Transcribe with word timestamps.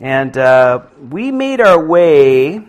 And 0.00 0.36
uh, 0.36 0.82
we 1.10 1.30
made 1.30 1.60
our 1.60 1.82
way 1.82 2.62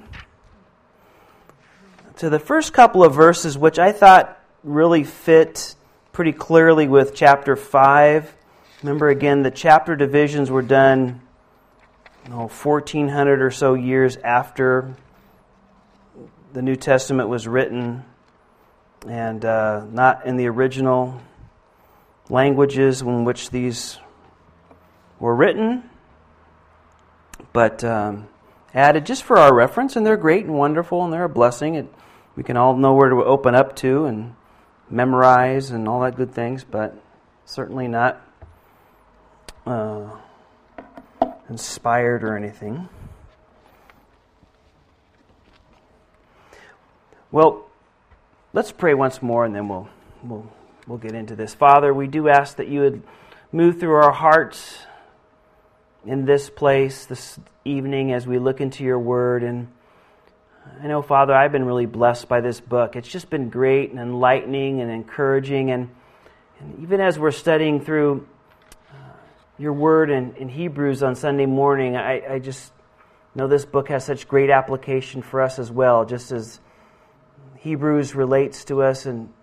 to 2.17 2.29
the 2.29 2.39
first 2.39 2.71
couple 2.73 3.03
of 3.03 3.13
verses, 3.13 3.57
which 3.57 3.77
I 3.77 3.92
thought 3.92 4.42
really 4.63 5.04
fit 5.04 5.76
pretty 6.13 6.32
clearly 6.32 6.88
with 6.88 7.13
chapter 7.13 7.55
5. 7.55 8.34
Remember, 8.82 9.10
again, 9.10 9.44
the 9.44 9.52
chapter 9.52 9.96
divisions 9.96 10.50
were 10.50 10.62
done 10.62 11.21
you 12.23 12.32
know, 12.32 12.48
1400 12.48 13.41
or 13.41 13.52
so 13.52 13.73
years 13.73 14.18
after 14.18 14.96
the 16.54 16.62
New 16.62 16.75
Testament 16.75 17.30
was 17.30 17.48
written, 17.48 18.04
and 19.07 19.44
uh, 19.44 19.86
not 19.91 20.25
in 20.25 20.38
the 20.38 20.48
original 20.48 21.21
languages 22.30 23.02
in 23.02 23.25
which 23.25 23.50
these 23.50 24.00
were 25.20 25.36
written, 25.36 25.86
but 27.58 27.84
um, 27.84 28.28
added 28.71 29.04
just 29.04 29.24
for 29.24 29.39
our 29.39 29.52
reference, 29.52 29.96
and 29.96 30.06
they're 30.06 30.15
great 30.15 30.46
and 30.46 30.54
wonderful, 30.54 31.04
and 31.04 31.11
they're 31.11 31.24
a 31.24 31.28
blessing. 31.28 31.74
It, 31.74 31.92
we 32.36 32.44
can 32.44 32.56
all 32.56 32.78
know 32.78 32.94
where 32.94 33.09
to 33.09 33.16
open 33.16 33.56
up 33.56 33.75
to 33.78 34.06
and 34.06 34.36
memorize 34.92 35.72
and 35.72 35.88
all 35.88 36.02
that 36.02 36.16
good 36.16 36.31
things, 36.31 36.64
but 36.64 36.95
certainly 37.45 37.88
not 37.88 38.22
uh, 39.66 40.08
inspired 41.50 42.23
or 42.23 42.38
anything. 42.38 42.88
Well, 47.31 47.66
let's 48.53 48.72
pray 48.72 48.94
once 48.94 49.20
more, 49.23 49.45
and 49.45 49.56
then 49.56 49.67
we'll 49.67 49.89
we'll 50.22 50.48
we'll 50.86 51.00
get 51.00 51.16
into 51.16 51.36
this. 51.36 51.56
Father, 51.56 51.92
we 51.92 52.06
do 52.06 52.30
ask 52.30 52.58
that 52.58 52.67
you 52.67 52.81
would 52.81 53.02
move 53.52 53.80
through 53.80 53.95
our 53.95 54.12
hearts 54.12 54.78
in 56.08 56.25
this 56.25 56.50
place 56.50 57.06
this 57.06 57.38
evening 57.66 58.14
as 58.14 58.25
we 58.25 58.39
look 58.39 58.61
into 58.61 58.84
your 58.84 58.98
word. 58.98 59.44
And 59.44 59.67
I 60.81 60.88
know, 60.88 61.02
Father, 61.02 61.34
I've 61.34 61.52
been 61.52 61.66
really 61.66 61.86
blessed 61.86 62.30
by 62.30 62.40
this 62.40 62.62
book. 62.62 62.95
It's 62.95 63.09
just 63.09 63.30
been 63.30 63.50
great 63.50 63.92
and 63.92 64.00
enlightening 64.00 64.80
and 64.80 64.90
encouraging. 64.90 65.72
And, 65.72 65.90
and 66.59 66.80
even 66.81 67.02
as 67.02 67.20
we're 67.20 67.31
studying 67.31 67.81
through 67.81 68.26
uh, 68.90 68.96
your 69.58 69.73
word 69.73 70.09
in, 70.09 70.36
in 70.36 70.48
Hebrews 70.48 71.04
on 71.04 71.16
Sunday 71.16 71.46
morning, 71.46 71.98
I, 71.98 72.36
I 72.36 72.40
just 72.40 72.72
know 73.36 73.48
this 73.48 73.66
book 73.66 73.90
has 73.90 74.06
such 74.06 74.28
great 74.30 74.50
application 74.50 75.22
for 75.22 75.42
us 75.42 75.59
as 75.59 75.70
well, 75.70 76.06
just 76.06 76.31
as 76.31 76.62
Hebrews 77.58 78.16
relates 78.16 78.64
to 78.66 78.81
us 78.81 79.06
and 79.06 79.34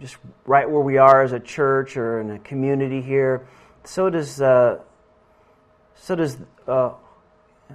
just 0.00 0.16
right 0.44 0.68
where 0.68 0.82
we 0.82 0.98
are 0.98 1.22
as 1.22 1.32
a 1.32 1.40
church 1.40 1.96
or 1.96 2.20
in 2.20 2.32
a 2.32 2.38
community 2.40 3.00
here. 3.00 3.46
So 3.84 4.10
does 4.10 4.40
uh, 4.42 4.80
so 5.96 6.14
does 6.14 6.36
uh, 6.66 6.92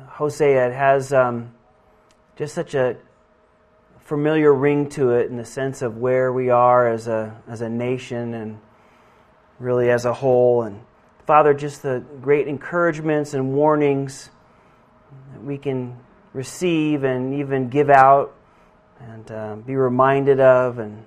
Hosea. 0.08 0.68
It 0.68 0.74
has 0.74 1.12
um, 1.14 1.54
just 2.36 2.56
such 2.56 2.74
a 2.74 2.98
familiar 4.00 4.54
ring 4.54 4.90
to 4.90 5.12
it 5.12 5.30
in 5.30 5.38
the 5.38 5.46
sense 5.46 5.82
of 5.82 5.98
where 5.98 6.32
we 6.34 6.50
are 6.50 6.88
as 6.88 7.08
a 7.08 7.42
as 7.48 7.62
a 7.62 7.70
nation 7.70 8.34
and 8.34 8.60
really 9.60 9.90
as 9.90 10.06
a 10.06 10.14
whole. 10.14 10.64
And 10.64 10.82
Father, 11.26 11.54
just 11.54 11.84
the 11.84 12.04
great 12.22 12.48
encouragements 12.48 13.34
and 13.34 13.54
warnings 13.54 14.30
that 15.34 15.44
we 15.44 15.58
can 15.58 15.98
receive 16.34 17.04
and 17.04 17.34
even 17.36 17.70
give 17.70 17.90
out 17.90 18.34
and 19.00 19.32
uh, 19.32 19.56
be 19.56 19.76
reminded 19.76 20.40
of. 20.40 20.80
And 20.80 21.06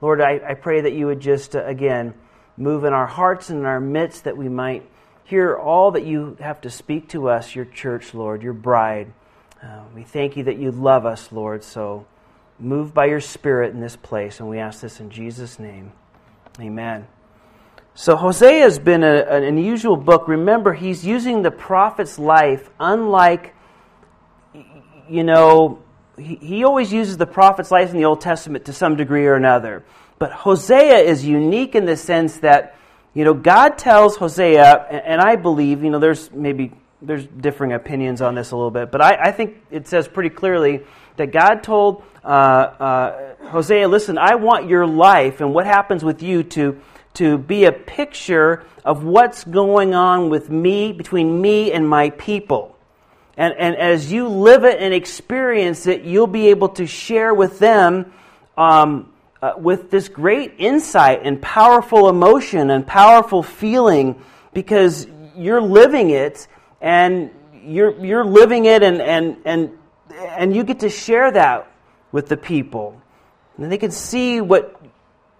Lord, 0.00 0.20
I, 0.20 0.40
I 0.46 0.54
pray 0.54 0.82
that 0.82 0.92
you 0.92 1.06
would 1.06 1.20
just, 1.20 1.56
uh, 1.56 1.64
again, 1.64 2.14
move 2.56 2.84
in 2.84 2.92
our 2.92 3.06
hearts 3.06 3.50
and 3.50 3.60
in 3.60 3.66
our 3.66 3.80
midst 3.80 4.24
that 4.24 4.36
we 4.36 4.48
might 4.48 4.88
hear 5.28 5.54
all 5.54 5.90
that 5.90 6.06
you 6.06 6.38
have 6.40 6.62
to 6.62 6.70
speak 6.70 7.10
to 7.10 7.28
us, 7.28 7.54
your 7.54 7.66
church, 7.66 8.14
Lord, 8.14 8.42
your 8.42 8.54
bride. 8.54 9.12
Uh, 9.62 9.82
we 9.94 10.02
thank 10.02 10.38
you 10.38 10.44
that 10.44 10.56
you 10.56 10.70
love 10.70 11.04
us, 11.04 11.30
Lord. 11.30 11.62
So 11.62 12.06
move 12.58 12.94
by 12.94 13.06
your 13.06 13.20
Spirit 13.20 13.74
in 13.74 13.80
this 13.80 13.94
place. 13.94 14.40
And 14.40 14.48
we 14.48 14.58
ask 14.58 14.80
this 14.80 15.00
in 15.00 15.10
Jesus' 15.10 15.58
name. 15.58 15.92
Amen. 16.58 17.06
So 17.94 18.16
Hosea 18.16 18.62
has 18.62 18.78
been 18.78 19.02
a, 19.02 19.16
an 19.24 19.42
unusual 19.42 19.98
book. 19.98 20.28
Remember, 20.28 20.72
he's 20.72 21.04
using 21.04 21.42
the 21.42 21.50
prophet's 21.50 22.18
life, 22.18 22.70
unlike, 22.80 23.54
you 25.10 25.24
know, 25.24 25.82
he, 26.16 26.36
he 26.36 26.64
always 26.64 26.90
uses 26.90 27.18
the 27.18 27.26
prophet's 27.26 27.70
life 27.70 27.90
in 27.90 27.96
the 27.98 28.06
Old 28.06 28.22
Testament 28.22 28.64
to 28.64 28.72
some 28.72 28.96
degree 28.96 29.26
or 29.26 29.34
another. 29.34 29.84
But 30.18 30.32
Hosea 30.32 31.00
is 31.00 31.22
unique 31.22 31.74
in 31.74 31.84
the 31.84 31.98
sense 31.98 32.38
that, 32.38 32.77
you 33.14 33.24
know, 33.24 33.34
God 33.34 33.78
tells 33.78 34.16
Hosea, 34.16 34.86
and 34.90 35.20
I 35.20 35.36
believe, 35.36 35.82
you 35.82 35.90
know, 35.90 35.98
there's 35.98 36.30
maybe 36.32 36.72
there's 37.00 37.26
differing 37.26 37.72
opinions 37.72 38.20
on 38.20 38.34
this 38.34 38.50
a 38.50 38.56
little 38.56 38.70
bit, 38.70 38.90
but 38.90 39.00
I, 39.00 39.28
I 39.28 39.32
think 39.32 39.62
it 39.70 39.86
says 39.86 40.08
pretty 40.08 40.30
clearly 40.30 40.80
that 41.16 41.32
God 41.32 41.62
told 41.62 42.02
uh, 42.24 42.26
uh, 42.26 43.34
Hosea, 43.46 43.88
listen, 43.88 44.18
I 44.18 44.34
want 44.34 44.68
your 44.68 44.86
life 44.86 45.40
and 45.40 45.54
what 45.54 45.66
happens 45.66 46.04
with 46.04 46.22
you 46.22 46.42
to, 46.42 46.80
to 47.14 47.38
be 47.38 47.64
a 47.64 47.72
picture 47.72 48.64
of 48.84 49.04
what's 49.04 49.44
going 49.44 49.94
on 49.94 50.28
with 50.28 50.50
me, 50.50 50.92
between 50.92 51.40
me 51.40 51.72
and 51.72 51.88
my 51.88 52.10
people. 52.10 52.76
And, 53.36 53.54
and 53.56 53.76
as 53.76 54.10
you 54.10 54.28
live 54.28 54.64
it 54.64 54.80
and 54.80 54.92
experience 54.92 55.86
it, 55.86 56.02
you'll 56.02 56.26
be 56.26 56.48
able 56.48 56.70
to 56.70 56.86
share 56.86 57.32
with 57.32 57.60
them 57.60 58.12
um, 58.56 59.12
uh, 59.40 59.52
with 59.56 59.90
this 59.90 60.08
great 60.08 60.54
insight 60.58 61.20
and 61.24 61.40
powerful 61.40 62.08
emotion 62.08 62.70
and 62.70 62.86
powerful 62.86 63.42
feeling 63.42 64.20
because 64.52 65.06
you're 65.36 65.60
living 65.60 66.10
it 66.10 66.48
and 66.80 67.30
you're, 67.62 68.04
you're 68.04 68.24
living 68.24 68.64
it 68.64 68.82
and, 68.82 69.00
and, 69.00 69.36
and, 69.44 69.78
and 70.10 70.56
you 70.56 70.64
get 70.64 70.80
to 70.80 70.88
share 70.88 71.30
that 71.30 71.70
with 72.10 72.28
the 72.28 72.36
people. 72.36 73.00
And 73.56 73.70
they 73.70 73.78
can 73.78 73.90
see 73.90 74.40
what, 74.40 74.80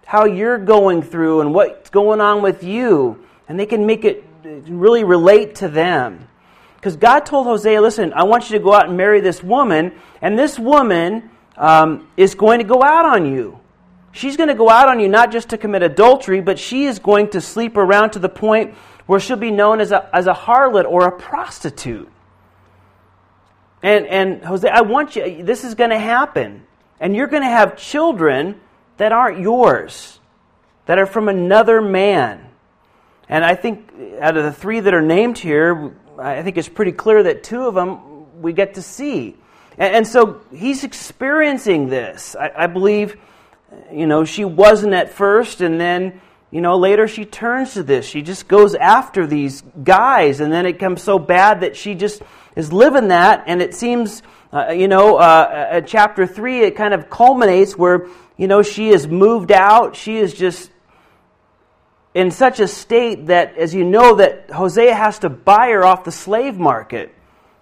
how 0.05 0.25
you're 0.25 0.57
going 0.57 1.01
through 1.01 1.41
and 1.41 1.53
what's 1.53 1.89
going 1.89 2.21
on 2.21 2.41
with 2.41 2.63
you, 2.63 3.25
and 3.47 3.59
they 3.59 3.65
can 3.65 3.85
make 3.85 4.05
it 4.05 4.23
really 4.43 5.03
relate 5.03 5.55
to 5.55 5.67
them. 5.67 6.27
Because 6.75 6.95
God 6.95 7.25
told 7.25 7.47
Hosea, 7.47 7.81
listen, 7.81 8.13
I 8.13 8.23
want 8.23 8.49
you 8.49 8.57
to 8.57 8.63
go 8.63 8.73
out 8.73 8.87
and 8.87 8.97
marry 8.97 9.19
this 9.19 9.43
woman, 9.43 9.93
and 10.21 10.37
this 10.37 10.57
woman 10.57 11.29
um, 11.57 12.07
is 12.15 12.35
going 12.35 12.59
to 12.59 12.65
go 12.65 12.81
out 12.83 13.05
on 13.05 13.25
you. 13.25 13.58
She's 14.11 14.37
going 14.37 14.49
to 14.49 14.55
go 14.55 14.69
out 14.69 14.87
on 14.87 14.99
you 14.99 15.07
not 15.07 15.31
just 15.31 15.49
to 15.49 15.57
commit 15.57 15.83
adultery, 15.83 16.41
but 16.41 16.57
she 16.57 16.85
is 16.85 16.99
going 16.99 17.29
to 17.31 17.41
sleep 17.41 17.77
around 17.77 18.11
to 18.11 18.19
the 18.19 18.29
point 18.29 18.73
where 19.05 19.19
she'll 19.19 19.37
be 19.37 19.51
known 19.51 19.79
as 19.81 19.91
a, 19.91 20.09
as 20.15 20.27
a 20.27 20.33
harlot 20.33 20.85
or 20.85 21.07
a 21.07 21.11
prostitute. 21.11 22.09
And, 23.81 24.05
and 24.07 24.43
Hosea, 24.43 24.71
I 24.71 24.81
want 24.81 25.15
you, 25.15 25.43
this 25.43 25.63
is 25.63 25.75
going 25.75 25.91
to 25.91 25.99
happen. 25.99 26.65
And 26.99 27.15
you're 27.15 27.27
going 27.27 27.43
to 27.43 27.49
have 27.49 27.77
children 27.77 28.59
that 28.97 29.11
aren't 29.11 29.39
yours, 29.39 30.19
that 30.85 30.99
are 30.99 31.05
from 31.05 31.29
another 31.29 31.81
man. 31.81 32.49
And 33.29 33.45
I 33.45 33.55
think 33.55 33.91
out 34.19 34.35
of 34.35 34.43
the 34.43 34.51
three 34.51 34.79
that 34.79 34.93
are 34.93 35.01
named 35.01 35.37
here, 35.37 35.93
I 36.17 36.41
think 36.41 36.57
it's 36.57 36.67
pretty 36.67 36.91
clear 36.91 37.23
that 37.23 37.43
two 37.43 37.63
of 37.63 37.75
them 37.75 38.41
we 38.41 38.53
get 38.53 38.73
to 38.73 38.81
see. 38.81 39.37
And, 39.77 39.95
and 39.95 40.07
so 40.07 40.41
he's 40.51 40.83
experiencing 40.83 41.87
this. 41.87 42.35
I, 42.35 42.51
I, 42.55 42.67
believe, 42.67 43.17
you 43.91 44.07
know, 44.07 44.25
she 44.25 44.45
wasn't 44.45 44.93
at 44.93 45.11
first, 45.11 45.61
and 45.61 45.79
then, 45.79 46.21
you 46.51 46.61
know, 46.61 46.77
later 46.77 47.07
she 47.07 47.25
turns 47.25 47.73
to 47.73 47.83
this. 47.83 48.05
She 48.05 48.21
just 48.21 48.47
goes 48.47 48.75
after 48.75 49.27
these 49.27 49.63
guys, 49.83 50.39
and 50.39 50.51
then 50.51 50.65
it 50.65 50.79
comes 50.79 51.01
so 51.01 51.19
bad 51.19 51.61
that 51.61 51.75
she 51.75 51.95
just 51.95 52.21
is 52.55 52.71
living 52.73 53.09
that, 53.09 53.43
and 53.47 53.61
it 53.61 53.73
seems. 53.73 54.21
Uh, 54.51 54.71
you 54.71 54.87
know, 54.87 55.17
uh, 55.17 55.67
at 55.69 55.85
chapter 55.85 56.25
3, 56.25 56.61
it 56.61 56.75
kind 56.75 56.91
of 56.95 57.07
culminates 57.07 57.77
where, 57.77 58.07
you 58.35 58.47
know, 58.47 58.63
she 58.63 58.89
is 58.89 59.07
moved 59.07 59.51
out. 59.51 59.95
She 59.95 60.17
is 60.17 60.33
just 60.33 60.71
in 62.13 62.31
such 62.31 62.59
a 62.59 62.67
state 62.67 63.27
that, 63.27 63.57
as 63.57 63.73
you 63.73 63.83
know, 63.83 64.15
that 64.15 64.49
Hosea 64.49 64.95
has 64.95 65.19
to 65.19 65.29
buy 65.29 65.69
her 65.69 65.85
off 65.85 66.03
the 66.03 66.11
slave 66.11 66.57
market. 66.57 67.13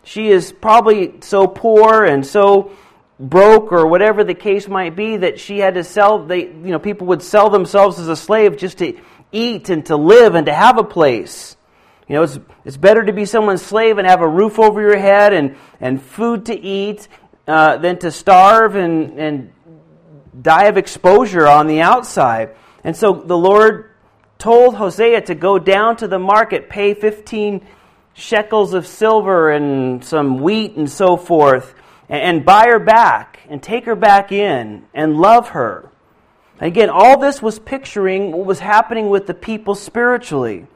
She 0.03 0.29
is 0.29 0.53
probably 0.53 1.15
so 1.21 1.47
poor 1.47 2.05
and 2.05 2.25
so 2.25 2.71
broke 3.19 3.71
or 3.71 3.87
whatever 3.87 4.23
the 4.23 4.35
case 4.35 4.67
might 4.67 4.95
be 4.95 5.17
that 5.17 5.39
she 5.39 5.57
had 5.57 5.73
to 5.73 5.83
sell 5.83 6.25
they 6.25 6.41
you 6.41 6.71
know 6.71 6.79
people 6.79 7.07
would 7.07 7.23
sell 7.23 7.49
themselves 7.49 7.99
as 7.99 8.07
a 8.07 8.15
slave 8.15 8.57
just 8.57 8.77
to 8.77 8.99
eat 9.31 9.69
and 9.69 9.85
to 9.87 9.95
live 9.95 10.35
and 10.35 10.45
to 10.45 10.53
have 10.53 10.77
a 10.77 10.83
place. 10.83 11.57
You 12.07 12.15
know 12.15 12.23
it's 12.23 12.39
it's 12.63 12.77
better 12.77 13.03
to 13.03 13.13
be 13.13 13.25
someone's 13.25 13.61
slave 13.61 13.97
and 13.97 14.07
have 14.07 14.21
a 14.21 14.27
roof 14.27 14.59
over 14.59 14.81
your 14.81 14.97
head 14.97 15.33
and 15.33 15.55
and 15.81 16.01
food 16.01 16.45
to 16.45 16.57
eat 16.57 17.07
uh, 17.47 17.77
than 17.77 17.97
to 17.99 18.11
starve 18.11 18.75
and 18.75 19.19
and 19.19 19.53
die 20.41 20.65
of 20.65 20.77
exposure 20.77 21.47
on 21.47 21.67
the 21.67 21.81
outside. 21.81 22.55
And 22.83 22.95
so 22.95 23.13
the 23.13 23.37
lord 23.37 23.91
told 24.37 24.75
Hosea 24.75 25.21
to 25.21 25.35
go 25.35 25.57
down 25.59 25.97
to 25.97 26.07
the 26.07 26.19
market, 26.19 26.69
pay 26.69 26.93
15 26.93 27.65
shekels 28.13 28.73
of 28.73 28.87
silver 28.87 29.51
and 29.51 30.03
some 30.03 30.39
wheat 30.39 30.75
and 30.75 30.89
so 30.89 31.17
forth, 31.17 31.73
and, 32.09 32.45
buy 32.45 32.67
her 32.67 32.79
back 32.79 33.39
and 33.49 33.61
take 33.61 33.85
her 33.85 33.95
back 33.95 34.31
in 34.31 34.85
and 34.93 35.17
love 35.17 35.49
her. 35.49 35.89
Again, 36.59 36.89
all 36.89 37.19
this 37.19 37.41
was 37.41 37.59
picturing 37.59 38.31
what 38.31 38.45
was 38.45 38.59
happening 38.59 39.09
with 39.09 39.27
the 39.27 39.33
people 39.33 39.75
spiritually. 39.75 40.67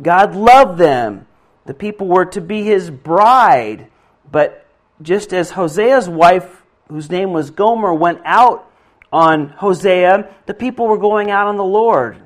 God 0.00 0.34
loved 0.34 0.78
them. 0.78 1.26
The 1.64 1.74
people 1.74 2.06
were 2.06 2.26
to 2.26 2.40
be 2.40 2.62
his 2.62 2.90
bride. 2.90 3.88
But 4.30 4.66
just 5.00 5.32
as 5.32 5.50
Hosea's 5.50 6.08
wife, 6.08 6.62
whose 6.88 7.10
name 7.10 7.32
was 7.32 7.50
Gomer, 7.50 7.94
went 7.94 8.20
out 8.24 8.70
on 9.12 9.48
Hosea, 9.50 10.28
the 10.46 10.54
people 10.54 10.86
were 10.86 10.98
going 10.98 11.30
out 11.30 11.46
on 11.46 11.56
the 11.56 11.64
Lord. 11.64 12.18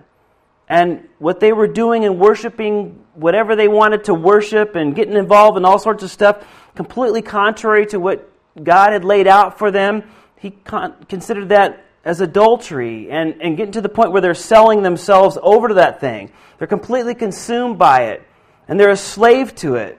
And 0.69 1.09
what 1.19 1.39
they 1.39 1.53
were 1.53 1.67
doing 1.69 2.05
and 2.05 2.19
worshiping 2.19 3.05
whatever 3.15 3.57
they 3.57 3.69
wanted 3.69 4.05
to 4.05 4.15
worship 4.15 4.75
and 4.75 4.95
getting 4.95 5.15
involved 5.15 5.59
in 5.59 5.65
all 5.65 5.79
sorts 5.79 6.03
of 6.03 6.11
stuff, 6.11 6.47
completely 6.75 7.23
contrary 7.23 7.87
to 7.87 8.01
what 8.01 8.29
God 8.63 8.93
had 8.93 9.05
laid 9.05 9.27
out 9.27 9.59
for 9.59 9.71
them, 9.71 10.05
he 10.39 10.51
con- 10.51 10.95
considered 11.09 11.51
that 11.51 11.85
as 12.05 12.21
adultery 12.21 13.11
and, 13.11 13.41
and 13.41 13.57
getting 13.57 13.73
to 13.73 13.81
the 13.81 13.89
point 13.89 14.13
where 14.13 14.21
they're 14.21 14.35
selling 14.35 14.83
themselves 14.83 15.39
over 15.41 15.69
to 15.69 15.75
that 15.75 16.01
thing. 16.01 16.33
They're 16.59 16.67
completely 16.67 17.15
consumed 17.15 17.79
by 17.79 18.07
it, 18.07 18.23
and 18.69 18.79
they're 18.79 18.91
a 18.91 18.97
slave 18.97 19.55
to 19.57 19.77
it. 19.77 19.99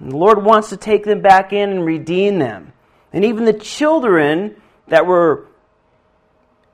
And 0.00 0.12
the 0.12 0.16
Lord 0.16 0.42
wants 0.42 0.70
to 0.70 0.76
take 0.76 1.04
them 1.04 1.20
back 1.20 1.52
in 1.52 1.70
and 1.70 1.84
redeem 1.84 2.38
them. 2.38 2.72
And 3.12 3.24
even 3.24 3.44
the 3.44 3.52
children 3.52 4.60
that 4.88 5.06
were 5.06 5.46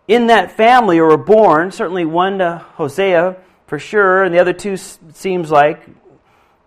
in 0.08 0.28
that 0.28 0.52
family 0.52 0.99
or 0.99 1.08
were 1.08 1.17
born, 1.17 1.70
certainly 1.70 2.05
one 2.05 2.38
to 2.38 2.58
Hosea 2.75 3.37
for 3.67 3.78
sure, 3.78 4.23
and 4.23 4.35
the 4.35 4.38
other 4.38 4.52
two 4.52 4.76
seems 4.76 5.50
like 5.50 5.82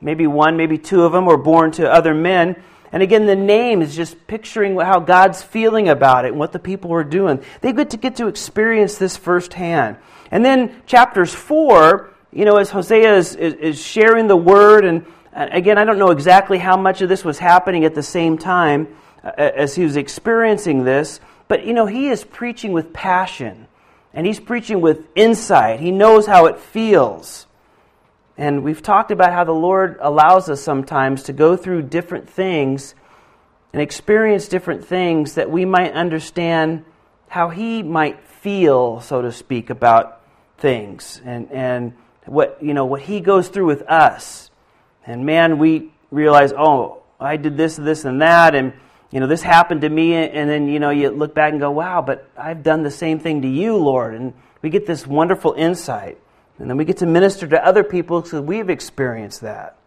maybe 0.02 0.28
one, 0.28 0.58
maybe 0.58 0.78
two 0.78 1.04
of 1.04 1.12
them 1.12 1.26
were 1.26 1.38
born 1.38 1.72
to 1.74 1.92
other 1.92 2.14
men. 2.14 2.56
And 2.92 3.04
again, 3.04 3.26
the 3.26 3.36
name 3.36 3.82
is 3.82 3.96
just 3.96 4.28
picturing 4.28 4.80
how 4.80 5.00
God's 5.00 5.44
feeling 5.44 5.90
about 5.90 6.26
it 6.26 6.30
and 6.30 6.40
what 6.40 6.52
the 6.52 6.60
people 6.60 6.90
were 6.90 7.04
doing. 7.04 7.44
They 7.62 7.74
get 7.74 7.90
to 7.90 7.98
get 7.98 8.16
to 8.18 8.28
experience 8.28 8.98
this 8.98 9.18
firsthand. 9.18 9.98
And 10.32 10.46
then 10.46 10.82
chapters 10.86 11.34
four, 11.34 12.14
you 12.32 12.46
know, 12.46 12.58
as 12.58 12.70
Hosea 12.70 13.18
is, 13.18 13.36
is, 13.36 13.54
is 13.56 13.82
sharing 13.82 14.28
the 14.28 14.38
word, 14.38 14.86
and 14.86 15.06
again, 15.34 15.78
I 15.78 15.84
don't 15.84 16.00
know 16.00 16.12
exactly 16.12 16.58
how 16.58 16.78
much 16.78 17.02
of 17.02 17.10
this 17.10 17.26
was 17.26 17.40
happening 17.40 17.86
at 17.86 17.96
the 17.96 18.04
same 18.04 18.38
time 18.38 18.88
uh, 19.24 19.32
as 19.38 19.76
he 19.76 19.84
was 19.84 19.98
experiencing 19.98 20.84
this, 20.84 21.20
but 21.48 21.66
you 21.66 21.74
know, 21.74 21.86
he 21.86 22.08
is 22.08 22.24
preaching 22.24 22.72
with 22.72 22.94
passion 22.94 23.68
and 24.14 24.26
he's 24.26 24.40
preaching 24.40 24.80
with 24.80 25.06
insight. 25.16 25.80
He 25.80 25.92
knows 25.92 26.26
how 26.26 26.46
it 26.46 26.58
feels. 26.58 27.46
And 28.38 28.64
we've 28.64 28.82
talked 28.82 29.12
about 29.12 29.32
how 29.32 29.44
the 29.44 29.54
Lord 29.54 29.98
allows 30.02 30.50
us 30.50 30.62
sometimes 30.62 31.24
to 31.24 31.34
go 31.34 31.56
through 31.56 31.84
different 31.84 32.30
things 32.30 32.96
and 33.72 33.82
experience 33.82 34.48
different 34.48 34.86
things 34.86 35.36
that 35.36 35.50
we 35.50 35.66
might 35.66 35.94
understand 35.94 36.84
how 37.28 37.50
He 37.50 37.82
might 37.82 38.22
feel, 38.26 39.00
so 39.02 39.22
to 39.22 39.32
speak, 39.32 39.70
about 39.70 40.22
things 40.58 41.22
and, 41.26 41.52
and 41.52 41.94
what, 42.26 42.62
you 42.62 42.74
know, 42.74 42.86
what 42.86 43.02
He 43.02 43.22
goes 43.22 43.48
through 43.48 43.68
with 43.68 43.84
us. 43.84 44.50
And 45.06 45.26
man, 45.26 45.58
we 45.58 45.92
realize, 46.12 46.52
oh, 46.54 47.04
I 47.20 47.38
did 47.38 47.58
this, 47.58 47.76
this, 47.76 48.06
and 48.06 48.22
that, 48.22 48.56
and 48.56 48.74
you 49.12 49.20
know, 49.22 49.28
this 49.28 49.42
happened 49.42 49.82
to 49.82 49.90
me, 49.90 50.14
and 50.14 50.50
then, 50.50 50.68
you 50.68 50.80
know, 50.80 50.90
you 50.90 51.10
look 51.10 51.34
back 51.34 51.52
and 51.52 51.62
go, 51.62 51.72
wow, 51.72 52.02
but 52.02 52.30
I've 52.38 52.64
done 52.64 52.84
the 52.84 52.92
same 52.92 53.20
thing 53.20 53.44
to 53.44 53.48
you, 53.48 53.78
Lord. 53.78 54.14
And 54.14 54.34
we 54.62 54.70
get 54.70 54.86
this 54.86 55.08
wonderful 55.08 55.54
insight. 55.54 56.18
And 56.58 56.70
then 56.70 56.78
we 56.78 56.86
get 56.86 56.98
to 56.98 57.06
minister 57.06 57.48
to 57.48 57.66
other 57.66 57.84
people 57.84 58.22
because 58.22 58.40
we've 58.42 58.70
experienced 58.70 59.42
that. 59.42 59.78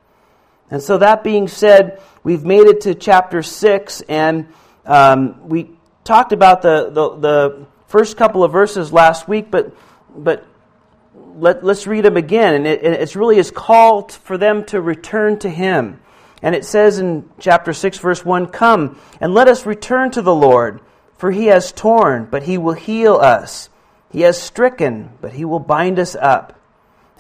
And 0.71 0.83
so, 0.83 0.99
that 0.99 1.25
being 1.25 1.49
said, 1.49 2.01
we've 2.23 2.45
made 2.45 2.67
it 2.67 2.83
to 2.83 2.95
chapter 2.95 3.43
6, 3.43 4.03
and 4.03 4.49
um, 4.85 5.49
we 5.49 5.71
talked 6.05 6.33
about 6.33 6.61
the, 6.63 6.91
the, 6.91 7.17
the, 7.17 7.67
first 7.87 8.19
couple 8.19 8.45
of 8.45 8.53
verses 8.53 8.93
last 8.93 9.29
week, 9.29 9.51
but, 9.51 9.75
but 10.15 10.47
let, 11.15 11.65
us 11.65 11.87
read 11.87 12.05
them 12.05 12.19
again. 12.19 12.55
And 12.55 12.67
it, 12.67 12.85
it's 12.85 13.17
really 13.17 13.37
his 13.37 13.51
call 13.51 14.09
for 14.09 14.37
them 14.37 14.65
to 14.67 14.81
return 14.81 15.39
to 15.39 15.49
him. 15.49 16.01
And 16.43 16.55
it 16.55 16.67
says 16.67 16.99
in 16.99 17.29
chapter 17.39 17.73
6, 17.73 17.99
verse 17.99 18.25
1 18.25 18.49
Come 18.49 19.01
and 19.21 19.33
let 19.33 19.49
us 19.49 19.65
return 19.65 20.11
to 20.13 20.23
the 20.23 20.35
Lord, 20.35 20.81
for 21.17 21.31
he 21.31 21.47
has 21.47 21.73
torn, 21.73 22.29
but 22.31 22.43
he 22.43 22.59
will 22.59 22.75
heal 22.75 23.15
us. 23.15 23.71
He 24.11 24.21
has 24.21 24.41
stricken, 24.41 25.11
but 25.21 25.33
he 25.33 25.45
will 25.45 25.59
bind 25.59 25.99
us 25.99 26.15
up. 26.15 26.58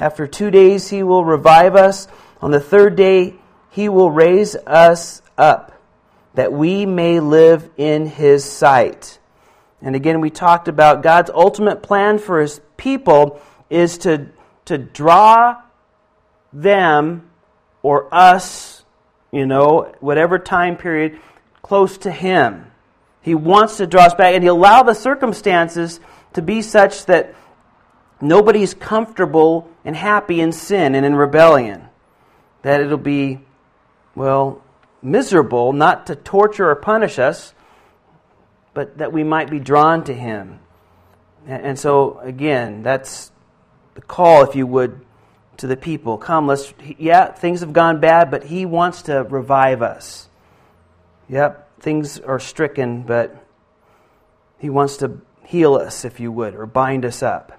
After 0.00 0.26
two 0.26 0.50
days, 0.50 0.88
he 0.88 1.02
will 1.02 1.24
revive 1.24 1.74
us. 1.74 2.06
On 2.40 2.50
the 2.50 2.60
third 2.60 2.96
day, 2.96 3.34
he 3.70 3.88
will 3.88 4.10
raise 4.10 4.54
us 4.66 5.22
up, 5.36 5.72
that 6.34 6.52
we 6.52 6.86
may 6.86 7.20
live 7.20 7.68
in 7.76 8.06
his 8.06 8.44
sight. 8.44 9.18
And 9.82 9.94
again, 9.94 10.20
we 10.20 10.30
talked 10.30 10.68
about 10.68 11.02
God's 11.02 11.30
ultimate 11.30 11.82
plan 11.82 12.18
for 12.18 12.40
his 12.40 12.60
people 12.76 13.40
is 13.70 13.98
to, 13.98 14.28
to 14.64 14.78
draw 14.78 15.56
them 16.52 17.30
or 17.82 18.12
us, 18.12 18.84
you 19.30 19.46
know, 19.46 19.92
whatever 20.00 20.38
time 20.38 20.76
period, 20.76 21.20
close 21.62 21.98
to 21.98 22.10
him. 22.10 22.66
He 23.20 23.34
wants 23.34 23.76
to 23.76 23.86
draw 23.86 24.04
us 24.04 24.14
back, 24.14 24.34
and 24.34 24.42
he 24.42 24.48
allow 24.48 24.82
the 24.82 24.94
circumstances 24.94 26.00
to 26.32 26.42
be 26.42 26.62
such 26.62 27.06
that 27.06 27.34
nobody's 28.20 28.74
comfortable 28.74 29.68
and 29.84 29.96
happy 29.96 30.40
in 30.40 30.52
sin 30.52 30.94
and 30.94 31.04
in 31.04 31.14
rebellion. 31.14 31.88
That 32.62 32.80
it'll 32.80 32.98
be, 32.98 33.40
well, 34.14 34.62
miserable, 35.02 35.72
not 35.72 36.06
to 36.06 36.16
torture 36.16 36.70
or 36.70 36.76
punish 36.76 37.18
us, 37.18 37.54
but 38.74 38.98
that 38.98 39.12
we 39.12 39.24
might 39.24 39.50
be 39.50 39.58
drawn 39.58 40.04
to 40.04 40.14
Him. 40.14 40.60
And 41.46 41.78
so, 41.78 42.18
again, 42.18 42.82
that's 42.82 43.32
the 43.94 44.02
call, 44.02 44.42
if 44.44 44.54
you 44.54 44.66
would, 44.66 45.04
to 45.56 45.66
the 45.66 45.76
people. 45.76 46.18
Come, 46.18 46.46
let's, 46.46 46.72
yeah, 46.98 47.32
things 47.32 47.60
have 47.60 47.72
gone 47.72 48.00
bad, 48.00 48.30
but 48.30 48.44
He 48.44 48.66
wants 48.66 49.02
to 49.02 49.24
revive 49.24 49.82
us. 49.82 50.28
Yep, 51.28 51.80
things 51.80 52.20
are 52.20 52.38
stricken, 52.38 53.02
but 53.02 53.44
He 54.58 54.70
wants 54.70 54.98
to 54.98 55.20
heal 55.44 55.74
us, 55.74 56.04
if 56.04 56.20
you 56.20 56.30
would, 56.30 56.54
or 56.54 56.66
bind 56.66 57.04
us 57.04 57.22
up. 57.22 57.57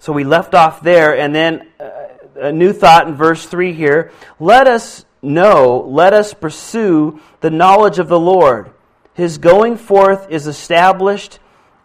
So 0.00 0.12
we 0.12 0.24
left 0.24 0.54
off 0.54 0.82
there, 0.82 1.16
and 1.16 1.34
then 1.34 1.68
uh, 1.80 1.90
a 2.36 2.52
new 2.52 2.72
thought 2.72 3.08
in 3.08 3.14
verse 3.14 3.46
3 3.46 3.72
here. 3.72 4.12
Let 4.38 4.66
us 4.66 5.04
know, 5.22 5.84
let 5.88 6.12
us 6.12 6.34
pursue 6.34 7.20
the 7.40 7.50
knowledge 7.50 7.98
of 7.98 8.08
the 8.08 8.20
Lord. 8.20 8.70
His 9.14 9.38
going 9.38 9.76
forth 9.76 10.30
is 10.30 10.46
established 10.46 11.38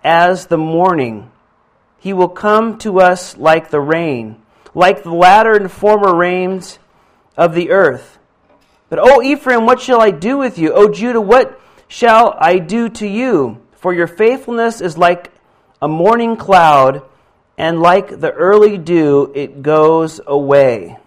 as 0.04 0.48
the 0.48 0.58
morning. 0.58 1.32
He 2.00 2.14
will 2.14 2.30
come 2.30 2.78
to 2.80 3.00
us 3.00 3.38
like 3.38 3.70
the 3.70 3.80
rain, 3.80 4.42
like 4.74 5.04
the 5.04 5.14
latter 5.14 5.54
and 5.54 5.72
former 5.72 6.16
rains 6.16 6.80
of 7.38 7.54
the 7.54 7.72
earth. 7.72 8.20
But, 8.90 9.00
O 9.00 9.22
Ephraim, 9.22 9.66
what 9.66 9.80
shall 9.80 10.02
I 10.02 10.12
do 10.12 10.38
with 10.38 10.58
you? 10.58 10.74
O 10.74 10.90
Judah, 10.90 11.22
what 11.22 11.62
shall 11.88 12.36
I 12.38 12.58
do 12.58 12.90
to 12.90 13.08
you? 13.08 13.62
For 13.78 13.94
your 13.94 14.08
faithfulness 14.08 14.82
is 14.82 14.98
like 14.98 15.32
a 15.82 15.88
morning 15.88 16.36
cloud, 16.36 17.04
and 17.62 17.80
like 17.80 18.20
the 18.20 18.32
early 18.32 18.78
dew, 18.78 19.32
it 19.36 19.62
goes 19.62 20.20
away. 20.26 20.98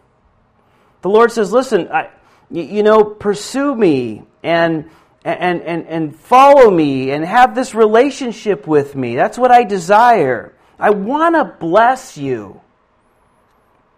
The 1.03 1.09
Lord 1.09 1.33
says, 1.33 1.53
Listen, 1.53 1.89
I, 1.93 2.11
you 2.51 2.83
know, 2.83 3.05
pursue 3.05 3.75
me 3.75 4.23
and, 4.43 4.89
and, 5.25 5.63
and, 5.63 5.87
and 5.87 6.17
follow 6.17 6.71
me 6.71 7.11
and 7.11 7.25
have 7.25 7.55
this 7.55 7.75
relationship 7.75 8.67
with 8.67 8.95
me. 8.95 9.17
That's 9.17 9.37
what 9.37 9.51
I 9.51 9.65
desire. 9.65 10.55
I 10.79 10.91
want 10.91 11.35
to 11.35 11.45
bless 11.45 12.17
you. 12.17 12.61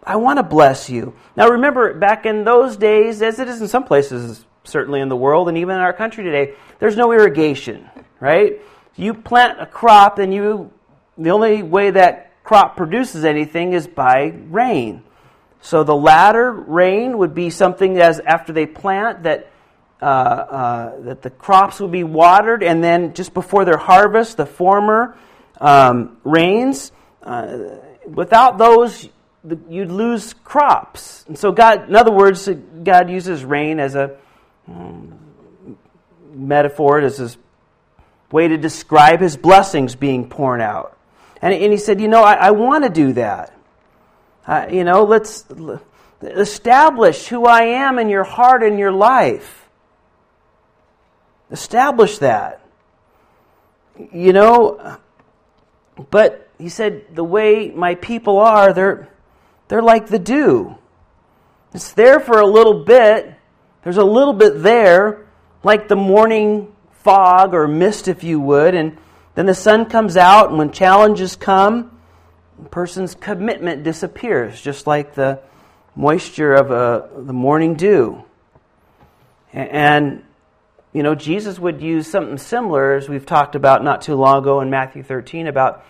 I 0.03 0.15
want 0.15 0.37
to 0.37 0.43
bless 0.43 0.89
you. 0.89 1.13
Now, 1.35 1.49
remember, 1.49 1.93
back 1.93 2.25
in 2.25 2.43
those 2.43 2.77
days, 2.77 3.21
as 3.21 3.39
it 3.39 3.47
is 3.47 3.61
in 3.61 3.67
some 3.67 3.83
places, 3.83 4.45
certainly 4.63 5.01
in 5.01 5.09
the 5.09 5.15
world, 5.15 5.47
and 5.47 5.57
even 5.57 5.75
in 5.75 5.81
our 5.81 5.93
country 5.93 6.23
today, 6.23 6.53
there's 6.79 6.95
no 6.97 7.11
irrigation 7.11 7.89
right? 8.19 8.61
You 8.95 9.13
plant 9.13 9.61
a 9.61 9.65
crop, 9.65 10.19
and 10.19 10.33
you 10.33 10.71
the 11.17 11.29
only 11.29 11.63
way 11.63 11.91
that 11.91 12.26
crop 12.47 12.77
produces 12.77 13.25
anything 13.25 13.73
is 13.73 13.87
by 13.87 14.33
rain. 14.49 15.03
So 15.59 15.83
the 15.83 15.95
latter 15.95 16.49
rain 16.49 17.17
would 17.17 17.35
be 17.35 17.49
something 17.49 17.99
as 17.99 18.21
after 18.21 18.53
they 18.53 18.65
plant 18.65 19.23
that 19.23 19.51
uh, 20.01 20.05
uh, 20.05 21.01
that 21.01 21.23
the 21.23 21.29
crops 21.29 21.79
would 21.79 21.91
be 21.91 22.03
watered, 22.03 22.63
and 22.63 22.83
then 22.83 23.13
just 23.13 23.33
before 23.33 23.65
their 23.65 23.77
harvest, 23.77 24.37
the 24.37 24.45
former 24.45 25.17
um, 25.59 26.17
rains. 26.23 26.91
Uh, 27.21 27.79
without 28.05 28.57
those, 28.57 29.09
you'd 29.67 29.91
lose 29.91 30.33
crops. 30.33 31.25
And 31.27 31.37
so 31.37 31.51
God, 31.51 31.89
in 31.89 31.95
other 31.95 32.11
words, 32.11 32.47
God 32.83 33.09
uses 33.09 33.43
rain 33.43 33.79
as 33.79 33.95
a 33.95 34.15
um, 34.67 35.19
metaphor, 36.31 37.01
as 37.01 37.19
a 37.19 37.31
way 38.31 38.47
to 38.47 38.57
describe 38.57 39.19
his 39.19 39.35
blessings 39.35 39.95
being 39.95 40.29
poured 40.29 40.61
out. 40.61 40.96
And, 41.41 41.53
and 41.53 41.71
he 41.71 41.77
said, 41.77 42.01
You 42.01 42.07
know, 42.07 42.23
I, 42.23 42.33
I 42.33 42.51
want 42.51 42.83
to 42.83 42.89
do 42.89 43.13
that. 43.13 43.53
Uh, 44.45 44.67
you 44.71 44.83
know, 44.83 45.03
let's 45.03 45.45
establish 46.21 47.27
who 47.27 47.45
I 47.45 47.63
am 47.63 47.99
in 47.99 48.09
your 48.09 48.23
heart 48.23 48.63
and 48.63 48.79
your 48.79 48.91
life. 48.91 49.67
Establish 51.51 52.19
that. 52.19 52.61
You 54.13 54.31
know, 54.31 54.97
but 56.09 56.49
he 56.57 56.69
said, 56.69 57.15
the 57.15 57.23
way 57.23 57.71
my 57.71 57.95
people 57.95 58.39
are, 58.39 58.73
they're, 58.73 59.09
they're 59.67 59.81
like 59.81 60.07
the 60.07 60.19
dew. 60.19 60.77
It's 61.73 61.91
there 61.93 62.19
for 62.19 62.39
a 62.39 62.45
little 62.45 62.83
bit. 62.83 63.33
There's 63.83 63.97
a 63.97 64.03
little 64.03 64.33
bit 64.33 64.63
there, 64.63 65.27
like 65.63 65.87
the 65.87 65.95
morning 65.95 66.73
fog 66.91 67.53
or 67.53 67.67
mist, 67.67 68.07
if 68.07 68.23
you 68.23 68.39
would, 68.39 68.75
and 68.75 68.97
then 69.37 69.45
the 69.45 69.53
sun 69.53 69.85
comes 69.85 70.17
out, 70.17 70.49
and 70.49 70.57
when 70.57 70.71
challenges 70.71 71.35
come, 71.35 71.91
the 72.57 72.69
person's 72.69 73.13
commitment 73.13 73.83
disappears, 73.83 74.59
just 74.59 74.87
like 74.87 75.13
the 75.13 75.41
moisture 75.95 76.55
of 76.55 76.71
a, 76.71 77.07
the 77.15 77.33
morning 77.33 77.75
dew. 77.75 78.23
And, 79.53 80.23
you 80.91 81.03
know, 81.03 81.13
Jesus 81.13 81.59
would 81.59 81.83
use 81.83 82.07
something 82.07 82.39
similar, 82.39 82.95
as 82.95 83.07
we've 83.07 83.27
talked 83.27 83.53
about 83.53 83.83
not 83.83 84.01
too 84.01 84.15
long 84.15 84.39
ago 84.39 84.59
in 84.61 84.71
Matthew 84.71 85.03
13, 85.03 85.45
about, 85.45 85.85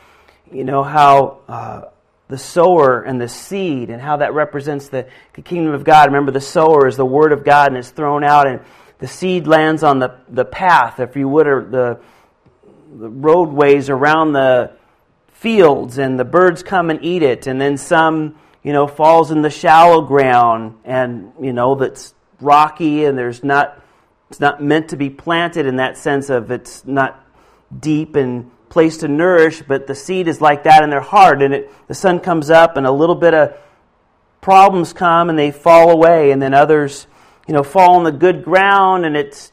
you 0.52 0.66
know, 0.66 0.84
how 0.84 1.38
uh, 1.48 1.82
the 2.28 2.38
sower 2.38 3.02
and 3.02 3.22
the 3.22 3.30
seed 3.30 3.90
and 3.90 4.02
how 4.02 4.18
that 4.18 4.34
represents 4.34 4.90
the, 4.90 5.08
the 5.36 5.42
kingdom 5.42 5.74
of 5.74 5.86
God. 5.86 6.08
Remember, 6.08 6.34
the 6.34 6.42
sower 6.42 6.86
is 6.86 6.98
the 6.98 7.06
word 7.06 7.32
of 7.32 7.46
God 7.46 7.70
and 7.70 7.78
it's 7.78 7.92
thrown 7.92 8.26
out, 8.26 8.46
and 8.46 8.60
the 9.00 9.08
seed 9.08 9.48
lands 9.48 9.84
on 9.84 10.00
the, 10.00 10.20
the 10.28 10.44
path, 10.44 11.00
if 11.00 11.16
you 11.16 11.30
would, 11.30 11.48
or 11.48 11.64
the, 11.64 12.02
the 13.00 13.10
roadways 13.10 13.90
around 13.90 14.34
the 14.34 14.72
fields, 15.32 15.98
and 15.98 16.20
the 16.20 16.26
birds 16.26 16.64
come 16.64 16.90
and 16.90 17.04
eat 17.04 17.22
it, 17.22 17.48
and 17.48 17.62
then 17.62 17.78
some, 17.78 18.36
you 18.64 18.74
know, 18.74 18.88
falls 18.88 19.30
in 19.30 19.42
the 19.42 19.50
shallow 19.50 20.02
ground, 20.02 20.76
and, 20.84 21.32
you 21.40 21.54
know, 21.54 21.76
that's 21.76 22.16
rocky 22.42 23.06
and 23.06 23.18
there's 23.18 23.44
not, 23.44 23.82
it's 24.30 24.40
not 24.40 24.62
meant 24.62 24.90
to 24.90 24.98
be 24.98 25.10
planted 25.10 25.66
in 25.66 25.78
that 25.78 25.98
sense 25.98 26.30
of 26.30 26.52
it's 26.52 26.86
not 26.86 27.24
deep 27.80 28.16
and 28.16 28.52
place 28.70 28.98
to 28.98 29.08
nourish, 29.08 29.62
but 29.62 29.88
the 29.88 29.96
seed 29.96 30.28
is 30.28 30.42
like 30.42 30.64
that 30.64 30.84
in 30.84 30.90
their 30.90 31.02
heart, 31.02 31.42
and 31.42 31.54
it, 31.54 31.72
the 31.88 31.96
sun 31.96 32.20
comes 32.20 32.50
up, 32.50 32.78
and 32.78 32.86
a 32.86 32.92
little 32.92 33.16
bit 33.16 33.34
of 33.34 33.56
problems 34.42 34.92
come, 34.92 35.30
and 35.30 35.38
they 35.38 35.52
fall 35.52 35.92
away, 35.92 36.32
and 36.32 36.42
then 36.42 36.54
others, 36.54 37.08
you 37.48 37.54
know, 37.54 37.64
fall 37.64 37.96
on 37.96 38.04
the 38.04 38.12
good 38.12 38.44
ground, 38.44 39.06
and 39.06 39.16
it's 39.16 39.52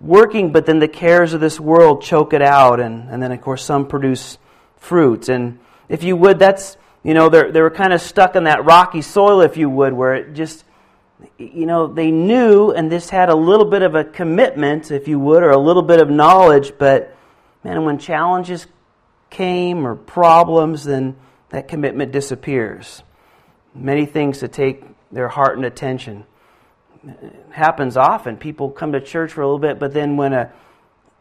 working, 0.00 0.52
but 0.52 0.66
then 0.66 0.78
the 0.78 0.88
cares 0.88 1.34
of 1.34 1.40
this 1.40 1.60
world 1.60 2.02
choke 2.02 2.32
it 2.32 2.42
out, 2.42 2.80
and, 2.80 3.08
and 3.10 3.22
then, 3.22 3.32
of 3.32 3.40
course, 3.40 3.64
some 3.64 3.86
produce 3.86 4.38
fruit. 4.76 5.28
And 5.28 5.58
if 5.88 6.02
you 6.02 6.16
would, 6.16 6.38
that's, 6.38 6.76
you 7.02 7.14
know, 7.14 7.28
they're, 7.28 7.52
they 7.52 7.60
were 7.60 7.70
kind 7.70 7.92
of 7.92 8.00
stuck 8.00 8.36
in 8.36 8.44
that 8.44 8.64
rocky 8.64 9.02
soil, 9.02 9.42
if 9.42 9.56
you 9.56 9.68
would, 9.68 9.92
where 9.92 10.14
it 10.14 10.34
just, 10.34 10.64
you 11.38 11.66
know, 11.66 11.86
they 11.86 12.10
knew, 12.10 12.70
and 12.70 12.90
this 12.90 13.10
had 13.10 13.28
a 13.28 13.34
little 13.34 13.66
bit 13.66 13.82
of 13.82 13.94
a 13.94 14.04
commitment, 14.04 14.90
if 14.90 15.06
you 15.06 15.18
would, 15.18 15.42
or 15.42 15.50
a 15.50 15.58
little 15.58 15.82
bit 15.82 16.00
of 16.00 16.08
knowledge, 16.08 16.72
but 16.78 17.14
man, 17.62 17.84
when 17.84 17.98
challenges 17.98 18.66
came 19.28 19.86
or 19.86 19.94
problems, 19.94 20.84
then 20.84 21.16
that 21.50 21.68
commitment 21.68 22.12
disappears. 22.12 23.02
Many 23.74 24.06
things 24.06 24.38
to 24.38 24.48
take 24.48 24.84
their 25.12 25.28
heart 25.28 25.56
and 25.56 25.64
attention. 25.64 26.24
Happens 27.50 27.96
often. 27.96 28.36
People 28.36 28.70
come 28.70 28.92
to 28.92 29.00
church 29.00 29.32
for 29.32 29.42
a 29.42 29.46
little 29.46 29.58
bit, 29.58 29.78
but 29.78 29.92
then 29.92 30.16
when 30.16 30.32
a, 30.32 30.52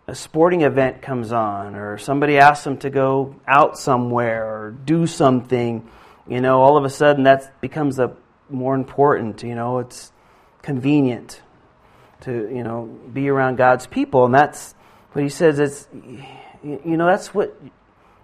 a 0.07 0.15
sporting 0.15 0.61
event 0.61 1.01
comes 1.01 1.31
on, 1.31 1.75
or 1.75 1.97
somebody 1.97 2.37
asks 2.37 2.63
them 2.63 2.77
to 2.79 2.89
go 2.89 3.35
out 3.47 3.77
somewhere 3.77 4.45
or 4.45 4.71
do 4.71 5.07
something, 5.07 5.89
you 6.27 6.41
know, 6.41 6.61
all 6.61 6.77
of 6.77 6.83
a 6.83 6.89
sudden 6.89 7.23
that 7.23 7.61
becomes 7.61 7.99
a 7.99 8.15
more 8.49 8.75
important. 8.75 9.43
You 9.43 9.55
know, 9.55 9.79
it's 9.79 10.11
convenient 10.61 11.41
to 12.21 12.31
you 12.31 12.63
know 12.63 12.99
be 13.13 13.29
around 13.29 13.55
God's 13.55 13.87
people, 13.87 14.25
and 14.25 14.33
that's 14.33 14.75
but 15.13 15.23
he 15.23 15.29
says 15.29 15.59
it's, 15.59 15.87
you 16.63 16.97
know, 16.97 17.05
that's 17.05 17.33
what 17.33 17.57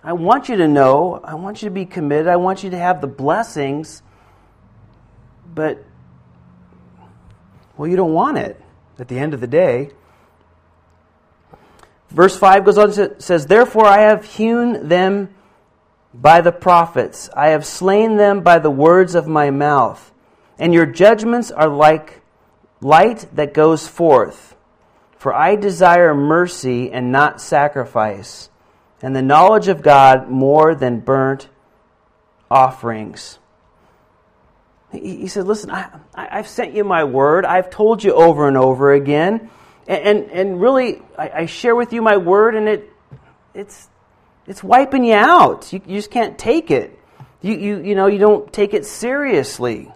I 0.04 0.14
want 0.14 0.50
you 0.50 0.58
to 0.58 0.68
know. 0.68 1.20
I 1.24 1.36
want 1.36 1.62
you 1.62 1.70
to 1.70 1.74
be 1.74 1.86
committed. 1.86 2.28
I 2.28 2.36
want 2.36 2.64
you 2.64 2.70
to 2.72 2.78
have 2.78 3.02
the 3.02 3.08
blessings. 3.08 4.04
But, 5.54 5.84
well, 7.78 7.90
you 7.90 7.96
don't 7.96 8.14
want 8.14 8.38
it 8.38 8.60
at 9.00 9.08
the 9.08 9.18
end 9.18 9.34
of 9.34 9.42
the 9.42 9.48
day. 9.48 9.92
Verse 12.10 12.38
5 12.38 12.66
goes 12.66 12.78
on 12.78 12.92
and 12.92 13.22
says, 13.22 13.46
Therefore 13.46 13.86
I 13.86 14.02
have 14.02 14.26
hewn 14.26 14.88
them 14.88 15.34
by 16.14 16.40
the 16.42 16.52
prophets, 16.52 17.30
I 17.36 17.50
have 17.50 17.66
slain 17.66 18.16
them 18.16 18.42
by 18.42 18.60
the 18.60 18.72
words 18.72 19.16
of 19.16 19.28
my 19.28 19.52
mouth. 19.52 20.14
And 20.58 20.74
your 20.74 20.86
judgments 20.86 21.52
are 21.52 21.68
like 21.68 22.22
light 22.80 23.26
that 23.34 23.54
goes 23.54 23.86
forth 23.88 24.56
for 25.26 25.34
I 25.34 25.56
desire 25.56 26.14
mercy 26.14 26.92
and 26.92 27.12
not 27.12 27.42
sacrifice, 27.42 28.52
and 29.02 29.16
the 29.16 29.24
knowledge 29.24 29.68
of 29.68 29.82
God 29.82 30.30
more 30.30 30.76
than 30.76 31.00
burnt 31.00 31.50
offerings. 32.52 33.40
He 34.92 35.28
said, 35.28 35.46
Listen, 35.46 35.72
I, 35.72 35.90
have 36.16 36.48
sent 36.48 36.74
you 36.74 36.84
my 36.84 37.04
word. 37.04 37.46
I've 37.46 37.70
told 37.70 38.04
you 38.04 38.14
over 38.14 38.48
and 38.48 38.58
over 38.58 38.94
again. 38.94 39.50
And, 39.88 40.02
and, 40.04 40.32
and 40.32 40.62
really, 40.62 41.02
I, 41.18 41.30
I, 41.30 41.46
share 41.46 41.76
with 41.76 41.94
you 41.94 42.02
my 42.02 42.18
word, 42.18 42.56
and 42.56 42.68
it, 42.68 42.90
it's, 43.54 43.90
it's 44.48 44.64
wiping 44.64 45.04
you 45.04 45.14
out. 45.14 45.72
You, 45.72 45.82
you 45.86 45.98
just 45.98 46.12
can't 46.12 46.38
take 46.38 46.72
it. 46.72 46.98
You, 47.42 47.56
you, 47.56 47.84
you 47.84 47.96
know, 47.96 48.08
you 48.08 48.18
don't 48.18 48.52
take 48.52 48.74
it 48.74 48.86
seriously. 48.86 49.92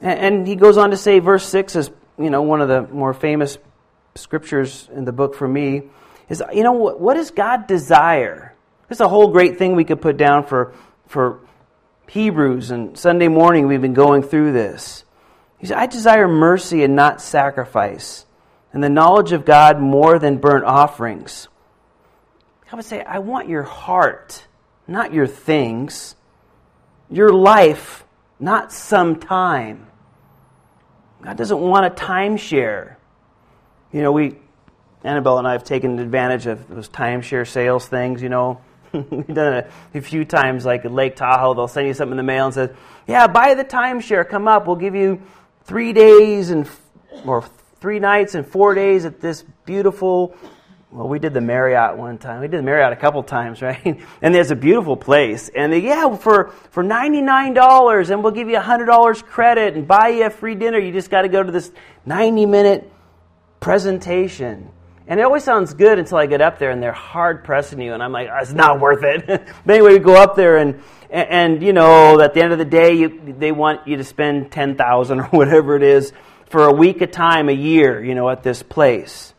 And, 0.00 0.18
and 0.18 0.46
he 0.46 0.56
goes 0.56 0.78
on 0.78 0.90
to 0.90 0.96
say, 0.96 1.18
verse 1.18 1.46
6 1.46 1.76
is 1.76 1.90
you 2.18 2.30
know, 2.30 2.42
one 2.42 2.60
of 2.60 2.68
the 2.68 2.82
more 2.82 3.14
famous 3.14 3.58
scriptures 4.14 4.88
in 4.94 5.04
the 5.04 5.12
book 5.12 5.34
for 5.34 5.48
me 5.48 5.82
is, 6.28 6.42
you 6.52 6.62
know, 6.62 6.72
what, 6.72 7.00
what 7.00 7.14
does 7.14 7.30
God 7.30 7.66
desire? 7.66 8.54
It's 8.90 9.00
a 9.00 9.08
whole 9.08 9.28
great 9.28 9.58
thing 9.58 9.74
we 9.74 9.84
could 9.84 10.00
put 10.00 10.16
down 10.16 10.44
for, 10.44 10.74
for 11.06 11.40
Hebrews, 12.12 12.70
and 12.70 12.98
Sunday 12.98 13.28
morning 13.28 13.66
we've 13.66 13.80
been 13.80 13.94
going 13.94 14.22
through 14.22 14.52
this. 14.52 15.02
He 15.56 15.66
said, 15.66 15.78
I 15.78 15.86
desire 15.86 16.28
mercy 16.28 16.84
and 16.84 16.94
not 16.94 17.22
sacrifice, 17.22 18.26
and 18.70 18.84
the 18.84 18.90
knowledge 18.90 19.32
of 19.32 19.46
God 19.46 19.80
more 19.80 20.18
than 20.18 20.36
burnt 20.36 20.66
offerings. 20.66 21.48
I 22.70 22.76
would 22.76 22.84
say, 22.84 23.02
I 23.02 23.20
want 23.20 23.48
your 23.48 23.62
heart, 23.62 24.46
not 24.86 25.14
your 25.14 25.26
things, 25.26 26.14
your 27.08 27.32
life, 27.32 28.04
not 28.38 28.74
some 28.74 29.18
time. 29.18 29.86
God 31.22 31.38
doesn't 31.38 31.60
want 31.60 31.86
a 31.86 31.90
timeshare. 31.90 32.96
You 33.90 34.02
know, 34.02 34.12
we, 34.12 34.36
Annabelle 35.02 35.38
and 35.38 35.48
I 35.48 35.52
have 35.52 35.64
taken 35.64 35.98
advantage 35.98 36.46
of 36.46 36.68
those 36.68 36.90
timeshare 36.90 37.48
sales 37.48 37.88
things, 37.88 38.20
you 38.20 38.28
know. 38.28 38.60
We've 39.10 39.26
done 39.34 39.54
it 39.54 39.70
a, 39.94 40.00
few 40.00 40.24
times, 40.24 40.64
like 40.64 40.84
at 40.84 40.92
Lake 40.92 41.16
Tahoe, 41.16 41.54
they'll 41.54 41.68
send 41.68 41.86
you 41.86 41.94
something 41.94 42.12
in 42.12 42.16
the 42.18 42.22
mail 42.22 42.46
and 42.46 42.54
says, 42.54 42.70
yeah, 43.06 43.26
buy 43.26 43.54
the 43.54 43.64
timeshare, 43.64 44.28
come 44.28 44.48
up, 44.48 44.66
we'll 44.66 44.76
give 44.76 44.94
you 44.94 45.22
three 45.64 45.92
days 45.92 46.50
and, 46.50 46.68
or 47.24 47.42
three 47.80 47.98
nights 47.98 48.34
and 48.34 48.46
four 48.46 48.74
days 48.74 49.04
at 49.04 49.20
this 49.20 49.44
beautiful 49.64 50.36
well, 50.92 51.08
we 51.08 51.18
did 51.18 51.32
the 51.32 51.40
Marriott 51.40 51.96
one 51.96 52.18
time. 52.18 52.42
We 52.42 52.48
did 52.48 52.58
the 52.58 52.62
Marriott 52.62 52.92
a 52.92 52.96
couple 52.96 53.22
times, 53.22 53.62
right? 53.62 53.98
And 54.20 54.34
there's 54.34 54.50
a 54.50 54.56
beautiful 54.56 54.96
place. 54.96 55.48
And 55.48 55.72
they, 55.72 55.78
yeah, 55.78 56.14
for, 56.16 56.50
for 56.70 56.84
$99, 56.84 58.10
and 58.10 58.22
we'll 58.22 58.32
give 58.32 58.48
you 58.48 58.58
$100 58.58 59.24
credit 59.24 59.74
and 59.74 59.88
buy 59.88 60.08
you 60.08 60.26
a 60.26 60.30
free 60.30 60.54
dinner. 60.54 60.78
You 60.78 60.92
just 60.92 61.10
got 61.10 61.22
to 61.22 61.28
go 61.28 61.42
to 61.42 61.50
this 61.50 61.72
90 62.04 62.46
minute 62.46 62.92
presentation. 63.58 64.70
And 65.06 65.18
it 65.18 65.22
always 65.24 65.44
sounds 65.44 65.74
good 65.74 65.98
until 65.98 66.18
I 66.18 66.26
get 66.26 66.40
up 66.40 66.58
there 66.58 66.70
and 66.70 66.82
they're 66.82 66.92
hard 66.92 67.44
pressing 67.44 67.80
you, 67.80 67.92
and 67.92 68.02
I'm 68.02 68.12
like, 68.12 68.28
oh, 68.32 68.38
it's 68.40 68.52
not 68.52 68.80
worth 68.80 69.02
it. 69.02 69.26
but 69.66 69.74
anyway, 69.74 69.94
we 69.94 69.98
go 69.98 70.14
up 70.14 70.36
there, 70.36 70.58
and, 70.58 70.82
and, 71.10 71.28
and, 71.28 71.62
you 71.62 71.72
know, 71.72 72.20
at 72.20 72.34
the 72.34 72.42
end 72.42 72.52
of 72.52 72.58
the 72.58 72.64
day, 72.64 72.94
you, 72.94 73.34
they 73.38 73.52
want 73.52 73.86
you 73.86 73.96
to 73.96 74.04
spend 74.04 74.52
10000 74.52 75.20
or 75.20 75.24
whatever 75.24 75.76
it 75.76 75.82
is 75.82 76.12
for 76.46 76.64
a 76.64 76.72
week 76.72 77.02
at 77.02 77.12
time, 77.12 77.48
a 77.48 77.52
year, 77.52 78.02
you 78.02 78.14
know, 78.14 78.28
at 78.28 78.42
this 78.42 78.62
place 78.62 79.32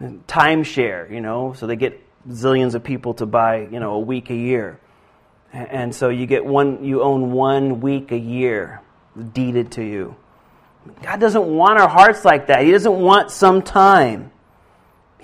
timeshare, 0.00 1.10
you 1.10 1.20
know, 1.20 1.52
so 1.54 1.66
they 1.66 1.76
get 1.76 2.02
zillions 2.28 2.74
of 2.74 2.84
people 2.84 3.14
to 3.14 3.26
buy, 3.26 3.68
you 3.70 3.80
know, 3.80 3.94
a 3.94 3.98
week 3.98 4.30
a 4.30 4.34
year. 4.34 4.78
And 5.52 5.94
so 5.94 6.10
you 6.10 6.26
get 6.26 6.44
one, 6.44 6.84
you 6.84 7.02
own 7.02 7.32
one 7.32 7.80
week 7.80 8.12
a 8.12 8.18
year 8.18 8.82
deeded 9.32 9.72
to 9.72 9.82
you. 9.82 10.16
God 11.02 11.18
doesn't 11.18 11.46
want 11.46 11.78
our 11.78 11.88
hearts 11.88 12.24
like 12.24 12.48
that. 12.48 12.64
He 12.64 12.72
doesn't 12.72 12.98
want 12.98 13.30
some 13.30 13.62
time. 13.62 14.30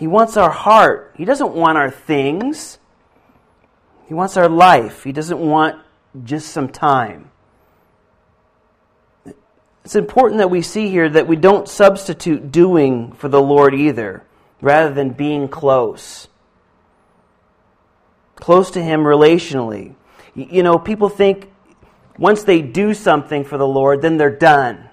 He 0.03 0.09
wants 0.09 0.37
our 0.37 0.51
heart. 0.51 1.15
He 1.17 1.25
doesn't 1.25 1.55
want 1.55 1.79
our 1.79 1.89
things. 1.89 2.81
He 4.09 4.15
wants 4.15 4.37
our 4.37 4.49
life. 4.49 5.05
He 5.05 5.13
doesn't 5.13 5.39
want 5.39 5.79
just 6.25 6.49
some 6.49 6.69
time. 6.69 7.31
It's 9.85 9.95
important 9.95 10.39
that 10.39 10.51
we 10.51 10.61
see 10.61 10.89
here 10.89 11.09
that 11.09 11.29
we 11.29 11.37
don't 11.37 11.69
substitute 11.69 12.51
doing 12.51 13.13
for 13.13 13.29
the 13.29 13.41
Lord 13.41 13.77
either 13.77 14.25
rather 14.61 14.93
than 14.93 15.11
being 15.11 15.47
close. 15.47 16.27
Close 18.35 18.73
to 18.73 18.83
Him 18.83 19.03
relationally. 19.03 19.95
You 20.35 20.65
know, 20.65 20.81
people 20.81 21.11
think 21.11 21.49
once 22.19 22.43
they 22.43 22.61
do 22.61 22.93
something 22.93 23.45
for 23.45 23.57
the 23.57 23.69
Lord, 23.69 24.03
then 24.03 24.17
they're 24.17 24.37
done. 24.37 24.89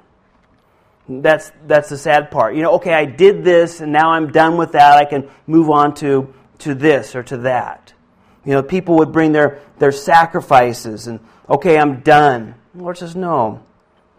That's, 1.10 1.51
that's 1.66 1.89
the 1.89 1.98
sad 1.98 2.30
part. 2.30 2.56
You 2.56 2.62
know, 2.62 2.74
okay, 2.74 2.94
I 2.94 3.06
did 3.06 3.44
this 3.44 3.82
and 3.82 3.92
now 3.92 4.12
I'm 4.12 4.32
done 4.32 4.58
with 4.58 4.74
that. 4.74 4.98
I 4.98 5.06
can 5.06 5.28
move 5.48 5.72
on 5.72 5.96
to, 5.96 6.32
to 6.60 6.75
this 6.75 7.16
or 7.16 7.24
to 7.24 7.38
that. 7.38 7.94
You 8.46 8.54
know, 8.54 8.63
people 8.63 8.98
would 8.98 9.12
bring 9.12 9.32
their, 9.32 9.60
their 9.80 9.92
sacrifices 9.92 11.08
and, 11.08 11.20
okay, 11.50 11.80
I'm 11.80 12.01
done. 12.01 12.54
The 12.75 12.84
Lord 12.84 12.98
says, 13.00 13.16
no, 13.16 13.63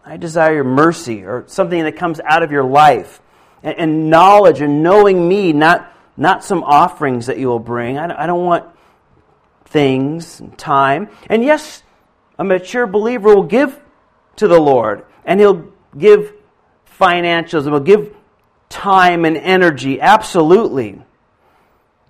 I 0.05 0.17
desire 0.17 0.55
your 0.55 0.65
mercy 0.65 1.25
or 1.25 1.45
something 1.47 1.85
that 1.85 1.97
comes 1.97 2.21
out 2.25 2.43
of 2.43 2.51
your 2.51 2.65
life 2.65 3.23
and, 3.63 3.79
and 3.79 4.11
knowledge 4.11 4.61
and 4.61 4.83
knowing 4.83 5.29
me, 5.29 5.53
not, 5.53 5.93
not 6.17 6.43
some 6.43 6.65
offerings 6.65 7.27
that 7.27 7.39
you 7.39 7.47
will 7.47 7.61
bring. 7.61 7.99
I, 7.99 8.25
I 8.25 8.27
don't 8.27 8.45
want 8.45 8.67
things 9.67 10.41
and 10.41 10.59
time. 10.59 11.09
And 11.29 11.45
yes, 11.45 11.85
a 12.37 12.43
mature 12.43 12.89
believer 12.89 13.33
will 13.33 13.45
give 13.45 13.81
to 14.37 14.49
the 14.49 14.59
Lord 14.59 15.05
and 15.25 15.39
he'll 15.39 15.73
give 15.97 16.35
financials 17.01 17.67
it 17.67 17.71
will 17.71 17.81
give 17.81 18.15
time 18.69 19.25
and 19.25 19.37
energy, 19.37 20.01
absolutely. 20.01 21.03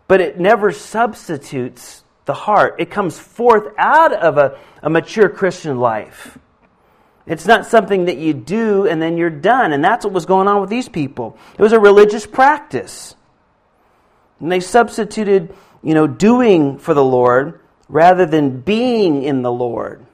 But 0.08 0.20
it 0.20 0.38
never 0.38 0.72
substitutes 0.72 2.04
the 2.26 2.34
heart. 2.34 2.76
It 2.78 2.90
comes 2.90 3.18
forth 3.18 3.72
out 3.78 4.12
of 4.12 4.38
a, 4.38 4.58
a 4.82 4.90
mature 4.90 5.28
Christian 5.28 5.78
life. 5.78 6.38
It's 7.26 7.46
not 7.46 7.66
something 7.66 8.06
that 8.06 8.18
you 8.18 8.34
do 8.34 8.86
and 8.86 9.00
then 9.00 9.16
you're 9.16 9.30
done. 9.30 9.72
And 9.72 9.84
that's 9.84 10.04
what 10.04 10.12
was 10.12 10.26
going 10.26 10.48
on 10.48 10.60
with 10.60 10.70
these 10.70 10.88
people. 10.88 11.38
It 11.56 11.62
was 11.62 11.72
a 11.72 11.80
religious 11.80 12.26
practice. 12.26 13.14
And 14.40 14.50
they 14.50 14.60
substituted, 14.60 15.54
you 15.82 15.94
know, 15.94 16.06
doing 16.06 16.78
for 16.78 16.92
the 16.92 17.04
Lord 17.04 17.60
rather 17.88 18.26
than 18.26 18.60
being 18.60 19.22
in 19.22 19.42
the 19.42 19.52
Lord. 19.52 20.06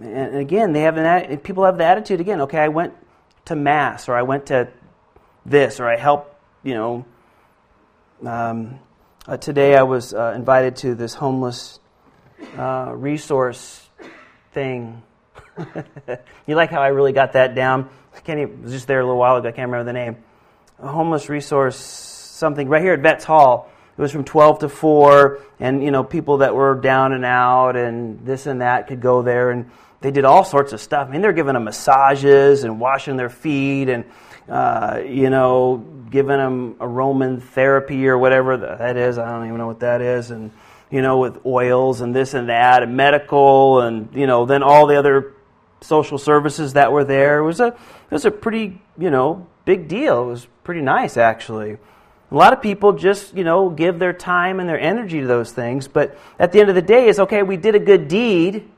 And 0.00 0.36
again, 0.36 0.72
they 0.72 0.82
have 0.82 0.96
an 0.96 1.38
people 1.38 1.64
have 1.64 1.78
the 1.78 1.84
attitude 1.84 2.20
again, 2.20 2.42
okay, 2.42 2.58
I 2.58 2.68
went 2.68 2.94
to 3.46 3.56
mass 3.56 4.08
or 4.08 4.14
I 4.14 4.22
went 4.22 4.46
to 4.46 4.68
this 5.44 5.80
or 5.80 5.88
I 5.88 5.96
helped, 5.96 6.34
you 6.62 6.74
know, 6.74 7.04
um, 8.24 8.78
uh, 9.26 9.36
today 9.36 9.76
I 9.76 9.82
was 9.82 10.14
uh, 10.14 10.32
invited 10.34 10.76
to 10.76 10.94
this 10.94 11.14
homeless 11.14 11.80
uh, 12.56 12.92
resource 12.94 13.88
thing. 14.52 15.02
you 16.46 16.54
like 16.54 16.70
how 16.70 16.80
I 16.80 16.88
really 16.88 17.12
got 17.12 17.32
that 17.32 17.54
down? 17.54 17.90
I 18.14 18.20
can't 18.20 18.40
even, 18.40 18.62
was 18.62 18.72
just 18.72 18.86
there 18.86 19.00
a 19.00 19.04
little 19.04 19.18
while 19.18 19.36
ago. 19.36 19.48
I 19.48 19.52
can't 19.52 19.70
remember 19.70 19.84
the 19.84 19.92
name. 19.92 20.16
A 20.78 20.88
homeless 20.88 21.28
resource 21.28 21.76
something 21.76 22.68
right 22.68 22.82
here 22.82 22.94
at 22.94 23.00
Vets 23.00 23.24
Hall. 23.24 23.70
It 23.96 24.00
was 24.00 24.12
from 24.12 24.24
12 24.24 24.60
to 24.60 24.68
4, 24.68 25.40
and 25.58 25.82
you 25.82 25.90
know 25.90 26.04
people 26.04 26.38
that 26.38 26.54
were 26.54 26.76
down 26.76 27.12
and 27.12 27.24
out 27.24 27.76
and 27.76 28.24
this 28.24 28.46
and 28.46 28.60
that 28.60 28.86
could 28.86 29.00
go 29.00 29.22
there, 29.22 29.50
and 29.50 29.70
they 30.00 30.10
did 30.10 30.24
all 30.24 30.44
sorts 30.44 30.72
of 30.72 30.80
stuff. 30.80 31.08
I 31.08 31.12
mean, 31.12 31.20
they're 31.20 31.32
giving 31.32 31.54
them 31.54 31.64
massages 31.64 32.64
and 32.64 32.78
washing 32.80 33.16
their 33.16 33.30
feet, 33.30 33.88
and 33.88 34.04
uh, 34.48 35.02
you 35.04 35.30
know, 35.30 35.84
giving 36.10 36.36
them 36.38 36.74
aromatherapy 36.74 38.04
or 38.04 38.16
whatever 38.16 38.56
that 38.56 38.96
is. 38.96 39.18
I 39.18 39.30
don't 39.30 39.46
even 39.46 39.58
know 39.58 39.66
what 39.66 39.80
that 39.80 40.00
is, 40.00 40.30
and 40.30 40.52
you 40.90 41.02
know, 41.02 41.18
with 41.18 41.44
oils 41.44 42.00
and 42.00 42.14
this 42.14 42.34
and 42.34 42.48
that, 42.48 42.82
and 42.82 42.96
medical, 42.96 43.80
and 43.80 44.14
you 44.14 44.26
know, 44.26 44.46
then 44.46 44.62
all 44.62 44.86
the 44.86 44.98
other 44.98 45.34
social 45.80 46.18
services 46.18 46.74
that 46.74 46.92
were 46.92 47.04
there. 47.04 47.38
It 47.38 47.44
was 47.44 47.60
a 47.60 47.66
it 47.66 48.10
was 48.10 48.24
a 48.24 48.30
pretty 48.30 48.80
you 48.96 49.10
know 49.10 49.46
big 49.64 49.88
deal. 49.88 50.22
It 50.22 50.26
was 50.26 50.46
pretty 50.64 50.82
nice 50.82 51.16
actually. 51.16 51.76
A 52.30 52.34
lot 52.34 52.52
of 52.52 52.60
people 52.60 52.92
just 52.92 53.34
you 53.34 53.44
know 53.44 53.70
give 53.70 53.98
their 53.98 54.12
time 54.12 54.60
and 54.60 54.68
their 54.68 54.80
energy 54.80 55.20
to 55.20 55.26
those 55.26 55.50
things, 55.52 55.88
but 55.88 56.16
at 56.38 56.52
the 56.52 56.60
end 56.60 56.68
of 56.68 56.74
the 56.74 56.82
day, 56.82 57.08
it's 57.08 57.18
okay. 57.18 57.42
We 57.42 57.56
did 57.56 57.74
a 57.74 57.80
good 57.80 58.08
deed. 58.08 58.68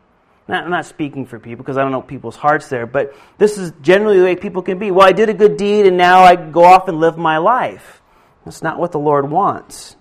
Not, 0.48 0.64
I'm 0.64 0.70
not 0.70 0.86
speaking 0.86 1.26
for 1.26 1.38
people 1.38 1.64
because 1.64 1.76
I 1.76 1.82
don't 1.82 1.92
know 1.92 2.02
people's 2.02 2.36
hearts 2.36 2.68
there, 2.68 2.86
but 2.86 3.14
this 3.38 3.58
is 3.58 3.72
generally 3.82 4.18
the 4.18 4.24
way 4.24 4.36
people 4.36 4.62
can 4.62 4.78
be. 4.78 4.90
Well, 4.90 5.06
I 5.06 5.12
did 5.12 5.28
a 5.28 5.34
good 5.34 5.56
deed 5.56 5.86
and 5.86 5.96
now 5.96 6.22
I 6.22 6.36
go 6.36 6.64
off 6.64 6.88
and 6.88 6.98
live 6.98 7.16
my 7.16 7.38
life. 7.38 8.02
That's 8.44 8.62
not 8.62 8.78
what 8.78 8.92
the 8.92 8.98
Lord 8.98 9.30
wants. 9.30 9.96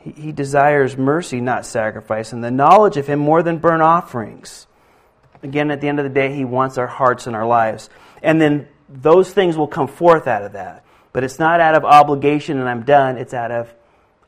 He, 0.00 0.10
he 0.10 0.32
desires 0.32 0.96
mercy, 0.96 1.40
not 1.40 1.66
sacrifice, 1.66 2.32
and 2.32 2.44
the 2.44 2.50
knowledge 2.50 2.96
of 2.96 3.06
Him 3.06 3.18
more 3.18 3.42
than 3.42 3.58
burnt 3.58 3.82
offerings. 3.82 4.66
Again, 5.42 5.70
at 5.70 5.80
the 5.80 5.88
end 5.88 5.98
of 5.98 6.04
the 6.04 6.10
day, 6.10 6.34
He 6.34 6.44
wants 6.44 6.78
our 6.78 6.86
hearts 6.86 7.26
and 7.26 7.34
our 7.34 7.46
lives. 7.46 7.90
And 8.22 8.40
then 8.40 8.68
those 8.88 9.32
things 9.32 9.56
will 9.56 9.66
come 9.66 9.88
forth 9.88 10.26
out 10.26 10.42
of 10.42 10.52
that. 10.52 10.84
But 11.12 11.24
it's 11.24 11.38
not 11.38 11.60
out 11.60 11.74
of 11.74 11.84
obligation 11.84 12.58
and 12.58 12.68
I'm 12.68 12.82
done. 12.82 13.18
It's 13.18 13.34
out 13.34 13.50
of, 13.50 13.72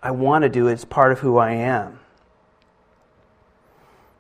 I 0.03 0.13
want 0.13 0.43
to 0.43 0.49
do 0.49 0.69
it. 0.69 0.75
It's 0.75 0.85
part 0.85 1.13
of 1.13 1.19
who 1.19 1.37
I 1.37 1.53
am. 1.53 1.99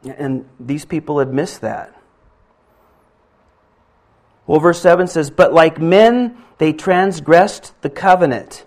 And 0.09 0.49
these 0.61 0.85
people 0.85 1.19
had 1.19 1.33
missed 1.33 1.61
that. 1.63 1.93
Well, 4.47 4.61
verse 4.61 4.81
7 4.81 5.09
says, 5.09 5.31
But 5.31 5.53
like 5.53 5.81
men, 5.81 6.37
they 6.59 6.73
transgressed 6.73 7.81
the 7.83 7.91
covenant. 7.91 8.65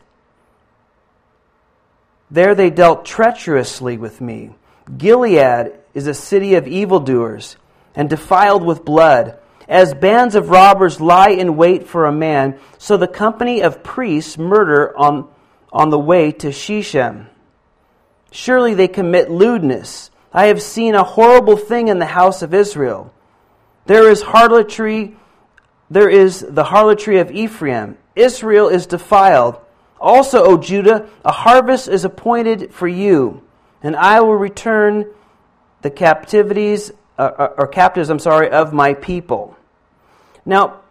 There 2.32 2.54
they 2.54 2.69
dealt 2.69 3.06
treacherously 3.06 3.97
with 3.97 4.21
me. 4.21 4.52
Gilead 4.97 5.73
is 5.93 6.08
a 6.08 6.13
city 6.13 6.56
of 6.56 6.67
evildoers 6.67 7.58
and 7.95 8.10
defiled 8.10 8.63
with 8.63 8.86
blood. 8.86 9.39
As 9.67 9.93
bands 9.93 10.36
of 10.36 10.49
robbers 10.49 10.99
lie 10.99 11.30
in 11.30 11.56
wait 11.56 11.88
for 11.88 12.06
a 12.06 12.12
man, 12.12 12.60
so 12.78 12.97
the 12.97 13.08
company 13.08 13.62
of 13.62 13.84
priests 13.84 14.38
murder 14.38 14.97
on, 14.97 15.30
on 15.71 15.89
the 15.89 15.99
way 15.99 16.32
to 16.34 16.52
Shechem. 16.52 17.28
Surely 18.32 18.73
they 18.73 18.88
commit 18.88 19.30
lewdness. 19.30 20.12
I 20.34 20.48
have 20.48 20.62
seen 20.62 20.96
a 20.96 21.04
horrible 21.04 21.58
thing 21.58 21.88
in 21.88 22.00
the 22.00 22.06
house 22.06 22.42
of 22.42 22.54
Israel. 22.54 23.13
There 23.86 24.10
is 24.10 24.22
harlotry, 24.22 25.15
there 25.89 26.10
is 26.10 26.46
the 26.48 26.63
harlotry 26.63 27.20
of 27.20 27.32
Ephraim. 27.32 27.98
Israel 28.15 28.68
is 28.68 28.86
defiled. 28.86 29.60
Also, 30.00 30.44
O 30.44 30.58
Judah, 30.58 31.10
a 31.26 31.32
harvest 31.32 31.88
is 31.88 32.06
appointed 32.06 32.74
for 32.74 32.88
you, 32.88 33.44
and 33.82 33.96
I 33.96 34.22
will 34.22 34.36
return 34.36 35.08
the 35.82 35.89
captivities 35.89 36.92
uh, 37.18 37.22
uh 37.22 37.54
or 37.58 37.68
captives, 37.68 38.10
I'm 38.10 38.20
sorry, 38.20 38.50
of 38.50 38.72
my 38.72 38.94
people. 38.94 39.58
Now, 40.46 40.82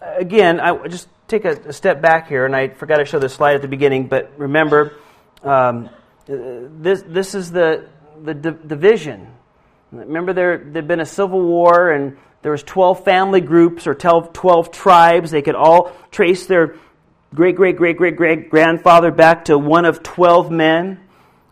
again, 0.00 0.60
I 0.60 0.88
just 0.88 1.08
take 1.28 1.44
a, 1.44 1.72
step 1.72 2.02
back 2.02 2.28
here, 2.28 2.44
and 2.44 2.54
I 2.54 2.68
forgot 2.68 2.98
to 2.98 3.04
show 3.04 3.18
this 3.18 3.34
slide 3.34 3.54
at 3.54 3.62
the 3.62 3.68
beginning, 3.68 4.08
but 4.08 4.32
remember, 4.36 4.94
um, 5.42 5.88
this, 6.26 7.02
this 7.06 7.34
is 7.34 7.50
the, 7.50 7.86
the 8.24 8.34
division. 8.34 9.28
Remember, 9.92 10.32
there 10.32 10.58
had 10.58 10.88
been 10.88 11.00
a 11.00 11.06
civil 11.06 11.40
war, 11.40 11.90
and 11.90 12.16
there 12.42 12.52
was 12.52 12.62
12 12.62 13.04
family 13.04 13.40
groups 13.40 13.86
or 13.86 13.94
12, 13.94 14.32
12 14.32 14.70
tribes. 14.72 15.30
They 15.30 15.42
could 15.42 15.54
all 15.54 15.92
trace 16.10 16.46
their 16.46 16.76
great, 17.34 17.56
great, 17.56 17.76
great, 17.76 17.96
great, 17.96 18.16
great 18.16 18.50
grandfather 18.50 19.10
back 19.10 19.46
to 19.46 19.58
one 19.58 19.84
of 19.84 20.02
12 20.02 20.50
men. 20.50 21.00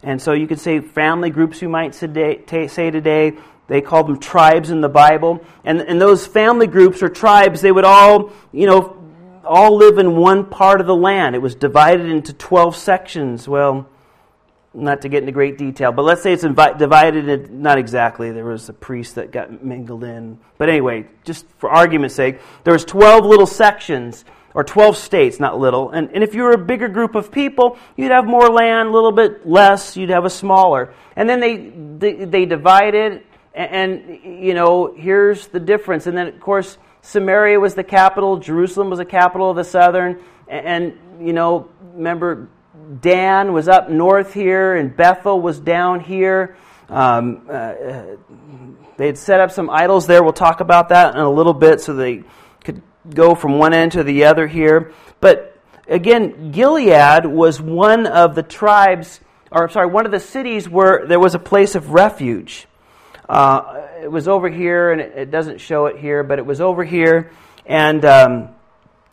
And 0.02 0.20
so 0.20 0.32
you 0.32 0.46
could 0.46 0.60
say 0.60 0.80
family 0.80 1.30
groups, 1.30 1.62
you 1.62 1.68
might 1.68 1.94
say 1.94 2.06
today, 2.08 3.36
they 3.68 3.80
call 3.80 4.04
them 4.04 4.18
tribes 4.18 4.70
in 4.70 4.80
the 4.80 4.88
Bible. 4.88 5.44
And, 5.64 5.80
and 5.80 6.00
those 6.00 6.26
family 6.26 6.66
groups 6.66 7.02
or 7.02 7.08
tribes, 7.08 7.60
they 7.60 7.70
would 7.70 7.84
all, 7.84 8.32
you 8.52 8.66
know, 8.66 8.98
all 9.44 9.76
live 9.76 9.98
in 9.98 10.16
one 10.16 10.46
part 10.46 10.80
of 10.80 10.86
the 10.86 10.96
land. 10.96 11.34
It 11.34 11.40
was 11.40 11.54
divided 11.54 12.06
into 12.06 12.32
12 12.32 12.76
sections. 12.76 13.48
Well, 13.48 13.88
not 14.74 15.02
to 15.02 15.08
get 15.08 15.22
into 15.22 15.32
great 15.32 15.58
detail, 15.58 15.92
but 15.92 16.02
let's 16.02 16.22
say 16.22 16.32
it's 16.32 16.44
invi- 16.44 16.78
divided, 16.78 17.50
not 17.50 17.78
exactly. 17.78 18.30
There 18.30 18.44
was 18.44 18.68
a 18.68 18.72
priest 18.72 19.16
that 19.16 19.30
got 19.30 19.62
mingled 19.62 20.04
in. 20.04 20.38
But 20.58 20.68
anyway, 20.68 21.06
just 21.24 21.46
for 21.58 21.70
argument's 21.70 22.14
sake, 22.14 22.40
there 22.64 22.72
was 22.72 22.84
12 22.84 23.24
little 23.26 23.46
sections 23.46 24.24
or 24.54 24.64
12 24.64 24.96
states, 24.96 25.40
not 25.40 25.58
little. 25.58 25.90
And, 25.90 26.10
and 26.14 26.24
if 26.24 26.34
you 26.34 26.42
were 26.42 26.52
a 26.52 26.58
bigger 26.58 26.88
group 26.88 27.14
of 27.14 27.30
people, 27.30 27.78
you'd 27.96 28.10
have 28.10 28.26
more 28.26 28.48
land, 28.48 28.88
a 28.88 28.92
little 28.92 29.12
bit 29.12 29.46
less, 29.46 29.96
you'd 29.96 30.10
have 30.10 30.24
a 30.24 30.30
smaller. 30.30 30.94
And 31.16 31.28
then 31.28 31.40
they, 31.40 31.56
they, 31.98 32.24
they 32.24 32.46
divided 32.46 33.24
and, 33.54 34.20
you 34.24 34.54
know, 34.54 34.94
here's 34.96 35.48
the 35.48 35.60
difference. 35.60 36.06
And 36.06 36.16
then, 36.16 36.28
of 36.28 36.40
course, 36.40 36.78
Samaria 37.02 37.60
was 37.60 37.74
the 37.74 37.84
capital, 37.84 38.38
Jerusalem 38.38 38.88
was 38.88 38.98
the 38.98 39.04
capital 39.04 39.50
of 39.50 39.56
the 39.56 39.64
southern. 39.64 40.20
And, 40.48 40.98
you 41.20 41.32
know, 41.32 41.68
remember, 41.94 42.48
Dan 43.00 43.52
was 43.52 43.68
up 43.68 43.88
north 43.88 44.34
here, 44.34 44.74
and 44.74 44.94
Bethel 44.94 45.40
was 45.40 45.58
down 45.58 46.00
here. 46.00 46.56
Um, 46.88 47.46
uh, 47.48 47.74
they 48.96 49.06
had 49.06 49.18
set 49.18 49.40
up 49.40 49.50
some 49.50 49.70
idols 49.70 50.06
there. 50.06 50.22
We'll 50.22 50.32
talk 50.32 50.60
about 50.60 50.90
that 50.90 51.14
in 51.14 51.20
a 51.20 51.30
little 51.30 51.54
bit 51.54 51.80
so 51.80 51.94
they 51.94 52.24
could 52.64 52.82
go 53.08 53.34
from 53.34 53.58
one 53.58 53.72
end 53.72 53.92
to 53.92 54.04
the 54.04 54.24
other 54.24 54.46
here. 54.46 54.92
But 55.20 55.58
again, 55.88 56.52
Gilead 56.52 57.26
was 57.26 57.60
one 57.60 58.06
of 58.06 58.34
the 58.34 58.42
tribes, 58.42 59.20
or 59.50 59.68
sorry, 59.70 59.86
one 59.86 60.06
of 60.06 60.12
the 60.12 60.20
cities 60.20 60.68
where 60.68 61.06
there 61.06 61.20
was 61.20 61.34
a 61.34 61.38
place 61.38 61.74
of 61.74 61.90
refuge. 61.90 62.66
Uh, 63.28 63.86
it 64.02 64.10
was 64.10 64.28
over 64.28 64.48
here, 64.50 64.92
and 64.92 65.00
it, 65.00 65.12
it, 65.16 65.30
doesn't 65.30 65.60
show 65.60 65.86
it 65.86 65.98
here, 65.98 66.22
but 66.22 66.38
it 66.38 66.44
was 66.44 66.60
over 66.60 66.84
here, 66.84 67.30
and 67.64 68.04
um, 68.04 68.48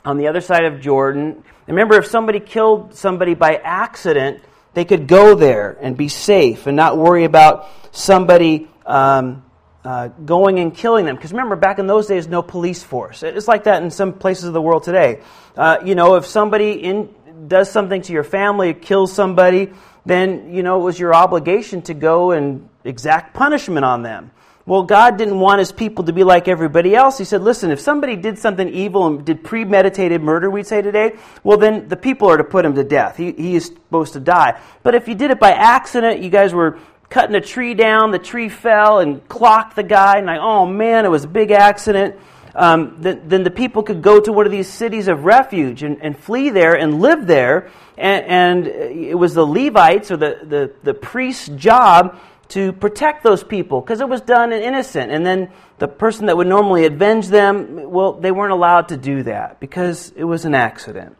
on 0.05 0.17
the 0.17 0.27
other 0.27 0.41
side 0.41 0.65
of 0.65 0.81
Jordan. 0.81 1.43
Remember, 1.67 1.95
if 1.95 2.07
somebody 2.07 2.39
killed 2.39 2.95
somebody 2.95 3.33
by 3.33 3.55
accident, 3.55 4.41
they 4.73 4.85
could 4.85 5.07
go 5.07 5.35
there 5.35 5.77
and 5.81 5.97
be 5.97 6.07
safe 6.07 6.67
and 6.67 6.75
not 6.75 6.97
worry 6.97 7.25
about 7.25 7.67
somebody 7.91 8.67
um, 8.85 9.43
uh, 9.83 10.07
going 10.07 10.59
and 10.59 10.75
killing 10.75 11.05
them. 11.05 11.15
Because 11.15 11.31
remember, 11.31 11.55
back 11.55 11.79
in 11.79 11.87
those 11.87 12.07
days, 12.07 12.27
no 12.27 12.41
police 12.41 12.83
force. 12.83 13.23
It's 13.23 13.47
like 13.47 13.63
that 13.65 13.83
in 13.83 13.91
some 13.91 14.13
places 14.13 14.45
of 14.45 14.53
the 14.53 14.61
world 14.61 14.83
today. 14.83 15.21
Uh, 15.55 15.77
you 15.83 15.95
know, 15.95 16.15
if 16.15 16.25
somebody 16.25 16.71
in, 16.73 17.13
does 17.47 17.71
something 17.71 18.01
to 18.03 18.13
your 18.13 18.23
family, 18.23 18.73
kills 18.73 19.13
somebody, 19.13 19.71
then, 20.05 20.53
you 20.53 20.63
know, 20.63 20.79
it 20.79 20.83
was 20.83 20.99
your 20.99 21.13
obligation 21.13 21.81
to 21.83 21.93
go 21.93 22.31
and 22.31 22.69
exact 22.83 23.33
punishment 23.33 23.85
on 23.85 24.01
them. 24.01 24.31
Well, 24.69 24.83
God 24.83 25.17
didn't 25.17 25.39
want 25.39 25.57
his 25.57 25.71
people 25.71 26.03
to 26.03 26.13
be 26.13 26.23
like 26.23 26.47
everybody 26.47 26.93
else. 26.95 27.17
He 27.17 27.25
said, 27.25 27.41
listen, 27.41 27.71
if 27.71 27.79
somebody 27.79 28.15
did 28.15 28.37
something 28.37 28.69
evil 28.69 29.07
and 29.07 29.25
did 29.25 29.43
premeditated 29.43 30.21
murder, 30.21 30.47
we'd 30.47 30.67
say 30.67 30.83
today, 30.83 31.13
well, 31.43 31.57
then 31.57 31.87
the 31.87 31.95
people 31.95 32.29
are 32.29 32.37
to 32.37 32.43
put 32.43 32.65
him 32.65 32.75
to 32.75 32.83
death. 32.83 33.17
He, 33.17 33.31
he 33.31 33.55
is 33.55 33.65
supposed 33.65 34.13
to 34.13 34.19
die. 34.19 34.61
But 34.83 34.93
if 34.93 35.07
you 35.07 35.15
did 35.15 35.31
it 35.31 35.39
by 35.39 35.53
accident, 35.53 36.21
you 36.21 36.29
guys 36.29 36.53
were 36.53 36.77
cutting 37.09 37.35
a 37.35 37.41
tree 37.41 37.73
down, 37.73 38.11
the 38.11 38.19
tree 38.19 38.47
fell 38.47 38.99
and 38.99 39.27
clocked 39.27 39.75
the 39.75 39.81
guy, 39.81 40.17
and 40.17 40.27
like, 40.27 40.39
oh 40.39 40.67
man, 40.67 41.03
it 41.03 41.09
was 41.09 41.23
a 41.23 41.27
big 41.27 41.49
accident. 41.49 42.15
Um, 42.53 42.97
then, 42.99 43.27
then, 43.27 43.43
the 43.43 43.51
people 43.51 43.81
could 43.83 44.01
go 44.03 44.19
to 44.19 44.31
one 44.31 44.45
of 44.45 44.51
these 44.51 44.67
cities 44.67 45.07
of 45.07 45.23
refuge 45.23 45.81
and, 45.81 45.99
and 46.01 46.17
flee 46.17 46.49
there 46.49 46.75
and 46.75 46.99
live 46.99 47.25
there. 47.25 47.69
And, 47.97 48.25
and, 48.25 48.67
it 48.67 49.17
was 49.17 49.33
the 49.33 49.45
Levites 49.45 50.11
or 50.11 50.17
the, 50.17 50.39
the, 50.43 50.73
the 50.83 50.93
priest's 50.93 51.47
job 51.49 52.19
to 52.49 52.73
protect 52.73 53.23
those 53.23 53.43
people 53.43 53.81
because 53.81 54.01
it 54.01 54.09
was 54.09 54.21
done 54.21 54.51
in 54.51 54.61
innocent. 54.61 55.11
And 55.11 55.25
then 55.25 55.51
the 55.77 55.87
person 55.87 56.25
that 56.27 56.37
would 56.37 56.47
normally 56.47 56.85
avenge 56.85 57.27
them, 57.27 57.89
well, 57.89 58.13
they 58.13 58.31
weren't 58.31 58.51
allowed 58.51 58.89
to 58.89 58.97
do 58.97 59.23
that 59.23 59.59
because 59.59 60.11
it 60.15 60.23
was 60.23 60.45
an 60.45 60.55
accident. 60.55 61.15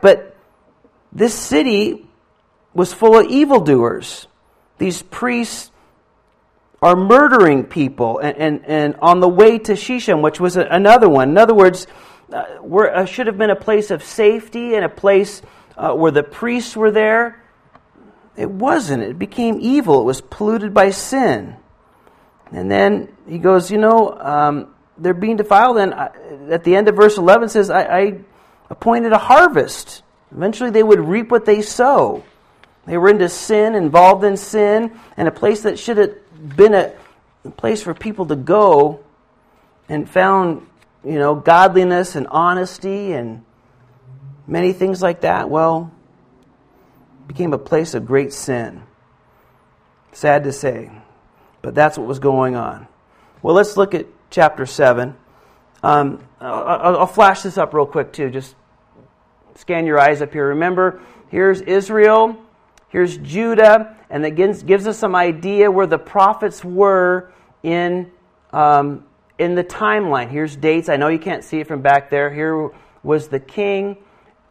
But 0.00 0.36
this 1.12 1.34
city 1.34 2.06
was 2.74 2.92
full 2.92 3.18
of 3.18 3.26
evildoers. 3.26 4.26
These 4.78 5.02
priests 5.02 5.70
are 6.82 6.96
murdering 6.96 7.64
people 7.64 8.18
and, 8.18 8.36
and, 8.36 8.66
and 8.66 8.96
on 9.00 9.20
the 9.20 9.28
way 9.28 9.58
to 9.58 9.76
Shechem, 9.76 10.22
which 10.22 10.40
was 10.40 10.56
another 10.56 11.08
one. 11.08 11.30
In 11.30 11.38
other 11.38 11.54
words, 11.54 11.86
uh, 12.32 12.44
where, 12.60 12.94
uh, 12.94 13.06
should 13.06 13.28
have 13.28 13.38
been 13.38 13.50
a 13.50 13.56
place 13.56 13.92
of 13.92 14.02
safety 14.02 14.74
and 14.74 14.84
a 14.84 14.88
place 14.88 15.40
uh, 15.76 15.92
where 15.92 16.10
the 16.10 16.24
priests 16.24 16.76
were 16.76 16.90
there. 16.90 17.43
It 18.36 18.50
wasn't. 18.50 19.02
It 19.02 19.18
became 19.18 19.58
evil. 19.60 20.00
It 20.00 20.04
was 20.04 20.20
polluted 20.20 20.74
by 20.74 20.90
sin. 20.90 21.56
And 22.52 22.70
then 22.70 23.08
he 23.28 23.38
goes, 23.38 23.70
you 23.70 23.78
know, 23.78 24.18
um, 24.18 24.74
they're 24.98 25.14
being 25.14 25.36
defiled. 25.36 25.78
And 25.78 25.94
at 26.52 26.64
the 26.64 26.76
end 26.76 26.88
of 26.88 26.96
verse 26.96 27.16
11 27.16 27.48
says, 27.48 27.70
I, 27.70 27.82
I 27.82 28.18
appointed 28.70 29.12
a 29.12 29.18
harvest. 29.18 30.02
Eventually 30.34 30.70
they 30.70 30.82
would 30.82 31.00
reap 31.00 31.30
what 31.30 31.44
they 31.44 31.62
sow. 31.62 32.24
They 32.86 32.98
were 32.98 33.08
into 33.08 33.28
sin, 33.28 33.74
involved 33.74 34.24
in 34.24 34.36
sin, 34.36 34.98
and 35.16 35.26
a 35.26 35.30
place 35.30 35.62
that 35.62 35.78
should 35.78 35.96
have 35.96 36.56
been 36.56 36.74
a, 36.74 36.92
a 37.44 37.50
place 37.50 37.82
for 37.82 37.94
people 37.94 38.26
to 38.26 38.36
go 38.36 39.00
and 39.88 40.08
found, 40.08 40.66
you 41.04 41.18
know, 41.18 41.34
godliness 41.34 42.14
and 42.14 42.26
honesty 42.26 43.12
and 43.12 43.44
many 44.46 44.72
things 44.72 45.00
like 45.00 45.22
that. 45.22 45.48
Well, 45.48 45.93
became 47.26 47.52
a 47.52 47.58
place 47.58 47.94
of 47.94 48.06
great 48.06 48.32
sin. 48.32 48.82
Sad 50.12 50.44
to 50.44 50.52
say, 50.52 50.90
but 51.62 51.74
that's 51.74 51.98
what 51.98 52.06
was 52.06 52.18
going 52.18 52.54
on. 52.54 52.86
Well, 53.42 53.54
let's 53.54 53.76
look 53.76 53.94
at 53.94 54.06
chapter 54.30 54.66
7. 54.66 55.16
Um, 55.82 56.24
I'll, 56.40 56.98
I'll 56.98 57.06
flash 57.06 57.42
this 57.42 57.58
up 57.58 57.74
real 57.74 57.86
quick, 57.86 58.12
too. 58.12 58.30
Just 58.30 58.54
scan 59.56 59.86
your 59.86 59.98
eyes 59.98 60.22
up 60.22 60.32
here. 60.32 60.48
Remember, 60.48 61.00
here's 61.28 61.60
Israel, 61.60 62.36
here's 62.88 63.16
Judah, 63.18 63.96
and 64.08 64.24
that 64.24 64.30
gives, 64.30 64.62
gives 64.62 64.86
us 64.86 64.98
some 64.98 65.14
idea 65.14 65.70
where 65.70 65.86
the 65.86 65.98
prophets 65.98 66.64
were 66.64 67.32
in, 67.62 68.10
um, 68.52 69.04
in 69.38 69.54
the 69.54 69.64
timeline. 69.64 70.30
Here's 70.30 70.54
dates. 70.56 70.88
I 70.88 70.96
know 70.96 71.08
you 71.08 71.18
can't 71.18 71.44
see 71.44 71.60
it 71.60 71.66
from 71.66 71.82
back 71.82 72.10
there. 72.10 72.32
Here 72.32 72.70
was 73.02 73.28
the 73.28 73.40
king, 73.40 73.96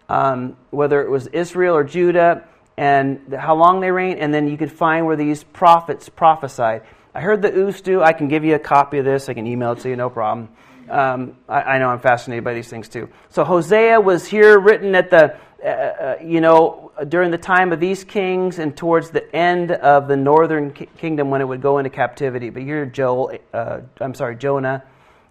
um, 0.10 0.58
whether 0.72 1.02
it 1.02 1.10
was 1.10 1.28
Israel 1.28 1.76
or 1.76 1.84
Judah 1.84 2.48
and 2.78 3.34
how 3.34 3.56
long 3.56 3.82
they 3.82 3.92
reigned, 3.92 4.20
and 4.20 4.34
then 4.34 4.48
you 4.48 4.58
could 4.58 4.72
find 4.72 5.06
where 5.06 5.16
these 5.16 5.44
prophets 5.44 6.10
prophesied. 6.10 6.84
I 7.14 7.22
heard 7.22 7.42
the 7.42 7.68
Ustu. 7.68 8.02
I 8.02 8.14
can 8.14 8.28
give 8.28 8.44
you 8.44 8.56
a 8.56 8.60
copy 8.60 8.98
of 8.98 9.06
this. 9.06 9.30
I 9.30 9.34
can 9.34 9.46
email 9.46 9.74
it 9.74 9.80
to 9.80 9.90
you, 9.90 9.96
no 9.96 10.10
problem. 10.10 10.50
Um, 10.90 11.38
I, 11.48 11.62
I, 11.62 11.78
know 11.78 11.90
I'm 11.90 12.00
fascinated 12.00 12.44
by 12.44 12.54
these 12.54 12.68
things 12.68 12.90
too. 12.90 13.10
So 13.30 13.44
Hosea 13.44 14.02
was 14.02 14.26
here 14.26 14.60
written 14.60 14.96
at 14.96 15.10
the, 15.10 15.38
uh, 15.64 15.68
uh, 15.68 16.18
you 16.22 16.42
know, 16.42 16.92
during 17.08 17.32
the 17.32 17.38
time 17.38 17.72
of 17.72 17.80
these 17.80 18.04
kings 18.04 18.60
and 18.60 18.76
towards 18.76 19.10
the 19.10 19.34
end 19.34 19.72
of 19.72 20.08
the 20.08 20.18
northern 20.18 20.72
kingdom 20.72 21.30
when 21.30 21.40
it 21.40 21.46
would 21.46 21.62
go 21.62 21.78
into 21.78 21.90
captivity. 21.90 22.50
But 22.50 22.64
here, 22.64 22.86
Joel, 22.86 23.38
uh, 23.54 23.82
I'm 24.02 24.14
sorry, 24.14 24.36
Jonah, 24.36 24.84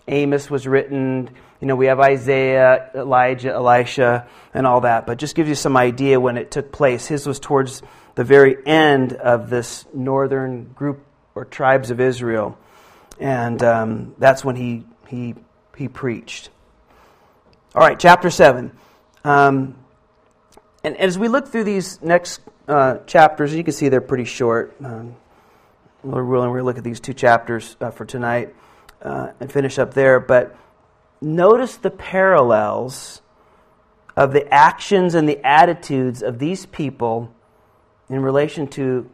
Amos 0.09 0.51
was 0.51 0.67
written. 0.67 1.31
You 1.61 1.67
know, 1.67 1.77
we 1.77 1.87
have 1.87 2.01
Isaiah, 2.01 2.91
Elijah, 2.95 3.53
Elisha, 3.53 4.27
and 4.53 4.67
all 4.67 4.81
that, 4.83 5.07
but 5.07 5.19
just 5.19 5.35
gives 5.35 5.49
you 5.49 5.55
some 5.55 5.77
idea 5.77 6.19
when 6.19 6.37
it 6.37 6.51
took 6.51 6.73
place. 6.73 7.07
His 7.07 7.27
was 7.27 7.39
towards 7.39 7.83
the 8.15 8.25
very 8.25 8.57
end 8.67 9.13
of 9.13 9.49
this 9.49 9.87
northern 9.95 10.65
group 10.73 11.05
or 11.35 11.45
tribes 11.45 11.91
of 11.91 12.01
Israel, 12.01 12.59
and 13.21 13.63
um, 13.63 14.15
that's 14.19 14.45
when 14.45 14.57
he 14.57 14.85
he 15.09 15.35
he 15.77 15.89
preached. 15.89 16.51
All 17.75 17.83
right, 17.83 17.99
chapter 17.99 18.29
seven. 18.29 18.73
Um, 19.25 19.77
and 20.85 20.97
as 20.97 21.17
we 21.17 21.29
look 21.29 21.49
through 21.49 21.65
these 21.65 22.03
next 22.03 22.41
uh, 22.67 22.99
chapters, 23.07 23.55
you 23.55 23.63
can 23.63 23.73
see 23.73 23.89
they're 23.89 24.01
pretty 24.01 24.25
short. 24.25 24.75
Um, 24.85 25.15
Lord 26.03 26.27
willing, 26.27 26.51
we're 26.51 26.57
going 26.57 26.63
to 26.63 26.65
look 26.65 26.79
at 26.79 26.85
these 26.85 26.99
two 26.99 27.15
chapters 27.15 27.77
uh, 27.81 27.93
for 27.93 28.05
tonight 28.05 28.53
uh, 29.03 29.33
and 29.41 29.51
finish 29.51 29.79
up 29.79 29.95
there. 29.95 30.21
But 30.21 30.57
notice 31.21 31.77
the 31.77 31.91
parallels 31.91 33.23
of 34.17 34.33
the 34.33 34.47
actions 34.53 35.15
and 35.15 35.29
the 35.29 35.45
attitudes 35.45 36.23
of 36.23 36.39
these 36.39 36.67
people 36.67 37.35
in 38.09 38.23
relation 38.23 38.67
to 38.69 39.11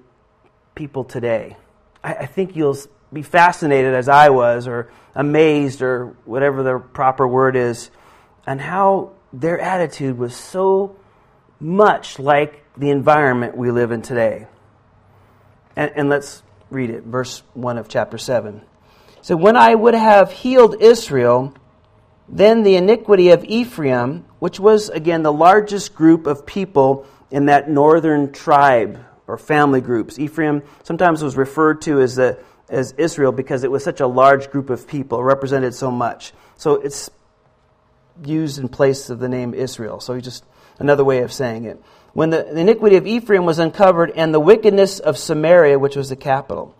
people 0.74 1.04
today. 1.04 1.56
I, 2.02 2.14
I 2.14 2.26
think 2.26 2.56
you'll 2.56 2.76
be 3.12 3.22
fascinated, 3.22 3.94
as 3.94 4.08
I 4.08 4.30
was, 4.30 4.66
or 4.66 4.90
amazed, 5.14 5.82
or 5.82 6.16
whatever 6.24 6.62
the 6.62 6.78
proper 6.78 7.26
word 7.26 7.56
is, 7.56 7.90
on 8.46 8.58
how 8.58 9.12
their 9.32 9.60
attitude 9.60 10.18
was 10.18 10.34
so 10.34 10.96
much 11.60 12.18
like 12.18 12.64
the 12.76 12.90
environment 12.90 13.56
we 13.56 13.70
live 13.70 13.90
in 13.90 14.02
today. 14.02 14.46
And, 15.76 15.92
and 15.94 16.08
let's 16.08 16.42
read 16.70 16.90
it, 16.90 17.04
verse 17.04 17.42
1 17.54 17.78
of 17.78 17.88
chapter 17.88 18.18
7. 18.18 18.62
So, 19.20 19.36
when 19.36 19.56
I 19.56 19.74
would 19.74 19.94
have 19.94 20.32
healed 20.32 20.80
Israel, 20.80 21.54
then 22.28 22.62
the 22.62 22.76
iniquity 22.76 23.30
of 23.30 23.44
Ephraim, 23.44 24.24
which 24.38 24.60
was 24.60 24.88
again 24.88 25.22
the 25.22 25.32
largest 25.32 25.94
group 25.94 26.26
of 26.26 26.46
people 26.46 27.06
in 27.30 27.46
that 27.46 27.68
northern 27.68 28.32
tribe 28.32 29.04
or 29.26 29.38
family 29.38 29.80
groups. 29.80 30.18
Ephraim 30.18 30.62
sometimes 30.82 31.22
was 31.22 31.36
referred 31.36 31.82
to 31.82 32.00
as, 32.00 32.18
a, 32.18 32.38
as 32.68 32.92
Israel 32.92 33.32
because 33.32 33.64
it 33.64 33.70
was 33.70 33.84
such 33.84 34.00
a 34.00 34.06
large 34.06 34.50
group 34.50 34.70
of 34.70 34.88
people, 34.88 35.22
represented 35.22 35.74
so 35.74 35.90
much. 35.90 36.32
So 36.56 36.74
it's 36.74 37.10
used 38.24 38.58
in 38.58 38.68
place 38.68 39.10
of 39.10 39.18
the 39.20 39.28
name 39.28 39.54
Israel. 39.54 40.00
So 40.00 40.18
just 40.20 40.44
another 40.78 41.04
way 41.04 41.22
of 41.22 41.32
saying 41.32 41.64
it. 41.64 41.80
When 42.14 42.30
the, 42.30 42.42
the 42.42 42.60
iniquity 42.60 42.96
of 42.96 43.06
Ephraim 43.06 43.44
was 43.44 43.58
uncovered 43.58 44.12
and 44.16 44.32
the 44.32 44.40
wickedness 44.40 44.98
of 44.98 45.18
Samaria, 45.18 45.78
which 45.78 45.94
was 45.94 46.08
the 46.08 46.16
capital. 46.16 46.74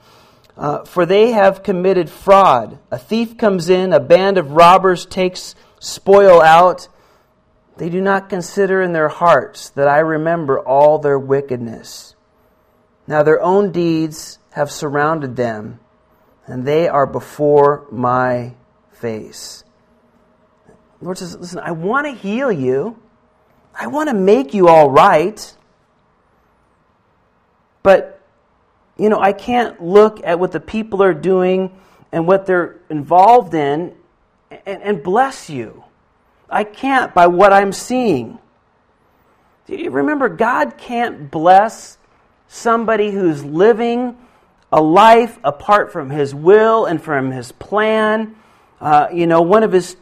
Uh, 0.58 0.84
for 0.84 1.06
they 1.06 1.30
have 1.30 1.62
committed 1.62 2.10
fraud. 2.10 2.80
A 2.90 2.98
thief 2.98 3.38
comes 3.38 3.70
in, 3.70 3.92
a 3.92 4.00
band 4.00 4.38
of 4.38 4.50
robbers 4.50 5.06
takes 5.06 5.54
spoil 5.78 6.42
out. 6.42 6.88
They 7.76 7.88
do 7.88 8.00
not 8.00 8.28
consider 8.28 8.82
in 8.82 8.92
their 8.92 9.08
hearts 9.08 9.70
that 9.70 9.86
I 9.86 10.00
remember 10.00 10.58
all 10.58 10.98
their 10.98 11.18
wickedness. 11.18 12.16
Now 13.06 13.22
their 13.22 13.40
own 13.40 13.70
deeds 13.70 14.40
have 14.50 14.72
surrounded 14.72 15.36
them, 15.36 15.78
and 16.44 16.66
they 16.66 16.88
are 16.88 17.06
before 17.06 17.86
my 17.92 18.54
face. 18.90 19.62
The 20.98 21.04
Lord 21.04 21.18
says, 21.18 21.36
Listen, 21.36 21.60
I 21.60 21.70
want 21.70 22.08
to 22.08 22.12
heal 22.12 22.50
you. 22.50 23.00
I 23.72 23.86
want 23.86 24.08
to 24.08 24.14
make 24.14 24.54
you 24.54 24.66
all 24.66 24.90
right. 24.90 25.54
But 27.84 28.17
you 28.98 29.08
know, 29.08 29.20
I 29.20 29.32
can't 29.32 29.82
look 29.82 30.20
at 30.24 30.38
what 30.38 30.52
the 30.52 30.60
people 30.60 31.02
are 31.02 31.14
doing 31.14 31.72
and 32.12 32.26
what 32.26 32.46
they're 32.46 32.80
involved 32.90 33.54
in 33.54 33.94
and, 34.50 34.82
and 34.82 35.02
bless 35.02 35.48
you. 35.48 35.84
I 36.50 36.64
can't 36.64 37.14
by 37.14 37.26
what 37.28 37.52
I'm 37.52 37.72
seeing. 37.72 38.38
Do 39.66 39.76
you 39.76 39.90
remember, 39.90 40.28
God 40.28 40.78
can't 40.78 41.30
bless 41.30 41.98
somebody 42.48 43.10
who's 43.10 43.44
living 43.44 44.16
a 44.72 44.80
life 44.80 45.38
apart 45.44 45.92
from 45.92 46.10
His 46.10 46.34
will 46.34 46.86
and 46.86 47.00
from 47.02 47.30
His 47.30 47.52
plan. 47.52 48.36
Uh, 48.80 49.08
you 49.12 49.26
know, 49.26 49.42
one 49.42 49.62
of 49.62 49.72
His 49.72 49.96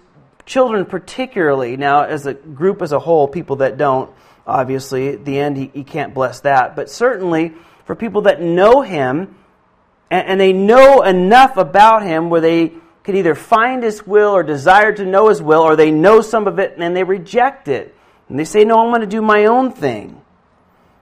children, 0.45 0.85
particularly, 0.85 1.77
now 1.77 2.05
as 2.05 2.27
a 2.27 2.35
group 2.35 2.83
as 2.83 2.93
a 2.93 2.99
whole, 2.99 3.29
people 3.29 3.57
that 3.57 3.77
don't, 3.77 4.11
obviously, 4.47 5.09
at 5.09 5.25
the 5.25 5.39
end, 5.39 5.57
He, 5.57 5.71
he 5.75 5.85
can't 5.85 6.15
bless 6.15 6.41
that. 6.41 6.77
But 6.77 6.91
certainly, 6.91 7.53
for 7.87 7.95
people 7.95 8.23
that 8.23 8.43
know 8.43 8.83
Him 8.83 9.35
and, 10.11 10.27
and 10.29 10.41
they 10.41 10.53
know 10.53 11.03
enough 11.03 11.57
about 11.57 12.03
Him 12.03 12.29
where 12.29 12.43
they 12.43 12.75
could 13.03 13.15
either 13.15 13.35
find 13.35 13.83
His 13.83 14.07
will 14.07 14.31
or 14.31 14.43
desire 14.43 14.93
to 14.93 15.07
know 15.07 15.29
His 15.29 15.41
will, 15.41 15.63
or 15.63 15.77
they 15.77 15.91
know 15.91 16.21
some 16.21 16.47
of 16.47 16.59
it 16.59 16.73
and 16.73 16.83
then 16.83 16.93
they 16.93 17.05
reject 17.05 17.69
it. 17.69 17.95
And 18.29 18.39
they 18.39 18.45
say, 18.45 18.65
No, 18.65 18.81
I'm 18.81 18.91
going 18.91 19.01
to 19.01 19.07
do 19.07 19.23
my 19.23 19.47
own 19.47 19.73
thing. 19.73 20.21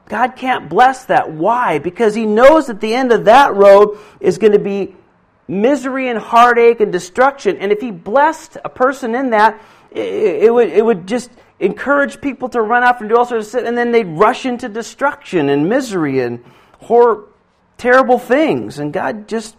God 0.07 0.37
can't 0.37 0.69
bless 0.69 1.07
that. 1.07 1.33
Why? 1.33 1.79
Because 1.79 2.15
He 2.15 2.27
knows 2.27 2.69
that 2.69 2.81
the 2.81 2.95
end 2.95 3.11
of 3.11 3.25
that 3.25 3.55
road 3.55 3.99
is 4.21 4.39
going 4.39 4.53
to 4.53 4.59
be 4.59 4.95
misery 5.49 6.09
and 6.09 6.19
heartache 6.19 6.81
and 6.81 6.93
destruction. 6.93 7.59
And 7.59 7.73
if 7.73 7.81
he 7.81 7.91
blessed 7.91 8.57
a 8.65 8.69
person 8.69 9.15
in 9.15 9.31
that, 9.31 9.61
it, 9.91 10.53
would, 10.53 10.69
it 10.71 10.85
would 10.85 11.07
just 11.07 11.31
encourage 11.61 12.21
people 12.21 12.49
to 12.51 12.61
run 12.61 12.83
off 12.83 13.01
and 13.01 13.09
do 13.09 13.17
all 13.17 13.25
sorts 13.25 13.47
of 13.47 13.51
stuff, 13.51 13.65
and 13.65 13.79
then 13.79 13.93
they'd 13.93 14.09
rush 14.09 14.45
into 14.45 14.69
destruction 14.69 15.49
and 15.49 15.69
misery 15.69 16.21
and 16.21 16.43
horror, 16.85 17.25
terrible 17.79 18.19
things. 18.19 18.79
And 18.79 18.93
God 18.93 19.29
just 19.29 19.57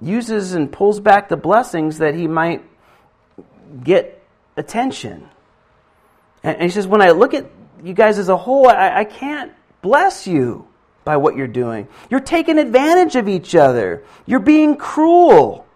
uses 0.00 0.54
and 0.54 0.70
pulls 0.70 1.00
back 1.00 1.28
the 1.28 1.36
blessings 1.36 1.98
that 1.98 2.14
he 2.14 2.26
might 2.26 2.62
get 3.82 4.22
attention. 4.56 5.28
And, 6.42 6.62
he 6.62 6.68
says, 6.68 6.86
when 6.86 7.00
I 7.00 7.10
look 7.10 7.34
at 7.34 7.46
you 7.82 7.94
guys 7.94 8.18
as 8.18 8.28
a 8.28 8.36
whole, 8.36 8.68
I, 8.68 9.00
I 9.00 9.04
can't 9.04 9.52
bless 9.82 10.26
you 10.26 10.68
by 11.04 11.16
what 11.16 11.36
you're 11.36 11.46
doing. 11.46 11.88
You're 12.10 12.20
taking 12.20 12.58
advantage 12.58 13.16
of 13.16 13.28
each 13.28 13.54
other. 13.54 14.04
You're 14.26 14.40
being 14.40 14.76
cruel. 14.76 15.66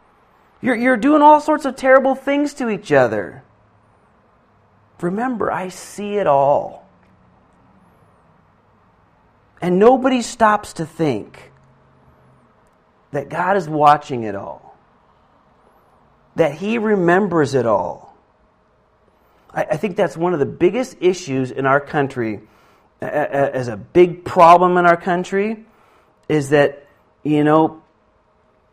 You're, 0.61 0.77
you're 0.77 0.97
doing 0.97 1.23
all 1.23 1.41
sorts 1.41 1.65
of 1.65 1.77
terrible 1.77 2.15
things 2.15 2.55
to 2.55 2.69
each 2.69 2.93
other. 2.93 3.43
Remember, 5.01 5.53
I 5.53 5.69
see 5.69 6.17
it 6.17 6.27
all. 6.27 6.88
And 9.61 9.79
nobody 9.79 10.23
stops 10.23 10.75
to 10.75 10.87
think 10.87 11.51
that 13.11 13.29
God 13.29 13.57
is 13.57 13.69
watching 13.69 14.23
it 14.23 14.35
all, 14.35 14.77
that 16.37 16.53
He 16.53 16.79
remembers 16.79 17.55
it 17.55 17.67
all. 17.67 18.17
I, 19.53 19.65
I 19.65 19.77
think 19.77 19.97
that's 19.97 20.17
one 20.17 20.33
of 20.33 20.39
the 20.39 20.47
biggest 20.47 20.99
issues 21.01 21.51
in 21.51 21.67
our 21.67 21.81
country, 21.81 22.41
as 23.01 23.69
a 23.69 23.77
big 23.77 24.25
problem 24.25 24.77
in 24.77 24.87
our 24.87 24.97
country, 24.97 25.65
is 26.29 26.51
that, 26.51 26.87
you 27.23 27.45
know, 27.45 27.83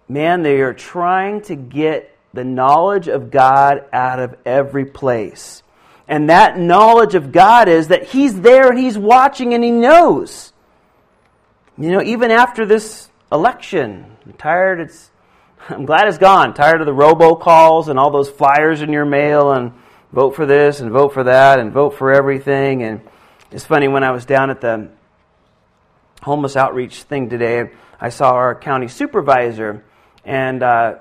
man, 0.07 0.43
they 0.43 0.61
are 0.61 0.73
trying 0.73 1.41
to 1.43 1.55
get 1.55 2.15
the 2.33 2.43
knowledge 2.43 3.07
of 3.07 3.31
God 3.31 3.85
out 3.93 4.19
of 4.19 4.35
every 4.45 4.85
place. 4.85 5.63
And 6.07 6.29
that 6.29 6.59
knowledge 6.59 7.15
of 7.15 7.31
God 7.31 7.67
is 7.67 7.87
that 7.87 8.09
He's 8.09 8.39
there 8.41 8.69
and 8.69 8.77
He's 8.77 8.97
watching 8.97 9.53
and 9.53 9.63
He 9.63 9.71
knows. 9.71 10.53
You 11.77 11.91
know, 11.91 12.01
even 12.01 12.31
after 12.31 12.65
this 12.65 13.09
election, 13.31 14.15
I'm 14.25 14.33
tired, 14.33 14.79
it's, 14.79 15.11
I'm 15.69 15.85
glad 15.85 16.07
it's 16.07 16.17
gone. 16.17 16.53
Tired 16.53 16.79
of 16.79 16.87
the 16.87 16.93
robocalls 16.93 17.89
and 17.89 17.99
all 17.99 18.11
those 18.11 18.29
flyers 18.29 18.81
in 18.81 18.93
your 18.93 19.05
mail 19.05 19.51
and 19.51 19.73
vote 20.13 20.35
for 20.35 20.45
this 20.45 20.79
and 20.79 20.89
vote 20.89 21.13
for 21.13 21.25
that 21.25 21.59
and 21.59 21.73
vote 21.73 21.97
for 21.97 22.13
everything. 22.13 22.83
And 22.83 23.01
it's 23.51 23.65
funny, 23.65 23.89
when 23.89 24.05
I 24.05 24.11
was 24.11 24.23
down 24.23 24.51
at 24.51 24.61
the 24.61 24.89
homeless 26.21 26.55
outreach 26.55 27.03
thing 27.03 27.29
today, 27.29 27.71
I 27.99 28.07
saw 28.07 28.31
our 28.31 28.55
county 28.55 28.87
supervisor 28.87 29.83
and 30.23 30.63
uh, 30.63 30.95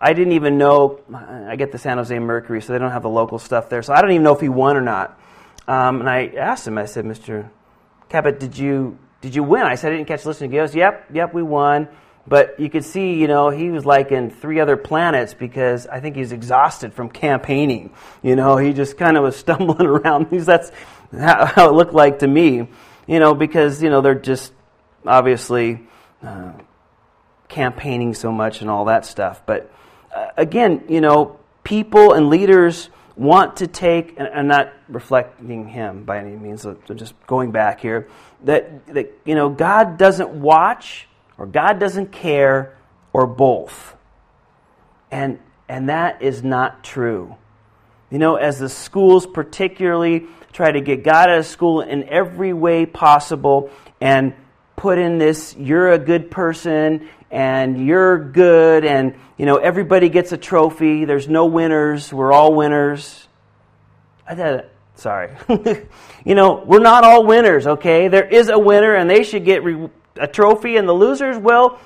I 0.00 0.12
didn't 0.12 0.32
even 0.32 0.58
know. 0.58 1.00
I 1.14 1.54
get 1.54 1.70
the 1.70 1.78
San 1.78 1.98
Jose 1.98 2.18
Mercury, 2.18 2.60
so 2.60 2.72
they 2.72 2.78
don't 2.80 2.90
have 2.90 3.02
the 3.02 3.08
local 3.08 3.38
stuff 3.38 3.68
there. 3.68 3.82
So 3.82 3.94
I 3.94 4.02
don't 4.02 4.10
even 4.10 4.24
know 4.24 4.34
if 4.34 4.40
he 4.40 4.48
won 4.48 4.76
or 4.76 4.82
not. 4.82 5.18
Um, 5.68 6.00
and 6.00 6.10
I 6.10 6.26
asked 6.36 6.66
him. 6.66 6.76
I 6.76 6.84
said, 6.84 7.06
"Mr. 7.06 7.48
Caput, 8.10 8.38
did 8.38 8.58
you 8.58 8.98
did 9.26 9.34
you 9.34 9.42
win?" 9.42 9.62
I 9.62 9.74
said, 9.74 9.92
"I 9.92 9.96
didn't 9.96 10.08
catch 10.08 10.24
listening." 10.24 10.50
He 10.50 10.56
goes, 10.56 10.74
"Yep, 10.74 11.06
yep, 11.12 11.34
we 11.34 11.42
won." 11.42 11.88
But 12.28 12.58
you 12.58 12.70
could 12.70 12.84
see, 12.84 13.14
you 13.14 13.28
know, 13.28 13.50
he 13.50 13.70
was 13.70 13.84
like 13.84 14.10
in 14.10 14.30
three 14.30 14.58
other 14.58 14.76
planets 14.76 15.34
because 15.34 15.86
I 15.86 16.00
think 16.00 16.16
he's 16.16 16.32
exhausted 16.32 16.92
from 16.92 17.08
campaigning. 17.08 17.92
You 18.22 18.34
know, 18.34 18.56
he 18.56 18.72
just 18.72 18.96
kind 18.96 19.16
of 19.16 19.22
was 19.22 19.36
stumbling 19.44 19.86
around. 19.86 20.30
That's 20.30 20.70
how 21.12 21.68
it 21.68 21.72
looked 21.72 21.94
like 21.94 22.20
to 22.20 22.28
me. 22.28 22.68
You 23.06 23.20
know, 23.20 23.34
because 23.34 23.82
you 23.82 23.90
know 23.90 24.00
they're 24.00 24.14
just 24.14 24.52
obviously 25.04 25.80
uh, 26.22 26.52
campaigning 27.48 28.14
so 28.14 28.30
much 28.30 28.60
and 28.60 28.70
all 28.70 28.86
that 28.86 29.06
stuff, 29.06 29.42
but 29.44 29.70
uh, 30.16 30.28
again, 30.36 30.84
you 30.88 31.00
know, 31.00 31.38
people 31.62 32.14
and 32.14 32.30
leaders 32.30 32.88
want 33.16 33.56
to 33.58 33.66
take, 33.66 34.18
and 34.18 34.28
I'm 34.28 34.46
not 34.46 34.72
reflecting 34.88 35.68
him 35.68 36.04
by 36.04 36.18
any 36.18 36.36
means, 36.36 36.62
so 36.62 36.76
just 36.94 37.14
going 37.26 37.50
back 37.50 37.80
here, 37.80 38.08
that, 38.44 38.86
that, 38.86 39.12
you 39.24 39.34
know, 39.34 39.48
God 39.48 39.98
doesn't 39.98 40.30
watch 40.30 41.08
or 41.38 41.46
God 41.46 41.78
doesn't 41.78 42.12
care 42.12 42.76
or 43.12 43.26
both. 43.26 43.96
And, 45.10 45.38
and 45.68 45.88
that 45.88 46.22
is 46.22 46.42
not 46.42 46.84
true. 46.84 47.36
You 48.10 48.18
know, 48.18 48.36
as 48.36 48.58
the 48.58 48.68
schools 48.68 49.26
particularly 49.26 50.26
try 50.52 50.70
to 50.70 50.80
get 50.80 51.02
God 51.02 51.28
out 51.28 51.38
of 51.38 51.46
school 51.46 51.80
in 51.80 52.08
every 52.08 52.52
way 52.52 52.86
possible 52.86 53.70
and 54.00 54.34
put 54.76 54.98
in 54.98 55.18
this, 55.18 55.56
you're 55.56 55.90
a 55.90 55.98
good 55.98 56.30
person 56.30 57.08
and 57.30 57.84
you're 57.86 58.18
good 58.18 58.84
and 58.84 59.14
you 59.36 59.46
know 59.46 59.56
everybody 59.56 60.08
gets 60.08 60.32
a 60.32 60.36
trophy 60.36 61.04
there's 61.04 61.28
no 61.28 61.46
winners 61.46 62.12
we're 62.12 62.32
all 62.32 62.54
winners 62.54 63.26
i 64.28 64.62
sorry. 64.96 65.30
You 66.24 66.34
know 66.34 66.64
we're 66.66 66.80
not 66.80 67.04
all 67.04 67.24
winners 67.24 67.66
okay? 67.66 68.08
There 68.08 68.26
is 68.26 68.48
a 68.48 68.58
winner 68.58 68.94
and 68.96 69.08
they 69.08 69.22
should 69.22 69.44
get 69.44 69.62
re- 69.62 69.88
a 70.16 70.26
trophy 70.26 70.76
and 70.76 70.88
the 70.88 70.92
losers 70.92 71.38
well 71.38 71.78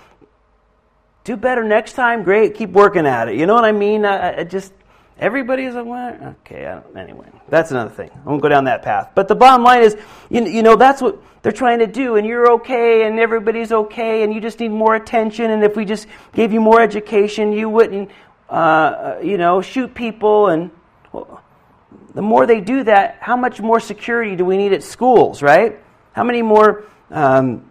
do 1.24 1.36
better 1.36 1.62
next 1.62 1.92
time. 1.92 2.22
Great. 2.22 2.54
Keep 2.54 2.70
working 2.70 3.06
at 3.06 3.28
it. 3.28 3.36
You 3.36 3.44
know 3.44 3.54
what 3.54 3.66
i 3.66 3.72
mean? 3.72 4.06
I, 4.06 4.38
I 4.38 4.44
just 4.44 4.72
everybody 5.18 5.64
is 5.64 5.74
a 5.74 5.84
winner? 5.84 6.36
Okay 6.46 6.64
anyway 6.96 7.30
that's 7.50 7.70
another 7.72 7.90
thing. 7.90 8.10
I 8.14 8.28
won't 8.28 8.40
go 8.40 8.48
down 8.48 8.64
that 8.64 8.82
path. 8.82 9.10
But 9.14 9.28
the 9.28 9.34
bottom 9.34 9.64
line 9.64 9.82
is 9.82 9.96
you, 10.30 10.46
you 10.46 10.62
know 10.62 10.76
that's 10.76 11.02
what 11.02 11.20
they're 11.42 11.52
trying 11.52 11.80
to 11.80 11.86
do, 11.86 12.16
and 12.16 12.26
you're 12.26 12.52
okay, 12.52 13.06
and 13.06 13.18
everybody's 13.18 13.72
okay, 13.72 14.22
and 14.22 14.32
you 14.32 14.40
just 14.40 14.60
need 14.60 14.70
more 14.70 14.94
attention. 14.94 15.50
And 15.50 15.62
if 15.64 15.76
we 15.76 15.84
just 15.84 16.06
gave 16.32 16.52
you 16.52 16.60
more 16.60 16.80
education, 16.80 17.52
you 17.52 17.68
wouldn't, 17.68 18.10
uh, 18.48 18.52
uh, 18.52 19.20
you 19.22 19.38
know, 19.38 19.62
shoot 19.62 19.94
people. 19.94 20.48
And 20.48 20.70
the 22.14 22.22
more 22.22 22.46
they 22.46 22.60
do 22.60 22.84
that, 22.84 23.18
how 23.20 23.36
much 23.36 23.60
more 23.60 23.80
security 23.80 24.36
do 24.36 24.44
we 24.44 24.56
need 24.56 24.72
at 24.72 24.82
schools, 24.82 25.42
right? 25.42 25.78
How 26.12 26.24
many 26.24 26.42
more, 26.42 26.84
um, 27.10 27.70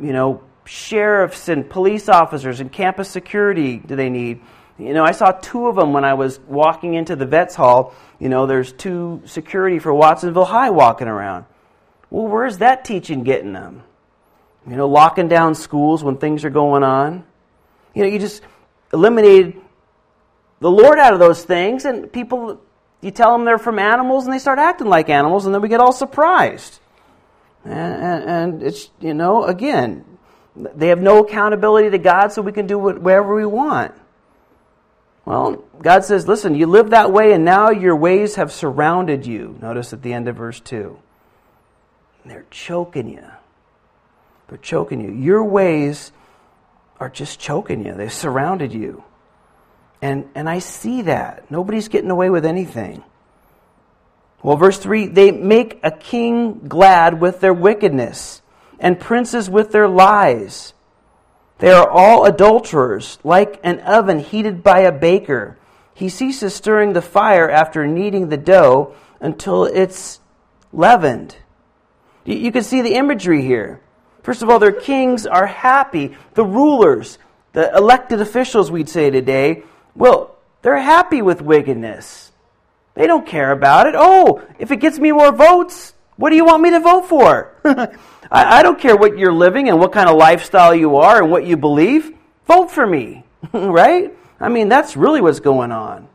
you 0.00 0.12
know, 0.12 0.42
sheriffs 0.64 1.48
and 1.48 1.68
police 1.68 2.08
officers 2.08 2.60
and 2.60 2.70
campus 2.72 3.08
security 3.08 3.78
do 3.78 3.96
they 3.96 4.10
need? 4.10 4.40
You 4.78 4.92
know, 4.92 5.04
I 5.04 5.12
saw 5.12 5.30
two 5.30 5.68
of 5.68 5.76
them 5.76 5.92
when 5.92 6.04
I 6.04 6.14
was 6.14 6.40
walking 6.40 6.94
into 6.94 7.14
the 7.16 7.26
vets 7.26 7.54
hall. 7.54 7.94
You 8.18 8.28
know, 8.28 8.46
there's 8.46 8.72
two 8.72 9.22
security 9.24 9.78
for 9.78 9.94
Watsonville 9.94 10.44
High 10.44 10.70
walking 10.70 11.08
around. 11.08 11.44
Well, 12.10 12.26
where's 12.26 12.58
that 12.58 12.84
teaching 12.84 13.22
getting 13.22 13.52
them? 13.52 13.82
You 14.68 14.76
know, 14.76 14.88
locking 14.88 15.28
down 15.28 15.54
schools 15.54 16.02
when 16.02 16.16
things 16.16 16.44
are 16.44 16.50
going 16.50 16.82
on. 16.82 17.24
You 17.92 18.02
know, 18.02 18.08
you 18.08 18.18
just 18.18 18.42
eliminated 18.92 19.60
the 20.60 20.70
Lord 20.70 20.98
out 20.98 21.12
of 21.12 21.18
those 21.18 21.44
things, 21.44 21.84
and 21.84 22.10
people, 22.10 22.60
you 23.04 23.10
tell 23.10 23.32
them 23.32 23.44
they're 23.44 23.58
from 23.58 23.78
animals, 23.78 24.24
and 24.24 24.32
they 24.32 24.38
start 24.38 24.58
acting 24.58 24.88
like 24.88 25.08
animals, 25.08 25.46
and 25.46 25.54
then 25.54 25.62
we 25.62 25.68
get 25.68 25.80
all 25.80 25.92
surprised. 25.92 26.80
And, 27.64 28.24
and 28.24 28.62
it's, 28.62 28.90
you 29.00 29.14
know, 29.14 29.44
again, 29.44 30.04
they 30.56 30.88
have 30.88 31.00
no 31.00 31.24
accountability 31.24 31.90
to 31.90 31.98
God, 31.98 32.28
so 32.32 32.42
we 32.42 32.52
can 32.52 32.66
do 32.66 32.78
whatever 32.78 33.34
we 33.34 33.46
want. 33.46 33.94
Well, 35.24 35.64
God 35.80 36.04
says, 36.04 36.28
listen, 36.28 36.54
you 36.54 36.66
live 36.66 36.90
that 36.90 37.10
way, 37.10 37.32
and 37.32 37.44
now 37.44 37.70
your 37.70 37.96
ways 37.96 38.34
have 38.34 38.52
surrounded 38.52 39.26
you. 39.26 39.58
Notice 39.60 39.92
at 39.92 40.02
the 40.02 40.12
end 40.12 40.28
of 40.28 40.36
verse 40.36 40.60
2. 40.60 40.98
And 42.22 42.32
they're 42.32 42.46
choking 42.50 43.08
you. 43.08 43.24
They're 44.48 44.58
choking 44.58 45.00
you. 45.00 45.10
Your 45.10 45.42
ways 45.42 46.12
are 47.00 47.08
just 47.08 47.40
choking 47.40 47.84
you. 47.84 47.94
They've 47.94 48.12
surrounded 48.12 48.74
you. 48.74 49.04
And, 50.04 50.28
and 50.34 50.50
I 50.50 50.58
see 50.58 51.00
that. 51.02 51.50
Nobody's 51.50 51.88
getting 51.88 52.10
away 52.10 52.28
with 52.28 52.44
anything. 52.44 53.02
Well, 54.42 54.58
verse 54.58 54.76
3 54.76 55.06
they 55.06 55.30
make 55.30 55.80
a 55.82 55.90
king 55.90 56.68
glad 56.68 57.22
with 57.22 57.40
their 57.40 57.54
wickedness, 57.54 58.42
and 58.78 59.00
princes 59.00 59.48
with 59.48 59.72
their 59.72 59.88
lies. 59.88 60.74
They 61.56 61.70
are 61.70 61.88
all 61.88 62.26
adulterers, 62.26 63.18
like 63.24 63.58
an 63.64 63.80
oven 63.80 64.18
heated 64.18 64.62
by 64.62 64.80
a 64.80 64.92
baker. 64.92 65.56
He 65.94 66.10
ceases 66.10 66.54
stirring 66.54 66.92
the 66.92 67.00
fire 67.00 67.48
after 67.50 67.86
kneading 67.86 68.28
the 68.28 68.36
dough 68.36 68.94
until 69.20 69.64
it's 69.64 70.20
leavened. 70.70 71.34
You 72.26 72.52
can 72.52 72.62
see 72.62 72.82
the 72.82 72.96
imagery 72.96 73.40
here. 73.40 73.80
First 74.22 74.42
of 74.42 74.50
all, 74.50 74.58
their 74.58 74.70
kings 74.70 75.26
are 75.26 75.46
happy. 75.46 76.14
The 76.34 76.44
rulers, 76.44 77.18
the 77.54 77.74
elected 77.74 78.20
officials, 78.20 78.70
we'd 78.70 78.90
say 78.90 79.08
today, 79.08 79.62
well, 79.94 80.36
they're 80.62 80.78
happy 80.78 81.22
with 81.22 81.40
wickedness. 81.40 82.32
They 82.94 83.06
don't 83.06 83.26
care 83.26 83.50
about 83.52 83.86
it. 83.86 83.94
Oh, 83.96 84.42
if 84.58 84.70
it 84.70 84.76
gets 84.76 84.98
me 84.98 85.12
more 85.12 85.32
votes, 85.32 85.94
what 86.16 86.30
do 86.30 86.36
you 86.36 86.44
want 86.44 86.62
me 86.62 86.70
to 86.70 86.80
vote 86.80 87.06
for? 87.06 87.52
I, 87.64 88.58
I, 88.58 88.62
don't 88.62 88.78
care 88.78 88.96
what 88.96 89.18
you're 89.18 89.32
living 89.32 89.68
and 89.68 89.80
what 89.80 89.92
kind 89.92 90.08
of 90.08 90.16
lifestyle 90.16 90.74
you 90.74 90.96
are 90.96 91.20
and 91.20 91.30
what 91.30 91.44
you 91.44 91.56
believe. 91.56 92.16
Vote 92.46 92.70
for 92.70 92.86
me, 92.86 93.24
right? 93.52 94.16
I 94.40 94.48
mean, 94.48 94.68
that's 94.68 94.96
really 94.96 95.20
what's 95.20 95.40
going 95.40 95.72
on. 95.72 96.08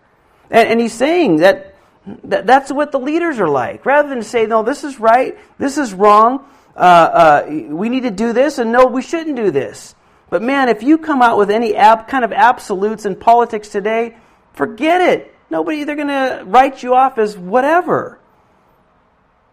And, 0.50 0.70
and 0.70 0.80
he's 0.80 0.94
saying 0.94 1.38
that 1.38 1.76
Th- 2.06 2.44
that's 2.46 2.72
what 2.72 2.92
the 2.92 3.00
leaders 3.00 3.40
are 3.40 3.50
like. 3.50 3.86
Rather 3.86 4.10
than 4.10 4.24
say, 4.24 4.46
no, 4.46 4.64
this 4.64 4.84
is 4.84 5.00
right, 5.00 5.38
this 5.58 5.78
is 5.78 5.94
wrong, 5.94 6.46
uh, 6.76 6.80
uh, 6.80 7.46
we 7.50 7.90
need 7.90 8.04
to 8.04 8.12
do 8.12 8.34
this, 8.34 8.58
and 8.58 8.72
no, 8.72 8.86
we 8.86 9.02
shouldn't 9.02 9.36
do 9.36 9.52
this. 9.52 9.96
But 10.30 10.42
man, 10.42 10.70
if 10.70 10.84
you 10.84 10.98
come 10.98 11.22
out 11.22 11.38
with 11.38 11.50
any 11.50 11.76
ab, 11.76 12.08
kind 12.08 12.24
of 12.24 12.32
absolutes 12.32 13.06
in 13.06 13.16
politics 13.16 13.70
today, 13.70 14.18
forget 14.54 15.02
it. 15.02 15.36
Nobody, 15.50 15.84
they're 15.84 15.96
going 15.96 16.08
to 16.08 16.44
write 16.46 16.84
you 16.84 16.94
off 16.94 17.18
as 17.18 17.38
whatever. 17.38 18.20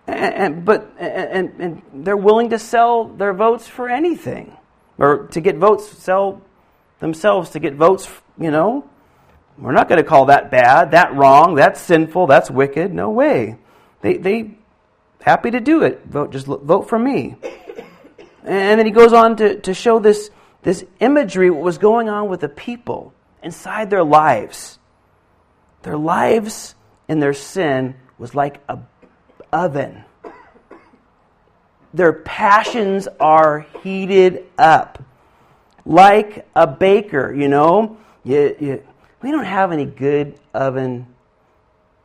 And, 0.06 0.34
and 0.34 0.64
but 0.64 0.92
and, 0.98 1.60
and 1.60 1.82
they're 1.92 2.16
willing 2.16 2.50
to 2.50 2.58
sell 2.58 3.04
their 3.04 3.32
votes 3.32 3.66
for 3.66 3.88
anything, 3.88 4.56
or 4.98 5.26
to 5.28 5.40
get 5.40 5.56
votes, 5.56 5.88
sell 5.88 6.42
themselves 7.00 7.50
to 7.50 7.58
get 7.58 7.74
votes. 7.74 8.08
You 8.38 8.50
know, 8.52 8.88
we're 9.58 9.72
not 9.72 9.88
going 9.88 10.00
to 10.00 10.08
call 10.08 10.26
that 10.26 10.50
bad, 10.50 10.92
that 10.92 11.14
wrong, 11.14 11.56
that's 11.56 11.80
sinful, 11.80 12.28
that's 12.28 12.50
wicked. 12.50 12.92
No 12.92 13.10
way. 13.10 13.56
They 14.02 14.16
they 14.18 14.58
happy 15.22 15.50
to 15.50 15.58
do 15.58 15.82
it. 15.82 16.04
Vote 16.06 16.30
just 16.30 16.46
vote 16.46 16.88
for 16.88 16.98
me. 16.98 17.34
And 18.44 18.78
then 18.78 18.86
he 18.86 18.92
goes 18.92 19.12
on 19.12 19.34
to, 19.38 19.58
to 19.62 19.74
show 19.74 19.98
this 19.98 20.30
this 20.66 20.84
imagery, 20.98 21.48
what 21.48 21.62
was 21.62 21.78
going 21.78 22.08
on 22.08 22.28
with 22.28 22.40
the 22.40 22.48
people 22.48 23.14
inside 23.40 23.88
their 23.88 24.02
lives. 24.02 24.80
Their 25.82 25.96
lives 25.96 26.74
and 27.06 27.22
their 27.22 27.34
sin 27.34 27.94
was 28.18 28.34
like 28.34 28.60
a 28.68 28.80
oven. 29.52 30.04
Their 31.94 32.12
passions 32.12 33.06
are 33.20 33.64
heated 33.84 34.44
up 34.58 35.00
like 35.84 36.48
a 36.56 36.66
baker, 36.66 37.32
you 37.32 37.46
know. 37.46 37.98
You, 38.24 38.56
you, 38.58 38.82
we 39.22 39.30
don't 39.30 39.44
have 39.44 39.70
any 39.70 39.84
good 39.84 40.36
oven, 40.52 41.06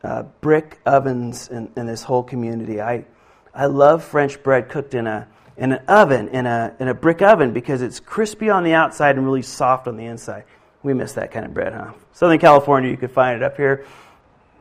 uh, 0.04 0.22
brick 0.40 0.78
ovens 0.86 1.48
in, 1.48 1.68
in 1.76 1.86
this 1.86 2.04
whole 2.04 2.22
community. 2.22 2.80
I, 2.80 3.06
I 3.52 3.66
love 3.66 4.04
French 4.04 4.40
bread 4.40 4.68
cooked 4.68 4.94
in 4.94 5.08
a 5.08 5.26
in 5.56 5.72
an 5.72 5.84
oven, 5.86 6.28
in 6.28 6.46
a, 6.46 6.74
in 6.80 6.88
a 6.88 6.94
brick 6.94 7.22
oven, 7.22 7.52
because 7.52 7.82
it's 7.82 8.00
crispy 8.00 8.50
on 8.50 8.64
the 8.64 8.74
outside 8.74 9.16
and 9.16 9.24
really 9.24 9.42
soft 9.42 9.86
on 9.86 9.96
the 9.96 10.04
inside. 10.04 10.44
We 10.82 10.94
miss 10.94 11.12
that 11.12 11.30
kind 11.30 11.44
of 11.44 11.54
bread, 11.54 11.72
huh? 11.72 11.92
Southern 12.12 12.38
California, 12.38 12.90
you 12.90 12.96
could 12.96 13.12
find 13.12 13.36
it 13.36 13.42
up 13.42 13.56
here. 13.56 13.86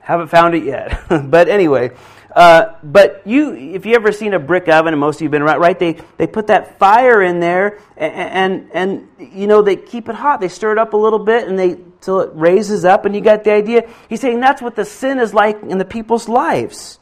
Haven't 0.01 0.27
found 0.27 0.55
it 0.55 0.63
yet. 0.63 1.03
but 1.29 1.47
anyway, 1.47 1.91
uh, 2.35 2.75
but 2.83 3.21
you, 3.25 3.53
if 3.53 3.85
you 3.85 3.93
ever 3.93 4.11
seen 4.11 4.33
a 4.33 4.39
brick 4.39 4.67
oven, 4.67 4.93
and 4.93 4.99
most 4.99 5.17
of 5.17 5.21
you've 5.23 5.31
been 5.31 5.41
around, 5.41 5.59
right? 5.59 5.77
They 5.77 5.99
they 6.17 6.27
put 6.27 6.47
that 6.47 6.79
fire 6.79 7.21
in 7.21 7.39
there, 7.39 7.79
and, 7.97 8.69
and 8.73 9.07
and 9.19 9.33
you 9.35 9.47
know 9.47 9.61
they 9.61 9.75
keep 9.75 10.09
it 10.09 10.15
hot. 10.15 10.39
They 10.39 10.47
stir 10.47 10.71
it 10.71 10.77
up 10.77 10.93
a 10.93 10.97
little 10.97 11.19
bit, 11.19 11.47
and 11.47 11.59
they 11.59 11.77
till 11.99 12.21
it 12.21 12.31
raises 12.33 12.85
up, 12.85 13.05
and 13.05 13.13
you 13.13 13.21
got 13.21 13.43
the 13.43 13.51
idea. 13.51 13.87
He's 14.09 14.21
saying 14.21 14.39
that's 14.39 14.61
what 14.61 14.75
the 14.75 14.85
sin 14.85 15.19
is 15.19 15.33
like 15.33 15.61
in 15.61 15.77
the 15.77 15.85
people's 15.85 16.29
lives. 16.29 16.99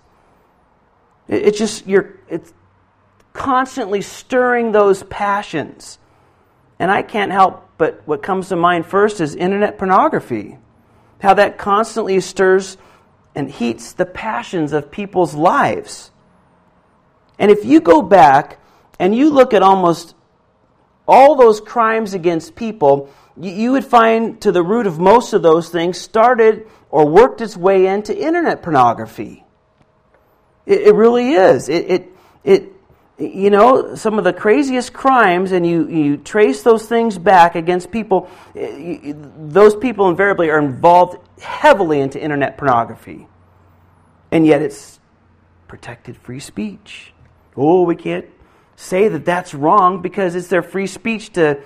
It, 1.28 1.44
it's 1.44 1.58
just 1.58 1.86
you're 1.88 2.16
it's 2.28 2.52
constantly 3.34 4.02
stirring 4.02 4.72
those 4.72 5.04
passions. 5.04 6.00
And 6.80 6.90
I 6.90 7.02
can't 7.02 7.32
help 7.32 7.70
but 7.80 8.02
what 8.06 8.22
comes 8.22 8.50
to 8.50 8.58
mind 8.58 8.86
first 8.86 9.22
is 9.22 9.36
internet 9.36 9.78
pornography. 9.78 10.58
How 11.22 11.34
that 11.36 11.58
constantly 11.58 12.20
stirs 12.20 12.78
and 13.34 13.50
heats 13.50 13.94
the 13.94 14.06
passions 14.06 14.74
of 14.74 14.92
people's 14.92 15.34
lives. 15.34 16.12
And 17.40 17.50
if 17.50 17.64
you 17.64 17.80
go 17.80 18.02
back 18.02 18.60
and 19.00 19.16
you 19.16 19.30
look 19.30 19.54
at 19.54 19.64
almost 19.64 20.14
all 21.08 21.38
those 21.38 21.62
crimes 21.62 22.14
against 22.14 22.54
people, 22.54 23.10
you 23.40 23.72
would 23.72 23.86
find 23.86 24.42
to 24.42 24.52
the 24.52 24.62
root 24.62 24.86
of 24.86 25.00
most 25.00 25.32
of 25.32 25.42
those 25.42 25.70
things 25.70 25.98
started 25.98 26.68
or 26.92 27.08
worked 27.08 27.40
its 27.40 27.56
way 27.56 27.88
into 27.88 28.16
internet 28.16 28.62
pornography. 28.62 29.46
It, 30.66 30.94
really 30.94 31.32
is. 31.32 31.70
It, 31.70 31.90
it, 31.90 32.16
it 32.44 32.74
you 33.20 33.50
know, 33.50 33.96
some 33.96 34.18
of 34.18 34.24
the 34.24 34.34
craziest 34.34 34.94
crimes, 34.94 35.52
and 35.52 35.66
you, 35.66 35.88
you 35.90 36.18
trace 36.18 36.64
those 36.64 36.88
things 36.88 37.18
back 37.18 37.56
against 37.56 37.92
people, 37.92 38.30
eh, 38.56 39.14
those 39.38 39.76
people 39.76 40.10
invariably 40.10 40.50
are 40.50 40.60
involved 40.60 41.18
heavily 41.42 42.00
into 42.00 42.20
internet 42.22 42.58
pornography. 42.58 43.28
And 44.32 44.46
yet 44.46 44.62
it's 44.62 45.00
protected 45.68 46.18
free 46.18 46.40
speech. 46.40 47.14
Oh, 47.58 47.84
we 47.84 47.96
can't 47.96 48.26
say 48.76 49.10
that 49.10 49.26
that's 49.26 49.54
wrong 49.54 50.02
because 50.02 50.36
it's 50.36 50.48
their 50.48 50.64
free 50.64 50.88
speech 50.88 51.34
to 51.34 51.62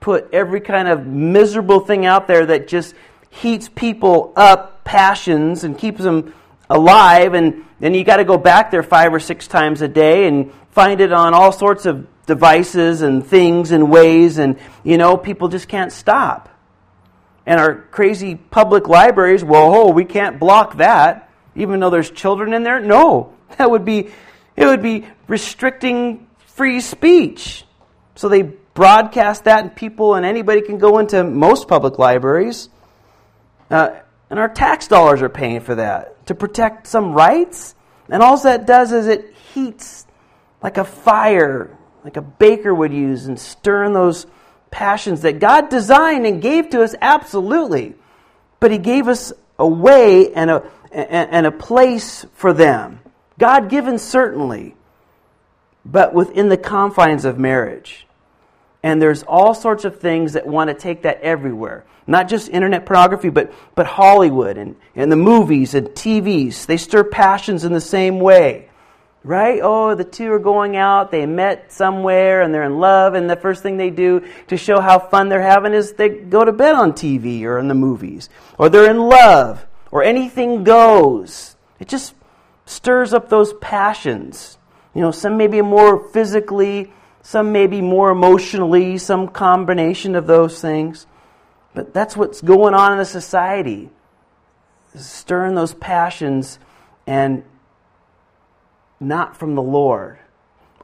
put 0.00 0.28
every 0.32 0.60
kind 0.60 0.88
of 0.88 1.06
miserable 1.06 1.80
thing 1.80 2.04
out 2.04 2.26
there 2.26 2.46
that 2.46 2.66
just 2.66 2.94
heats 3.28 3.68
people 3.68 4.32
up, 4.34 4.82
passions, 4.82 5.62
and 5.62 5.78
keeps 5.78 6.02
them 6.02 6.34
alive. 6.70 7.34
And 7.34 7.66
then 7.80 7.92
you 7.92 8.04
got 8.04 8.16
to 8.16 8.24
go 8.24 8.38
back 8.38 8.70
there 8.70 8.82
five 8.82 9.12
or 9.12 9.20
six 9.20 9.46
times 9.46 9.82
a 9.82 9.88
day 9.88 10.26
and 10.26 10.52
find 10.70 11.00
it 11.00 11.12
on 11.12 11.34
all 11.34 11.52
sorts 11.52 11.84
of 11.84 12.06
devices 12.26 13.02
and 13.02 13.26
things 13.26 13.72
and 13.72 13.90
ways, 13.90 14.38
and 14.38 14.56
you 14.84 14.96
know, 14.96 15.16
people 15.16 15.48
just 15.48 15.66
can't 15.66 15.90
stop. 15.92 16.48
And 17.44 17.58
our 17.58 17.74
crazy 17.74 18.36
public 18.36 18.86
libraries, 18.86 19.42
well, 19.42 19.74
oh, 19.74 19.90
we 19.90 20.04
can't 20.04 20.38
block 20.38 20.76
that, 20.76 21.28
even 21.56 21.80
though 21.80 21.90
there's 21.90 22.10
children 22.10 22.54
in 22.54 22.62
there. 22.62 22.78
No, 22.78 23.34
that 23.58 23.68
would 23.68 23.84
be 23.84 24.10
it 24.56 24.64
would 24.64 24.82
be 24.82 25.06
restricting 25.26 26.28
free 26.54 26.80
speech. 26.80 27.64
So 28.14 28.28
they 28.28 28.42
broadcast 28.42 29.44
that, 29.44 29.64
and 29.64 29.74
people 29.74 30.14
and 30.14 30.24
anybody 30.24 30.60
can 30.60 30.78
go 30.78 30.98
into 30.98 31.24
most 31.24 31.66
public 31.66 31.98
libraries. 31.98 32.68
Uh, 33.70 33.90
and 34.28 34.38
our 34.38 34.48
tax 34.48 34.86
dollars 34.86 35.22
are 35.22 35.28
paying 35.28 35.60
for 35.60 35.74
that 35.74 36.14
to 36.30 36.34
protect 36.36 36.86
some 36.86 37.12
rights. 37.12 37.74
And 38.08 38.22
all 38.22 38.38
that 38.38 38.64
does 38.64 38.92
is 38.92 39.08
it 39.08 39.34
heats 39.52 40.06
like 40.62 40.78
a 40.78 40.84
fire, 40.84 41.76
like 42.04 42.16
a 42.16 42.22
baker 42.22 42.72
would 42.72 42.92
use, 42.92 43.26
and 43.26 43.36
stirring 43.36 43.94
those 43.94 44.28
passions 44.70 45.22
that 45.22 45.40
God 45.40 45.70
designed 45.70 46.26
and 46.26 46.40
gave 46.40 46.70
to 46.70 46.84
us, 46.84 46.94
absolutely. 47.00 47.96
But 48.60 48.70
He 48.70 48.78
gave 48.78 49.08
us 49.08 49.32
a 49.58 49.66
way 49.66 50.32
and 50.32 50.52
a, 50.52 50.70
and 50.92 51.46
a 51.46 51.50
place 51.50 52.24
for 52.34 52.52
them. 52.52 53.00
God 53.36 53.68
given, 53.68 53.98
certainly, 53.98 54.76
but 55.84 56.14
within 56.14 56.48
the 56.48 56.56
confines 56.56 57.24
of 57.24 57.40
marriage. 57.40 58.06
And 58.82 59.00
there's 59.00 59.22
all 59.22 59.54
sorts 59.54 59.84
of 59.84 60.00
things 60.00 60.32
that 60.32 60.46
want 60.46 60.68
to 60.68 60.74
take 60.74 61.02
that 61.02 61.20
everywhere. 61.20 61.84
Not 62.06 62.28
just 62.28 62.48
internet 62.48 62.86
pornography, 62.86 63.28
but, 63.28 63.52
but 63.74 63.86
Hollywood 63.86 64.56
and, 64.56 64.76
and 64.96 65.12
the 65.12 65.16
movies 65.16 65.74
and 65.74 65.88
TVs. 65.88 66.66
They 66.66 66.76
stir 66.76 67.04
passions 67.04 67.64
in 67.64 67.72
the 67.72 67.80
same 67.80 68.20
way 68.20 68.70
right? 69.22 69.60
Oh, 69.62 69.94
the 69.94 70.04
two 70.04 70.32
are 70.32 70.38
going 70.38 70.76
out, 70.76 71.10
they 71.10 71.26
met 71.26 71.72
somewhere 71.72 72.40
and 72.40 72.52
they're 72.52 72.64
in 72.64 72.78
love, 72.78 73.14
and 73.14 73.28
the 73.28 73.36
first 73.36 73.62
thing 73.62 73.76
they 73.76 73.90
do 73.90 74.26
to 74.48 74.56
show 74.56 74.80
how 74.80 74.98
fun 74.98 75.28
they're 75.28 75.42
having 75.42 75.74
is 75.74 75.92
they 75.92 76.08
go 76.08 76.44
to 76.44 76.52
bed 76.52 76.74
on 76.74 76.92
TV 76.92 77.42
or 77.42 77.58
in 77.58 77.68
the 77.68 77.74
movies. 77.74 78.28
Or 78.58 78.68
they're 78.68 78.90
in 78.90 78.98
love, 78.98 79.66
or 79.90 80.02
anything 80.02 80.64
goes. 80.64 81.56
It 81.78 81.88
just 81.88 82.14
stirs 82.66 83.12
up 83.12 83.28
those 83.28 83.52
passions. 83.54 84.58
You 84.94 85.02
know, 85.02 85.10
some 85.10 85.36
maybe 85.36 85.60
more 85.62 86.08
physically, 86.10 86.92
some 87.30 87.52
maybe 87.52 87.80
more 87.80 88.10
emotionally, 88.10 88.98
some 88.98 89.28
combination 89.28 90.16
of 90.16 90.26
those 90.26 90.60
things. 90.60 91.06
But 91.72 91.94
that's 91.94 92.16
what's 92.16 92.40
going 92.40 92.74
on 92.74 92.90
in 92.90 92.98
the 92.98 93.04
society. 93.04 93.88
Stirring 94.96 95.54
those 95.54 95.72
passions 95.72 96.58
and 97.06 97.44
not 98.98 99.36
from 99.36 99.54
the 99.54 99.62
Lord. 99.62 100.18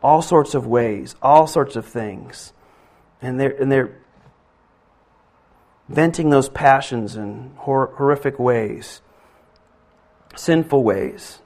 All 0.05 0.23
sorts 0.23 0.55
of 0.55 0.69
ways, 0.69 1.17
all 1.21 1.49
sorts 1.49 1.75
of 1.75 1.85
things. 1.85 2.53
And 3.21 3.41
they're, 3.41 3.61
and 3.61 3.73
they're 3.73 3.97
venting 5.89 6.31
those 6.31 6.49
passions 6.49 7.17
in 7.17 7.55
hor- 7.57 7.93
horrific 7.97 8.39
ways, 8.39 9.01
sinful 10.37 10.85
ways. 10.85 11.41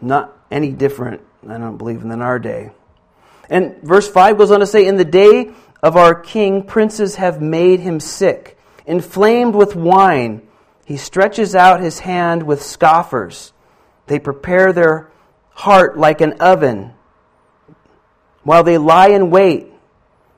Not 0.00 0.34
any 0.50 0.72
different, 0.72 1.20
I 1.46 1.58
don't 1.58 1.76
believe, 1.76 2.00
than 2.00 2.22
our 2.22 2.38
day. 2.38 2.70
And 3.48 3.76
verse 3.82 4.08
5 4.08 4.38
goes 4.38 4.50
on 4.50 4.60
to 4.60 4.66
say, 4.66 4.86
In 4.86 4.96
the 4.96 5.04
day 5.04 5.50
of 5.82 5.96
our 5.96 6.14
king, 6.14 6.62
princes 6.62 7.16
have 7.16 7.40
made 7.40 7.80
him 7.80 8.00
sick. 8.00 8.58
Inflamed 8.86 9.54
with 9.54 9.74
wine, 9.74 10.46
he 10.84 10.96
stretches 10.96 11.54
out 11.54 11.80
his 11.80 11.98
hand 11.98 12.42
with 12.44 12.62
scoffers. 12.62 13.52
They 14.06 14.18
prepare 14.18 14.72
their 14.72 15.10
heart 15.50 15.98
like 15.98 16.20
an 16.20 16.34
oven. 16.34 16.92
While 18.42 18.62
they 18.62 18.78
lie 18.78 19.08
in 19.08 19.30
wait, 19.30 19.72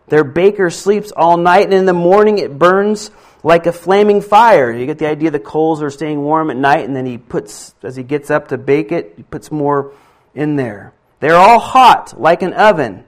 their 0.06 0.24
baker 0.24 0.70
sleeps 0.70 1.12
all 1.14 1.36
night, 1.36 1.64
and 1.64 1.74
in 1.74 1.84
the 1.84 1.92
morning 1.92 2.38
it 2.38 2.58
burns 2.58 3.10
like 3.42 3.66
a 3.66 3.72
flaming 3.72 4.22
fire. 4.22 4.72
You 4.72 4.86
get 4.86 4.98
the 4.98 5.08
idea 5.08 5.30
the 5.30 5.38
coals 5.38 5.82
are 5.82 5.90
staying 5.90 6.20
warm 6.20 6.50
at 6.50 6.56
night, 6.56 6.86
and 6.86 6.96
then 6.96 7.04
he 7.04 7.18
puts, 7.18 7.74
as 7.82 7.96
he 7.96 8.02
gets 8.02 8.30
up 8.30 8.48
to 8.48 8.58
bake 8.58 8.92
it, 8.92 9.14
he 9.16 9.22
puts 9.22 9.52
more 9.52 9.92
in 10.34 10.56
there. 10.56 10.94
They're 11.20 11.36
all 11.36 11.58
hot 11.58 12.20
like 12.20 12.42
an 12.42 12.52
oven 12.52 13.04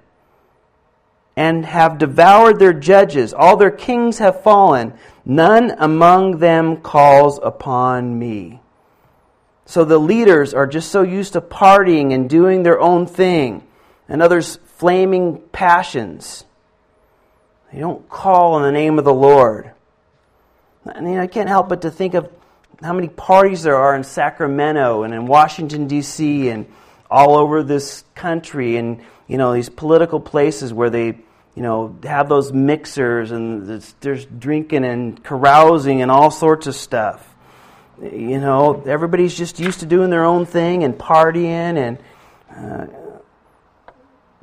and 1.36 1.64
have 1.64 1.98
devoured 1.98 2.58
their 2.58 2.72
judges. 2.72 3.32
All 3.32 3.56
their 3.56 3.70
kings 3.70 4.18
have 4.18 4.42
fallen. 4.42 4.94
None 5.24 5.74
among 5.78 6.38
them 6.38 6.78
calls 6.78 7.38
upon 7.42 8.18
me. 8.18 8.60
So 9.64 9.84
the 9.84 9.98
leaders 9.98 10.52
are 10.52 10.66
just 10.66 10.90
so 10.90 11.02
used 11.02 11.34
to 11.34 11.40
partying 11.40 12.12
and 12.12 12.28
doing 12.28 12.64
their 12.64 12.80
own 12.80 13.06
thing, 13.06 13.62
and 14.08 14.20
others 14.20 14.58
flaming 14.76 15.38
passions. 15.52 16.44
They 17.72 17.78
don't 17.78 18.08
call 18.08 18.54
on 18.54 18.62
the 18.62 18.72
name 18.72 18.98
of 18.98 19.04
the 19.04 19.14
Lord. 19.14 19.70
I 20.84 21.00
mean, 21.00 21.18
I 21.18 21.28
can't 21.28 21.48
help 21.48 21.68
but 21.68 21.82
to 21.82 21.90
think 21.90 22.14
of 22.14 22.28
how 22.82 22.92
many 22.92 23.08
parties 23.08 23.62
there 23.62 23.76
are 23.76 23.94
in 23.94 24.02
Sacramento 24.02 25.04
and 25.04 25.14
in 25.14 25.26
Washington, 25.26 25.86
D.C., 25.86 26.48
and 26.48 26.66
all 27.10 27.36
over 27.36 27.62
this 27.62 28.04
country, 28.14 28.76
and, 28.76 29.02
you 29.26 29.36
know, 29.36 29.52
these 29.52 29.68
political 29.68 30.20
places 30.20 30.72
where 30.72 30.90
they, 30.90 31.18
you 31.54 31.62
know, 31.62 31.96
have 32.04 32.28
those 32.28 32.52
mixers 32.52 33.32
and 33.32 33.82
there's 34.00 34.24
drinking 34.26 34.84
and 34.84 35.22
carousing 35.22 36.02
and 36.02 36.10
all 36.10 36.30
sorts 36.30 36.66
of 36.66 36.76
stuff. 36.76 37.26
You 38.00 38.38
know, 38.38 38.82
everybody's 38.86 39.36
just 39.36 39.60
used 39.60 39.80
to 39.80 39.86
doing 39.86 40.10
their 40.10 40.24
own 40.24 40.46
thing 40.46 40.84
and 40.84 40.96
partying 40.96 41.76
and 41.76 41.98
uh, 42.56 42.86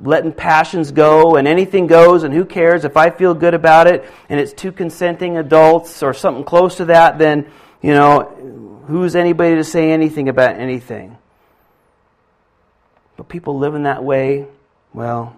letting 0.00 0.32
passions 0.32 0.92
go 0.92 1.36
and 1.36 1.48
anything 1.48 1.86
goes 1.86 2.22
and 2.22 2.32
who 2.32 2.44
cares 2.44 2.84
if 2.84 2.96
I 2.96 3.10
feel 3.10 3.34
good 3.34 3.54
about 3.54 3.88
it 3.88 4.04
and 4.28 4.38
it's 4.38 4.52
two 4.52 4.70
consenting 4.70 5.38
adults 5.38 6.02
or 6.02 6.14
something 6.14 6.44
close 6.44 6.76
to 6.76 6.84
that, 6.86 7.18
then, 7.18 7.50
you 7.82 7.92
know, 7.92 8.82
who's 8.86 9.16
anybody 9.16 9.56
to 9.56 9.64
say 9.64 9.90
anything 9.90 10.28
about 10.28 10.56
anything? 10.56 11.18
People 13.28 13.58
living 13.58 13.84
that 13.84 14.02
way, 14.02 14.46
well, 14.92 15.36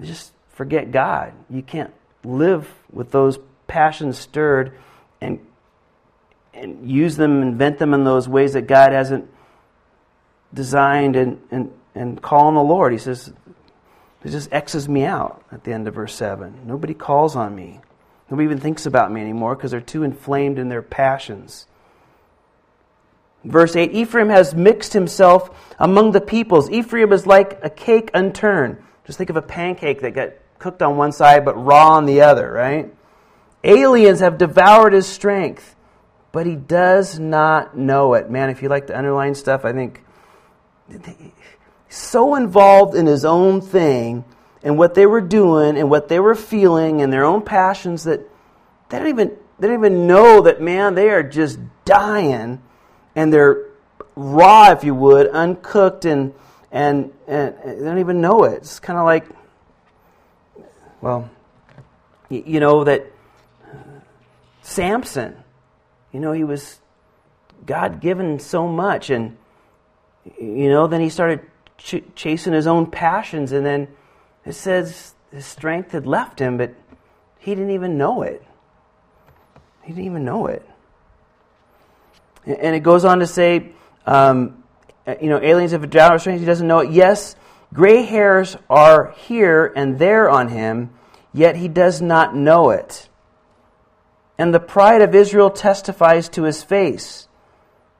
just 0.00 0.32
forget 0.50 0.90
God. 0.90 1.32
You 1.50 1.62
can't 1.62 1.92
live 2.24 2.68
with 2.92 3.10
those 3.10 3.38
passions 3.66 4.18
stirred 4.18 4.78
and 5.20 5.40
and 6.54 6.90
use 6.90 7.16
them, 7.16 7.40
invent 7.40 7.78
them 7.78 7.94
in 7.94 8.04
those 8.04 8.28
ways 8.28 8.52
that 8.52 8.66
God 8.66 8.92
hasn't 8.92 9.26
designed 10.52 11.16
and, 11.16 11.40
and 11.50 11.72
and 11.94 12.20
call 12.20 12.46
on 12.46 12.54
the 12.54 12.62
Lord. 12.62 12.92
He 12.92 12.98
says, 12.98 13.32
it 14.24 14.30
just 14.30 14.52
X's 14.52 14.88
me 14.88 15.04
out 15.04 15.44
at 15.50 15.64
the 15.64 15.72
end 15.72 15.88
of 15.88 15.94
verse 15.94 16.14
7. 16.14 16.62
Nobody 16.64 16.94
calls 16.94 17.36
on 17.36 17.54
me. 17.54 17.80
Nobody 18.30 18.44
even 18.44 18.60
thinks 18.60 18.86
about 18.86 19.12
me 19.12 19.20
anymore 19.20 19.56
because 19.56 19.72
they're 19.72 19.80
too 19.80 20.04
inflamed 20.04 20.58
in 20.58 20.68
their 20.68 20.82
passions. 20.82 21.66
Verse 23.44 23.74
8 23.74 23.92
Ephraim 23.92 24.28
has 24.28 24.54
mixed 24.54 24.92
himself 24.92 25.74
among 25.78 26.12
the 26.12 26.20
peoples. 26.20 26.70
Ephraim 26.70 27.12
is 27.12 27.26
like 27.26 27.58
a 27.62 27.70
cake 27.70 28.10
unturned. 28.14 28.78
Just 29.04 29.18
think 29.18 29.30
of 29.30 29.36
a 29.36 29.42
pancake 29.42 30.00
that 30.02 30.12
got 30.12 30.30
cooked 30.58 30.82
on 30.82 30.96
one 30.96 31.12
side 31.12 31.44
but 31.44 31.54
raw 31.54 31.96
on 31.96 32.06
the 32.06 32.20
other, 32.20 32.50
right? 32.50 32.94
Aliens 33.64 34.20
have 34.20 34.38
devoured 34.38 34.92
his 34.92 35.06
strength, 35.06 35.74
but 36.30 36.46
he 36.46 36.54
does 36.54 37.18
not 37.18 37.76
know 37.76 38.14
it. 38.14 38.30
Man, 38.30 38.50
if 38.50 38.62
you 38.62 38.68
like 38.68 38.86
to 38.88 38.96
underline 38.96 39.34
stuff, 39.34 39.64
I 39.64 39.72
think 39.72 40.02
so 41.88 42.34
involved 42.34 42.94
in 42.94 43.06
his 43.06 43.24
own 43.24 43.60
thing 43.60 44.24
and 44.62 44.78
what 44.78 44.94
they 44.94 45.06
were 45.06 45.20
doing 45.20 45.76
and 45.76 45.90
what 45.90 46.08
they 46.08 46.20
were 46.20 46.34
feeling 46.34 47.02
and 47.02 47.12
their 47.12 47.24
own 47.24 47.42
passions 47.42 48.04
that 48.04 48.20
they 48.88 48.98
don't 48.98 49.08
even 49.08 49.36
they 49.58 49.68
don't 49.68 49.78
even 49.78 50.06
know 50.06 50.42
that 50.42 50.60
man 50.60 50.94
they 50.94 51.10
are 51.10 51.22
just 51.22 51.58
dying 51.84 52.62
and 53.14 53.32
they're 53.32 53.66
raw 54.16 54.70
if 54.70 54.84
you 54.84 54.94
would 54.94 55.28
uncooked 55.28 56.04
and 56.04 56.34
and, 56.70 57.12
and 57.26 57.54
they 57.64 57.84
don't 57.84 57.98
even 57.98 58.20
know 58.20 58.44
it 58.44 58.54
it's 58.54 58.80
kind 58.80 58.98
of 58.98 59.04
like 59.04 59.24
well 61.00 61.30
you 62.28 62.60
know 62.60 62.84
that 62.84 63.06
Samson 64.62 65.36
you 66.12 66.20
know 66.20 66.32
he 66.32 66.44
was 66.44 66.80
God 67.64 68.00
given 68.00 68.38
so 68.38 68.66
much 68.66 69.10
and 69.10 69.36
you 70.40 70.68
know 70.68 70.86
then 70.86 71.00
he 71.00 71.08
started 71.08 71.40
ch- 71.82 72.04
chasing 72.14 72.52
his 72.52 72.66
own 72.66 72.86
passions, 72.86 73.52
and 73.52 73.64
then 73.64 73.88
it 74.44 74.54
says 74.54 75.14
his 75.30 75.46
strength 75.46 75.92
had 75.92 76.06
left 76.06 76.38
him, 76.38 76.56
but 76.56 76.74
he 77.38 77.54
didn't 77.54 77.70
even 77.70 77.98
know 77.98 78.22
it. 78.22 78.42
He 79.82 79.92
didn't 79.92 80.06
even 80.06 80.24
know 80.24 80.46
it. 80.46 80.66
And 82.44 82.74
it 82.74 82.80
goes 82.80 83.04
on 83.04 83.20
to 83.20 83.26
say, 83.26 83.72
um, 84.06 84.62
you 85.20 85.28
know, 85.28 85.40
aliens 85.40 85.72
have 85.72 85.84
a 85.84 85.88
doubt 85.88 86.14
or 86.14 86.18
strange, 86.18 86.40
he 86.40 86.46
doesn't 86.46 86.66
know 86.66 86.80
it. 86.80 86.90
Yes, 86.90 87.36
gray 87.72 88.02
hairs 88.02 88.56
are 88.68 89.14
here 89.18 89.72
and 89.74 89.98
there 89.98 90.28
on 90.28 90.48
him, 90.48 90.90
yet 91.32 91.56
he 91.56 91.68
does 91.68 92.02
not 92.02 92.34
know 92.34 92.70
it. 92.70 93.08
And 94.38 94.52
the 94.52 94.60
pride 94.60 95.02
of 95.02 95.14
Israel 95.14 95.50
testifies 95.50 96.28
to 96.30 96.42
his 96.42 96.62
face. 96.62 97.28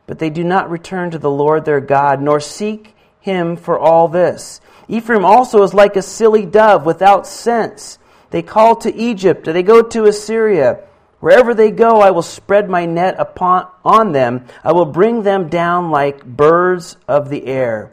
But 0.06 0.18
they 0.18 0.30
do 0.30 0.42
not 0.42 0.70
return 0.70 1.12
to 1.12 1.18
the 1.18 1.30
Lord 1.30 1.64
their 1.64 1.80
God, 1.80 2.20
nor 2.20 2.40
seek 2.40 2.96
him 3.20 3.56
for 3.56 3.78
all 3.78 4.08
this. 4.08 4.60
Ephraim 4.88 5.24
also 5.24 5.62
is 5.62 5.72
like 5.72 5.94
a 5.96 6.02
silly 6.02 6.44
dove 6.44 6.84
without 6.84 7.26
sense. 7.26 7.98
They 8.30 8.42
call 8.42 8.76
to 8.76 8.94
Egypt, 8.94 9.44
they 9.44 9.62
go 9.62 9.82
to 9.82 10.04
Assyria. 10.04 10.80
Wherever 11.22 11.54
they 11.54 11.70
go, 11.70 12.00
I 12.00 12.10
will 12.10 12.22
spread 12.22 12.68
my 12.68 12.84
net 12.84 13.14
upon 13.16 13.68
on 13.84 14.10
them. 14.10 14.44
I 14.64 14.72
will 14.72 14.86
bring 14.86 15.22
them 15.22 15.48
down 15.48 15.92
like 15.92 16.24
birds 16.24 16.96
of 17.06 17.28
the 17.30 17.46
air. 17.46 17.92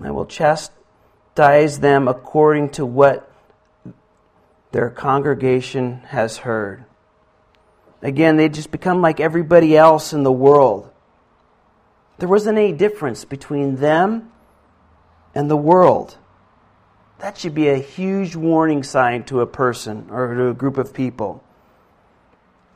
I 0.00 0.12
will 0.12 0.26
chastise 0.26 1.80
them 1.80 2.06
according 2.06 2.70
to 2.78 2.86
what 2.86 3.28
their 4.70 4.90
congregation 4.90 6.02
has 6.06 6.36
heard. 6.36 6.84
Again, 8.00 8.36
they 8.36 8.48
just 8.48 8.70
become 8.70 9.02
like 9.02 9.18
everybody 9.18 9.76
else 9.76 10.12
in 10.12 10.22
the 10.22 10.30
world. 10.30 10.88
There 12.18 12.28
wasn't 12.28 12.58
any 12.58 12.70
difference 12.70 13.24
between 13.24 13.74
them 13.74 14.30
and 15.34 15.50
the 15.50 15.56
world. 15.56 16.16
That 17.18 17.38
should 17.38 17.56
be 17.56 17.70
a 17.70 17.78
huge 17.78 18.36
warning 18.36 18.84
sign 18.84 19.24
to 19.24 19.40
a 19.40 19.48
person 19.48 20.06
or 20.12 20.32
to 20.32 20.50
a 20.50 20.54
group 20.54 20.78
of 20.78 20.94
people. 20.94 21.42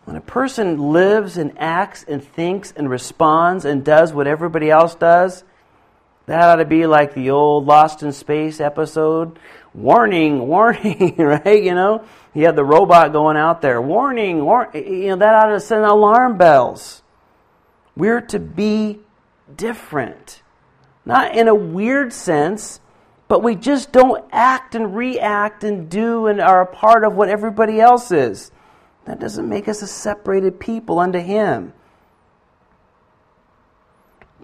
When 0.04 0.16
a 0.16 0.20
person 0.20 0.92
lives 0.92 1.36
and 1.36 1.52
acts 1.58 2.04
and 2.04 2.22
thinks 2.22 2.72
and 2.72 2.88
responds 2.88 3.64
and 3.64 3.84
does 3.84 4.12
what 4.12 4.26
everybody 4.26 4.70
else 4.70 4.94
does, 4.94 5.44
that 6.26 6.42
ought 6.42 6.56
to 6.56 6.64
be 6.64 6.86
like 6.86 7.14
the 7.14 7.30
old 7.30 7.66
Lost 7.66 8.02
in 8.02 8.12
Space 8.12 8.60
episode. 8.60 9.38
Warning, 9.74 10.38
warning, 10.46 11.16
right? 11.16 11.62
You 11.62 11.74
know, 11.74 12.04
you 12.34 12.46
have 12.46 12.56
the 12.56 12.64
robot 12.64 13.12
going 13.12 13.36
out 13.36 13.60
there. 13.62 13.80
Warning, 13.80 14.44
warning. 14.44 15.02
You 15.02 15.08
know, 15.08 15.16
that 15.16 15.34
ought 15.34 15.52
to 15.52 15.60
send 15.60 15.84
alarm 15.84 16.38
bells. 16.38 17.02
We're 17.96 18.20
to 18.22 18.38
be 18.38 19.00
different. 19.54 20.42
Not 21.04 21.36
in 21.36 21.48
a 21.48 21.54
weird 21.54 22.12
sense, 22.12 22.80
but 23.26 23.42
we 23.42 23.54
just 23.54 23.92
don't 23.92 24.24
act 24.32 24.74
and 24.74 24.94
react 24.94 25.64
and 25.64 25.88
do 25.88 26.26
and 26.26 26.40
are 26.40 26.62
a 26.62 26.66
part 26.66 27.04
of 27.04 27.14
what 27.14 27.28
everybody 27.28 27.80
else 27.80 28.12
is. 28.12 28.50
That 29.06 29.18
doesn't 29.18 29.48
make 29.48 29.68
us 29.68 29.82
a 29.82 29.86
separated 29.86 30.60
people 30.60 30.98
unto 30.98 31.18
Him. 31.18 31.72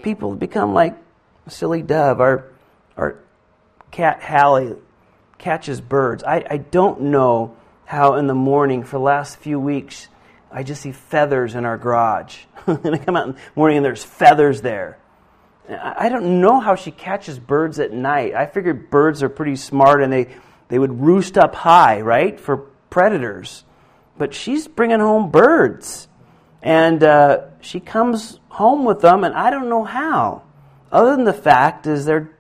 People 0.03 0.35
become 0.35 0.75
like 0.75 0.97
a 1.47 1.51
silly 1.51 1.83
dove. 1.83 2.21
Our, 2.21 2.51
our 2.97 3.19
cat 3.91 4.23
Hallie 4.23 4.77
catches 5.39 5.81
birds. 5.81 6.25
I, 6.25 6.45
I 6.49 6.57
don't 6.59 7.03
know 7.03 7.57
how 7.85 8.15
in 8.17 8.27
the 8.27 8.35
morning 8.35 8.83
for 8.83 8.99
the 8.99 9.05
last 9.05 9.39
few 9.39 9.61
weeks 9.61 10.09
I 10.51 10.63
just 10.63 10.83
see 10.83 10.93
feathers 10.93 11.55
in 11.55 11.65
our 11.65 11.77
garage. 11.77 12.39
and 12.67 12.95
I 12.95 12.99
come 12.99 13.17
out 13.17 13.29
in 13.29 13.35
the 13.35 13.41
morning 13.55 13.79
and 13.79 13.87
there's 13.87 14.05
feathers 14.05 14.63
there. 14.63 14.99
I 15.69 16.09
don't 16.09 16.41
know 16.41 16.61
how 16.61 16.77
she 16.77 16.93
catches 16.93 17.39
birds 17.39 17.81
at 17.81 17.93
night. 17.93 18.35
I 18.35 18.47
figured 18.47 18.89
birds 18.89 19.23
are 19.23 19.29
pretty 19.29 19.57
smart 19.57 20.03
and 20.03 20.13
they, 20.13 20.29
they 20.69 20.79
would 20.79 21.01
roost 21.01 21.37
up 21.37 21.55
high, 21.55 22.01
right, 22.01 22.39
for 22.39 22.59
predators. 22.89 23.65
But 24.19 24.35
she's 24.35 24.69
bringing 24.69 25.01
home 25.01 25.31
birds. 25.31 26.09
And 26.63 27.03
uh, 27.03 27.43
she 27.61 27.81
comes 27.81 28.41
home 28.49 28.85
with 28.85 29.01
them, 29.01 29.23
and 29.25 29.35
I 29.35 29.51
don't 29.51 29.69
know 29.69 29.85
how. 29.85 30.43
Other 30.91 31.15
than 31.15 31.25
the 31.25 31.33
fact 31.33 31.87
is 31.87 32.05
they're, 32.05 32.31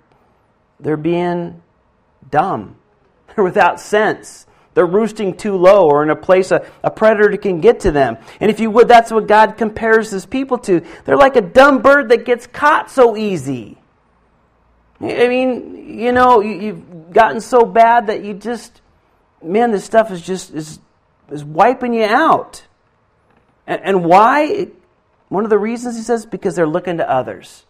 they're 0.80 0.96
being 0.96 1.62
dumb. 2.30 2.76
They're 3.34 3.44
without 3.44 3.80
sense. 3.80 4.46
They're 4.76 4.86
roosting 4.86 5.36
too 5.36 5.56
low 5.56 5.88
or 5.88 6.02
in 6.02 6.10
a 6.10 6.16
place 6.16 6.50
a, 6.50 6.66
a 6.82 6.90
predator 6.90 7.36
can 7.38 7.60
get 7.60 7.80
to 7.80 7.90
them. 7.90 8.18
And 8.40 8.50
if 8.50 8.60
you 8.60 8.70
would, 8.70 8.88
that's 8.88 9.10
what 9.10 9.26
God 9.26 9.56
compares 9.56 10.10
his 10.10 10.26
people 10.26 10.58
to. 10.58 10.82
They're 11.04 11.16
like 11.16 11.36
a 11.36 11.40
dumb 11.40 11.80
bird 11.80 12.10
that 12.10 12.26
gets 12.26 12.46
caught 12.46 12.90
so 12.90 13.16
easy. 13.16 13.78
I 15.00 15.28
mean, 15.28 15.98
you 15.98 16.12
know, 16.12 16.40
you, 16.40 16.74
have 16.74 17.12
gotten 17.12 17.40
so 17.40 17.64
bad 17.64 18.08
that 18.08 18.22
you 18.22 18.34
just, 18.34 18.82
man, 19.42 19.70
this 19.70 19.84
stuff 19.84 20.10
is 20.10 20.20
just 20.20 20.52
is 20.52 20.78
is 21.30 21.44
wiping 21.44 21.94
you 21.94 22.04
out. 22.04 22.66
And, 23.66 23.80
and 23.82 24.04
why? 24.04 24.68
One 25.28 25.44
of 25.44 25.50
the 25.50 25.58
reasons 25.58 25.96
he 25.96 26.02
says 26.02 26.26
because 26.26 26.54
they're 26.54 26.66
looking 26.66 26.98
to 26.98 27.10
others. 27.10 27.64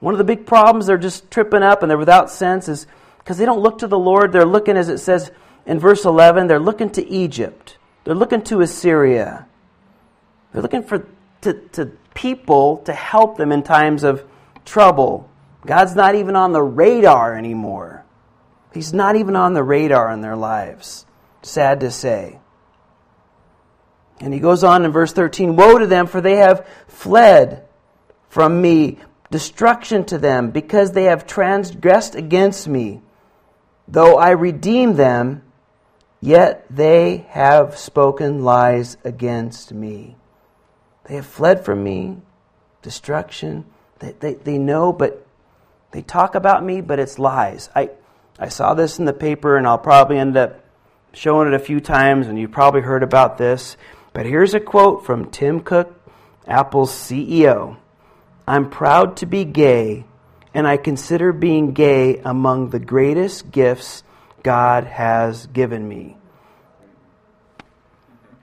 One 0.00 0.14
of 0.14 0.18
the 0.18 0.24
big 0.24 0.46
problems 0.46 0.86
they're 0.86 0.98
just 0.98 1.30
tripping 1.30 1.62
up 1.62 1.82
and 1.82 1.90
they're 1.90 1.98
without 1.98 2.30
sense 2.30 2.68
is 2.68 2.86
because 3.18 3.38
they 3.38 3.44
don't 3.44 3.60
look 3.60 3.78
to 3.78 3.86
the 3.86 3.98
Lord. 3.98 4.32
They're 4.32 4.44
looking, 4.44 4.76
as 4.76 4.88
it 4.88 4.98
says, 4.98 5.30
in 5.66 5.78
verse 5.78 6.04
11, 6.04 6.46
they're 6.46 6.58
looking 6.58 6.90
to 6.90 7.06
Egypt. 7.06 7.76
They're 8.04 8.14
looking 8.14 8.42
to 8.44 8.60
Assyria. 8.60 9.46
They're 10.52 10.62
looking 10.62 10.82
for 10.82 11.06
to, 11.42 11.52
to 11.52 11.92
people 12.14 12.78
to 12.78 12.92
help 12.92 13.36
them 13.36 13.52
in 13.52 13.62
times 13.62 14.02
of 14.02 14.24
trouble. 14.64 15.30
God's 15.66 15.94
not 15.94 16.14
even 16.14 16.36
on 16.36 16.52
the 16.52 16.62
radar 16.62 17.36
anymore. 17.36 18.04
He's 18.72 18.92
not 18.92 19.16
even 19.16 19.36
on 19.36 19.54
the 19.54 19.62
radar 19.62 20.10
in 20.10 20.20
their 20.20 20.36
lives. 20.36 21.06
sad 21.42 21.80
to 21.80 21.90
say. 21.90 22.39
And 24.20 24.34
he 24.34 24.40
goes 24.40 24.62
on 24.62 24.84
in 24.84 24.92
verse 24.92 25.12
13 25.12 25.56
Woe 25.56 25.78
to 25.78 25.86
them, 25.86 26.06
for 26.06 26.20
they 26.20 26.36
have 26.36 26.66
fled 26.86 27.66
from 28.28 28.60
me, 28.60 28.98
destruction 29.30 30.04
to 30.06 30.18
them, 30.18 30.50
because 30.50 30.92
they 30.92 31.04
have 31.04 31.26
transgressed 31.26 32.14
against 32.14 32.68
me. 32.68 33.00
Though 33.88 34.18
I 34.18 34.30
redeem 34.30 34.94
them, 34.94 35.42
yet 36.20 36.64
they 36.70 37.26
have 37.30 37.76
spoken 37.78 38.44
lies 38.44 38.96
against 39.04 39.72
me. 39.72 40.16
They 41.04 41.16
have 41.16 41.26
fled 41.26 41.64
from 41.64 41.82
me, 41.82 42.18
destruction. 42.82 43.64
They, 43.98 44.12
they, 44.12 44.34
they 44.34 44.58
know, 44.58 44.92
but 44.92 45.26
they 45.90 46.02
talk 46.02 46.34
about 46.34 46.64
me, 46.64 46.82
but 46.82 47.00
it's 47.00 47.18
lies. 47.18 47.68
I, 47.74 47.90
I 48.38 48.48
saw 48.48 48.74
this 48.74 48.98
in 48.98 49.06
the 49.06 49.12
paper, 49.12 49.56
and 49.56 49.66
I'll 49.66 49.78
probably 49.78 50.18
end 50.18 50.36
up 50.36 50.64
showing 51.12 51.48
it 51.48 51.54
a 51.54 51.58
few 51.58 51.80
times, 51.80 52.28
and 52.28 52.38
you've 52.38 52.52
probably 52.52 52.82
heard 52.82 53.02
about 53.02 53.38
this. 53.38 53.76
But 54.12 54.26
here's 54.26 54.54
a 54.54 54.60
quote 54.60 55.04
from 55.04 55.30
Tim 55.30 55.60
Cook, 55.60 55.94
Apple's 56.46 56.92
CEO 56.92 57.76
I'm 58.46 58.68
proud 58.68 59.18
to 59.18 59.26
be 59.26 59.44
gay, 59.44 60.04
and 60.52 60.66
I 60.66 60.76
consider 60.76 61.32
being 61.32 61.72
gay 61.72 62.18
among 62.18 62.70
the 62.70 62.80
greatest 62.80 63.52
gifts 63.52 64.02
God 64.42 64.84
has 64.84 65.46
given 65.46 65.86
me. 65.86 66.16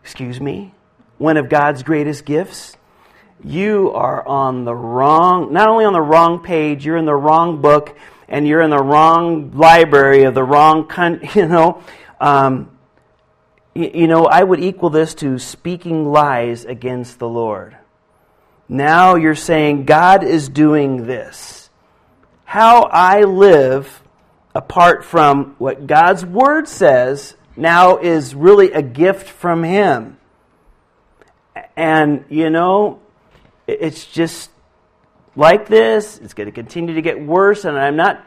Excuse 0.01 0.39
me? 0.39 0.73
One 1.17 1.35
of 1.35 1.49
God's 1.49 1.83
greatest 1.83 2.23
gifts? 2.23 2.77
You 3.43 3.91
are 3.91 4.25
on 4.25 4.63
the 4.63 4.73
wrong, 4.73 5.51
not 5.51 5.67
only 5.67 5.83
on 5.83 5.91
the 5.91 6.01
wrong 6.01 6.41
page, 6.41 6.85
you're 6.85 6.95
in 6.95 7.05
the 7.05 7.13
wrong 7.13 7.61
book, 7.61 7.97
and 8.29 8.47
you're 8.47 8.61
in 8.61 8.69
the 8.69 8.81
wrong 8.81 9.51
library 9.51 10.23
of 10.23 10.33
the 10.33 10.43
wrong, 10.43 10.89
you 11.35 11.47
know. 11.47 11.83
Um, 12.21 12.76
you 13.77 14.07
know, 14.07 14.25
I 14.25 14.43
would 14.43 14.59
equal 14.59 14.89
this 14.89 15.13
to 15.15 15.37
speaking 15.37 16.11
lies 16.11 16.65
against 16.65 17.19
the 17.19 17.29
Lord. 17.29 17.77
Now 18.67 19.15
you're 19.15 19.35
saying 19.35 19.85
God 19.85 20.23
is 20.23 20.49
doing 20.49 21.05
this. 21.05 21.69
How 22.43 22.83
I 22.83 23.21
live 23.21 24.01
apart 24.55 25.05
from 25.05 25.55
what 25.59 25.85
God's 25.85 26.25
Word 26.25 26.67
says 26.67 27.35
now 27.55 27.97
is 27.97 28.33
really 28.33 28.71
a 28.71 28.81
gift 28.81 29.29
from 29.29 29.63
Him. 29.63 30.17
And, 31.75 32.25
you 32.29 32.49
know, 32.49 32.99
it's 33.67 34.05
just 34.05 34.49
like 35.35 35.67
this. 35.67 36.17
It's 36.17 36.33
going 36.33 36.47
to 36.47 36.51
continue 36.51 36.95
to 36.95 37.01
get 37.03 37.21
worse. 37.21 37.63
And 37.63 37.77
I'm 37.77 37.95
not 37.95 38.23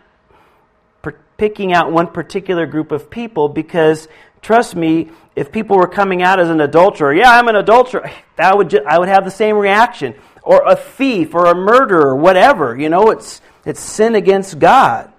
picking 1.36 1.72
out 1.72 1.90
one 1.90 2.06
particular 2.06 2.66
group 2.66 2.92
of 2.92 3.10
people 3.10 3.48
because 3.48 4.06
Trust 4.42 4.74
me, 4.74 5.10
if 5.40 5.50
people 5.50 5.78
were 5.78 5.88
coming 5.88 6.22
out 6.22 6.38
as 6.38 6.50
an 6.50 6.60
adulterer, 6.60 7.14
yeah, 7.14 7.30
I'm 7.30 7.48
an 7.48 7.56
adulterer, 7.56 8.10
that 8.36 8.58
would 8.58 8.68
ju- 8.68 8.84
I 8.86 8.98
would 8.98 9.08
have 9.08 9.24
the 9.24 9.30
same 9.30 9.56
reaction. 9.56 10.14
Or 10.42 10.62
a 10.66 10.76
thief 10.76 11.34
or 11.34 11.46
a 11.46 11.54
murderer, 11.54 12.14
whatever. 12.14 12.78
You 12.78 12.90
know, 12.90 13.10
it's, 13.10 13.40
it's 13.64 13.80
sin 13.80 14.14
against 14.14 14.58
God. 14.58 15.10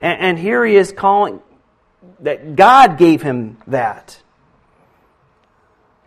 And, 0.00 0.20
and 0.20 0.38
here 0.38 0.64
he 0.66 0.74
is 0.74 0.90
calling 0.90 1.40
that 2.20 2.56
God 2.56 2.98
gave 2.98 3.22
him 3.22 3.58
that. 3.68 4.20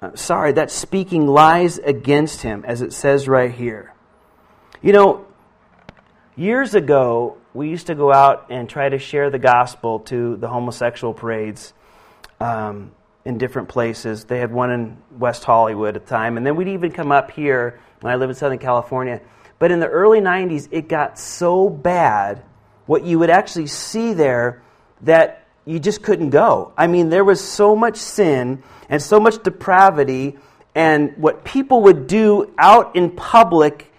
Uh, 0.01 0.15
sorry, 0.15 0.51
that's 0.51 0.73
speaking 0.73 1.27
lies 1.27 1.77
against 1.77 2.41
him, 2.41 2.65
as 2.67 2.81
it 2.81 2.91
says 2.91 3.25
right 3.27 3.51
here. 3.51 3.93
You 4.81 4.91
know, 4.91 5.25
years 6.35 6.75
ago, 6.75 7.37
we 7.53 7.69
used 7.69 7.87
to 7.87 7.95
go 7.95 8.11
out 8.11 8.47
and 8.49 8.69
try 8.69 8.89
to 8.89 8.99
share 8.99 9.29
the 9.29 9.39
gospel 9.39 10.01
to 10.01 10.35
the 10.35 10.49
homosexual 10.49 11.13
parades 11.13 11.73
um, 12.39 12.91
in 13.27 13.37
different 13.37 13.67
places. 13.67 14.23
They 14.23 14.39
had 14.39 14.53
one 14.53 14.71
in 14.71 14.97
West 15.19 15.43
Hollywood 15.43 15.97
at 15.97 16.05
the 16.05 16.09
time, 16.09 16.37
and 16.37 16.45
then 16.45 16.55
we'd 16.55 16.69
even 16.69 16.93
come 16.93 17.11
up 17.11 17.29
here 17.29 17.77
when 17.99 18.13
I 18.13 18.15
lived 18.15 18.29
in 18.29 18.35
Southern 18.35 18.57
California. 18.57 19.19
But 19.59 19.69
in 19.69 19.81
the 19.81 19.87
early 19.87 20.21
90s, 20.21 20.69
it 20.71 20.87
got 20.87 21.19
so 21.19 21.69
bad, 21.69 22.41
what 22.85 23.03
you 23.03 23.19
would 23.19 23.29
actually 23.29 23.67
see 23.67 24.13
there, 24.13 24.63
that 25.01 25.45
you 25.65 25.77
just 25.77 26.03
couldn't 26.03 26.29
go. 26.29 26.71
I 26.77 26.87
mean, 26.87 27.09
there 27.09 27.25
was 27.25 27.45
so 27.45 27.75
much 27.75 27.97
sin 27.97 28.63
and 28.87 29.03
so 29.03 29.19
much 29.19 29.43
depravity, 29.43 30.37
and 30.73 31.17
what 31.17 31.43
people 31.43 31.81
would 31.83 32.07
do 32.07 32.53
out 32.57 32.95
in 32.95 33.11
public 33.11 33.91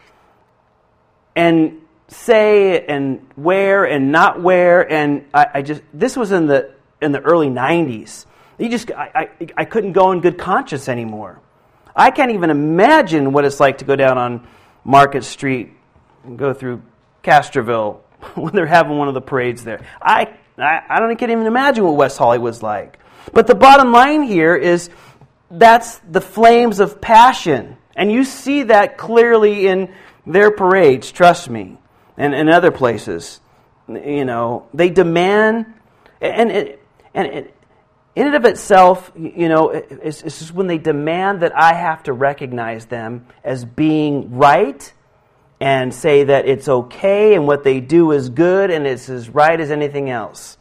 and 1.37 1.83
say 2.09 2.87
and 2.87 3.29
wear 3.37 3.85
and 3.85 4.11
not 4.11 4.43
wear, 4.43 4.91
and 4.91 5.27
I, 5.35 5.47
I 5.57 5.63
just, 5.63 5.83
this 5.93 6.17
was 6.17 6.33
in 6.33 6.47
the, 6.47 6.73
in 7.03 7.13
the 7.13 7.21
early 7.21 7.49
90s. 7.49 8.25
You 8.59 8.69
just, 8.69 8.91
I, 8.91 9.31
I, 9.41 9.47
I 9.57 9.65
couldn't 9.65 9.93
go 9.93 10.13
in 10.13 10.21
good 10.21 10.37
conscience 10.37 10.89
anymore. 10.89 11.41
I 11.95 12.11
can't 12.11 12.33
even 12.33 12.51
imagine 12.51 13.33
what 13.33 13.45
it's 13.45 13.61
like 13.61 13.79
to 13.79 13.85
go 13.85 13.97
down 13.97 14.19
on 14.19 14.47
Market 14.85 15.25
Street 15.25 15.73
and 16.25 16.39
go 16.39 16.53
through 16.53 16.83
Castroville 17.23 18.01
when 18.35 18.55
they're 18.55 18.67
having 18.67 18.99
one 18.99 19.09
of 19.09 19.15
the 19.15 19.21
parades 19.21 19.65
there. 19.65 19.85
I, 20.01 20.35
I, 20.57 20.83
I 20.89 21.01
don't 21.01 21.17
can't 21.17 21.31
even 21.31 21.47
imagine 21.47 21.85
what 21.85 21.97
West 21.97 22.19
Hollywood's 22.19 22.63
like. 22.63 22.99
But 23.33 23.47
the 23.47 23.55
bottom 23.55 23.93
line 23.93 24.23
here 24.23 24.57
is 24.57 24.91
that's 25.51 25.99
the 26.11 26.21
flames 26.21 26.81
of 26.81 27.01
passion. 27.01 27.77
And 27.97 28.11
you 28.11 28.25
see 28.25 28.65
that 28.65 28.97
clearly 28.97 29.67
in 29.67 29.93
their 30.27 30.51
parades, 30.51 31.11
trust 31.11 31.49
me, 31.49 31.79
and 32.17 32.35
in 32.35 32.49
other 32.49 32.71
places. 32.71 33.41
You 33.89 34.25
know, 34.25 34.69
they 34.75 34.91
demand, 34.91 35.67
and, 36.21 36.53
and, 36.53 36.79
and, 37.15 37.49
in 38.19 38.27
and 38.27 38.35
of 38.35 38.45
itself, 38.47 39.13
you 39.17 39.49
know, 39.49 39.71
it's, 39.71 40.23
it's 40.23 40.41
just 40.41 40.53
when 40.53 40.67
they 40.67 40.79
demand 40.79 41.43
that 41.43 41.57
I 41.57 41.73
have 41.73 42.03
to 42.03 42.13
recognize 42.13 42.87
them 42.87 43.27
as 43.45 43.65
being 43.65 44.35
right 44.35 44.93
and 45.61 45.95
say 45.95 46.25
that 46.25 46.45
it's 46.45 46.69
okay 46.69 47.37
and 47.37 47.47
what 47.47 47.63
they 47.63 47.79
do 47.79 48.11
is 48.11 48.29
good 48.29 48.73
and 48.73 48.89
it's 48.89 49.09
as 49.09 49.29
right 49.29 49.61
as 49.61 49.71
anything 49.71 50.11
else. 50.11 50.59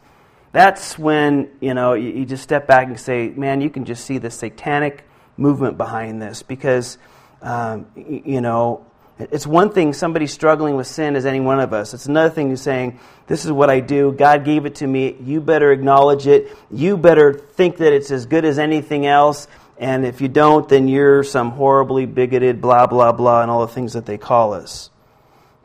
That's 0.52 0.96
when, 0.96 1.50
you 1.60 1.74
know, 1.74 1.94
you, 1.94 2.10
you 2.10 2.26
just 2.26 2.44
step 2.44 2.68
back 2.68 2.86
and 2.86 3.00
say, 3.00 3.30
man, 3.30 3.60
you 3.60 3.70
can 3.70 3.84
just 3.84 4.04
see 4.04 4.18
the 4.18 4.30
satanic 4.30 5.04
movement 5.36 5.76
behind 5.76 6.22
this 6.22 6.44
because, 6.44 6.96
um, 7.42 7.86
you 7.96 8.40
know, 8.40 8.86
it's 9.18 9.46
one 9.46 9.70
thing 9.70 9.92
somebody 9.92 10.26
struggling 10.26 10.76
with 10.76 10.86
sin 10.86 11.16
as 11.16 11.26
any 11.26 11.40
one 11.40 11.58
of 11.58 11.72
us. 11.72 11.92
It's 11.92 12.06
another 12.06 12.30
thing 12.30 12.50
who's 12.50 12.62
saying, 12.62 13.00
This 13.26 13.44
is 13.44 13.50
what 13.50 13.68
I 13.68 13.80
do. 13.80 14.12
God 14.12 14.44
gave 14.44 14.64
it 14.64 14.76
to 14.76 14.86
me. 14.86 15.16
You 15.20 15.40
better 15.40 15.72
acknowledge 15.72 16.26
it. 16.26 16.56
You 16.70 16.96
better 16.96 17.32
think 17.32 17.78
that 17.78 17.92
it's 17.92 18.10
as 18.10 18.26
good 18.26 18.44
as 18.44 18.58
anything 18.58 19.06
else. 19.06 19.48
And 19.76 20.04
if 20.04 20.20
you 20.20 20.28
don't, 20.28 20.68
then 20.68 20.88
you're 20.88 21.22
some 21.24 21.50
horribly 21.50 22.06
bigoted, 22.06 22.60
blah, 22.60 22.86
blah, 22.86 23.12
blah, 23.12 23.42
and 23.42 23.50
all 23.50 23.60
the 23.66 23.72
things 23.72 23.92
that 23.92 24.06
they 24.06 24.18
call 24.18 24.54
us. 24.54 24.90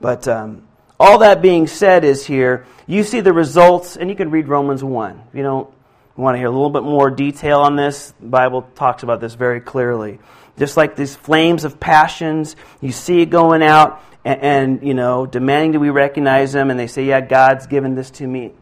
But 0.02 0.28
um, 0.28 0.68
all 1.00 1.20
that 1.20 1.42
being 1.42 1.68
said 1.68 2.04
is 2.04 2.26
here, 2.26 2.66
you 2.86 3.04
see 3.04 3.22
the 3.22 3.34
results, 3.34 3.98
and 3.98 4.10
you 4.10 4.16
can 4.16 4.30
read 4.30 4.48
Romans 4.48 4.84
1. 4.84 5.24
If 5.30 5.36
you 5.36 5.44
don't 5.44 5.74
want 6.22 6.36
to 6.36 6.40
hear 6.40 6.48
a 6.48 6.52
little 6.52 6.70
bit 6.70 6.84
more 6.84 7.10
detail 7.10 7.60
on 7.60 7.76
this, 7.76 8.14
the 8.20 8.28
Bible 8.28 8.62
talks 8.76 9.04
about 9.04 9.20
this 9.20 9.34
very 9.34 9.60
clearly 9.60 10.20
just 10.58 10.78
like 10.78 10.96
these 10.96 11.16
flames 11.16 11.64
of 11.64 11.80
passions. 11.80 12.56
You 12.82 12.92
see 12.92 13.22
it 13.22 13.28
going 13.28 13.64
out 13.64 14.04
and, 14.24 14.42
and, 14.42 14.88
you 14.88 14.94
know, 14.94 15.26
demanding 15.26 15.74
that 15.74 15.80
we 15.80 15.90
recognize 15.90 16.54
them, 16.54 16.70
and 16.70 16.80
they 16.80 16.88
say, 16.88 17.06
Yeah, 17.06 17.22
God's 17.22 17.68
given 17.68 17.96
this 17.96 18.12
to 18.12 18.28
me. 18.28 18.54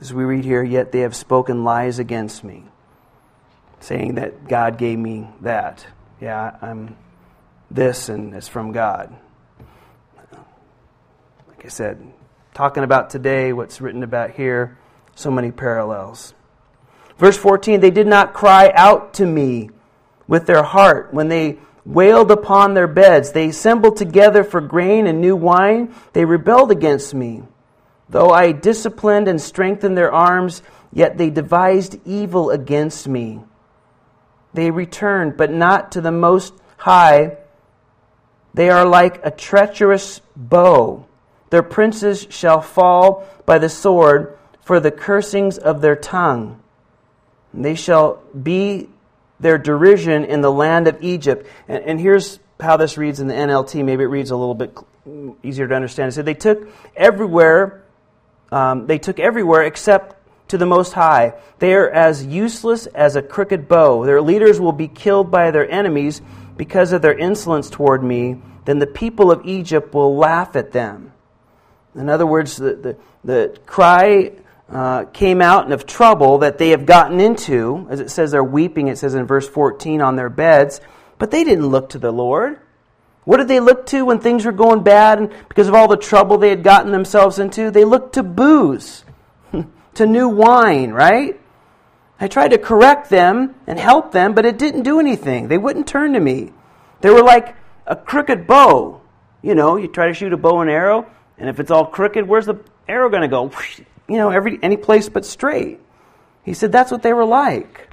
As 0.00 0.12
we 0.12 0.24
read 0.24 0.44
here, 0.44 0.62
yet 0.62 0.92
they 0.92 1.00
have 1.00 1.14
spoken 1.14 1.64
lies 1.64 1.98
against 1.98 2.44
me, 2.44 2.64
saying 3.80 4.16
that 4.16 4.46
God 4.48 4.76
gave 4.76 4.98
me 4.98 5.28
that. 5.40 5.86
Yeah, 6.20 6.56
I'm 6.60 6.96
this, 7.70 8.08
and 8.08 8.34
it's 8.34 8.48
from 8.48 8.72
God. 8.72 9.14
Like 11.48 11.64
I 11.64 11.68
said, 11.68 12.12
talking 12.54 12.82
about 12.82 13.10
today, 13.10 13.52
what's 13.52 13.80
written 13.80 14.02
about 14.02 14.32
here, 14.32 14.76
so 15.16 15.30
many 15.30 15.50
parallels. 15.50 16.34
Verse 17.18 17.36
14, 17.36 17.80
they 17.80 17.90
did 17.90 18.06
not 18.06 18.34
cry 18.34 18.70
out 18.74 19.14
to 19.14 19.26
me 19.26 19.70
with 20.28 20.46
their 20.46 20.62
heart 20.62 21.12
when 21.12 21.28
they 21.28 21.58
wailed 21.84 22.30
upon 22.30 22.74
their 22.74 22.86
beds. 22.86 23.32
They 23.32 23.48
assembled 23.48 23.96
together 23.96 24.44
for 24.44 24.60
grain 24.60 25.06
and 25.06 25.20
new 25.20 25.34
wine. 25.34 25.94
They 26.12 26.24
rebelled 26.24 26.70
against 26.70 27.14
me. 27.14 27.42
Though 28.08 28.30
I 28.30 28.52
disciplined 28.52 29.26
and 29.26 29.40
strengthened 29.40 29.96
their 29.96 30.12
arms, 30.12 30.62
yet 30.92 31.16
they 31.16 31.30
devised 31.30 31.98
evil 32.04 32.50
against 32.50 33.08
me. 33.08 33.40
They 34.52 34.70
returned, 34.70 35.36
but 35.36 35.50
not 35.50 35.92
to 35.92 36.00
the 36.00 36.12
Most 36.12 36.54
High. 36.76 37.38
They 38.52 38.68
are 38.68 38.84
like 38.84 39.24
a 39.24 39.30
treacherous 39.30 40.20
bow. 40.36 41.06
Their 41.50 41.62
princes 41.62 42.26
shall 42.28 42.60
fall 42.60 43.26
by 43.46 43.58
the 43.58 43.68
sword 43.68 44.36
for 44.66 44.80
the 44.80 44.90
cursings 44.90 45.58
of 45.58 45.80
their 45.80 45.94
tongue. 45.94 46.60
They 47.54 47.76
shall 47.76 48.20
be 48.30 48.88
their 49.38 49.58
derision 49.58 50.24
in 50.24 50.40
the 50.40 50.50
land 50.50 50.88
of 50.88 51.00
Egypt. 51.04 51.46
And, 51.68 51.84
and 51.84 52.00
here's 52.00 52.40
how 52.58 52.76
this 52.76 52.98
reads 52.98 53.20
in 53.20 53.28
the 53.28 53.34
NLT. 53.34 53.84
Maybe 53.84 54.02
it 54.02 54.08
reads 54.08 54.32
a 54.32 54.36
little 54.36 54.56
bit 54.56 54.76
easier 55.44 55.68
to 55.68 55.74
understand. 55.74 56.08
It 56.08 56.12
said 56.12 56.24
they 56.24 56.34
took 56.34 56.68
everywhere, 56.96 57.84
um, 58.50 58.88
they 58.88 58.98
took 58.98 59.20
everywhere 59.20 59.62
except 59.62 60.16
to 60.48 60.58
the 60.58 60.66
Most 60.66 60.94
High. 60.94 61.34
They 61.60 61.74
are 61.74 61.88
as 61.88 62.26
useless 62.26 62.86
as 62.86 63.14
a 63.14 63.22
crooked 63.22 63.68
bow. 63.68 64.04
Their 64.04 64.20
leaders 64.20 64.60
will 64.60 64.72
be 64.72 64.88
killed 64.88 65.30
by 65.30 65.52
their 65.52 65.70
enemies 65.70 66.20
because 66.56 66.90
of 66.90 67.02
their 67.02 67.16
insolence 67.16 67.70
toward 67.70 68.02
me. 68.02 68.42
Then 68.64 68.80
the 68.80 68.88
people 68.88 69.30
of 69.30 69.46
Egypt 69.46 69.94
will 69.94 70.16
laugh 70.16 70.56
at 70.56 70.72
them. 70.72 71.12
In 71.94 72.08
other 72.08 72.26
words, 72.26 72.56
the, 72.56 72.74
the, 72.74 72.96
the 73.22 73.60
cry 73.64 74.32
uh, 74.70 75.04
came 75.04 75.40
out 75.40 75.64
and 75.64 75.72
of 75.72 75.86
trouble 75.86 76.38
that 76.38 76.58
they 76.58 76.70
have 76.70 76.86
gotten 76.86 77.20
into. 77.20 77.86
As 77.88 78.00
it 78.00 78.10
says, 78.10 78.32
they're 78.32 78.42
weeping, 78.42 78.88
it 78.88 78.98
says 78.98 79.14
in 79.14 79.26
verse 79.26 79.48
14, 79.48 80.00
on 80.00 80.16
their 80.16 80.28
beds. 80.28 80.80
But 81.18 81.30
they 81.30 81.44
didn't 81.44 81.66
look 81.66 81.90
to 81.90 81.98
the 81.98 82.12
Lord. 82.12 82.58
What 83.24 83.38
did 83.38 83.48
they 83.48 83.60
look 83.60 83.86
to 83.86 84.04
when 84.04 84.20
things 84.20 84.44
were 84.44 84.52
going 84.52 84.82
bad 84.82 85.18
and 85.18 85.32
because 85.48 85.66
of 85.66 85.74
all 85.74 85.88
the 85.88 85.96
trouble 85.96 86.38
they 86.38 86.48
had 86.48 86.62
gotten 86.62 86.92
themselves 86.92 87.38
into? 87.38 87.70
They 87.70 87.84
looked 87.84 88.14
to 88.14 88.22
booze, 88.22 89.04
to 89.94 90.06
new 90.06 90.28
wine, 90.28 90.92
right? 90.92 91.40
I 92.20 92.28
tried 92.28 92.48
to 92.48 92.58
correct 92.58 93.10
them 93.10 93.54
and 93.66 93.78
help 93.78 94.12
them, 94.12 94.34
but 94.34 94.46
it 94.46 94.58
didn't 94.58 94.82
do 94.82 95.00
anything. 95.00 95.48
They 95.48 95.58
wouldn't 95.58 95.86
turn 95.86 96.12
to 96.12 96.20
me. 96.20 96.52
They 97.00 97.10
were 97.10 97.22
like 97.22 97.56
a 97.86 97.96
crooked 97.96 98.46
bow. 98.46 99.00
You 99.42 99.54
know, 99.54 99.76
you 99.76 99.88
try 99.88 100.06
to 100.06 100.14
shoot 100.14 100.32
a 100.32 100.36
bow 100.36 100.60
and 100.60 100.70
arrow, 100.70 101.06
and 101.36 101.48
if 101.48 101.60
it's 101.60 101.70
all 101.70 101.86
crooked, 101.86 102.26
where's 102.26 102.46
the 102.46 102.60
arrow 102.88 103.10
going 103.10 103.22
to 103.22 103.28
go? 103.28 103.50
You 104.08 104.16
know, 104.16 104.30
every 104.30 104.58
any 104.62 104.76
place 104.76 105.08
but 105.08 105.24
straight. 105.24 105.80
He 106.44 106.54
said 106.54 106.70
that's 106.72 106.90
what 106.90 107.02
they 107.02 107.12
were 107.12 107.24
like. 107.24 107.88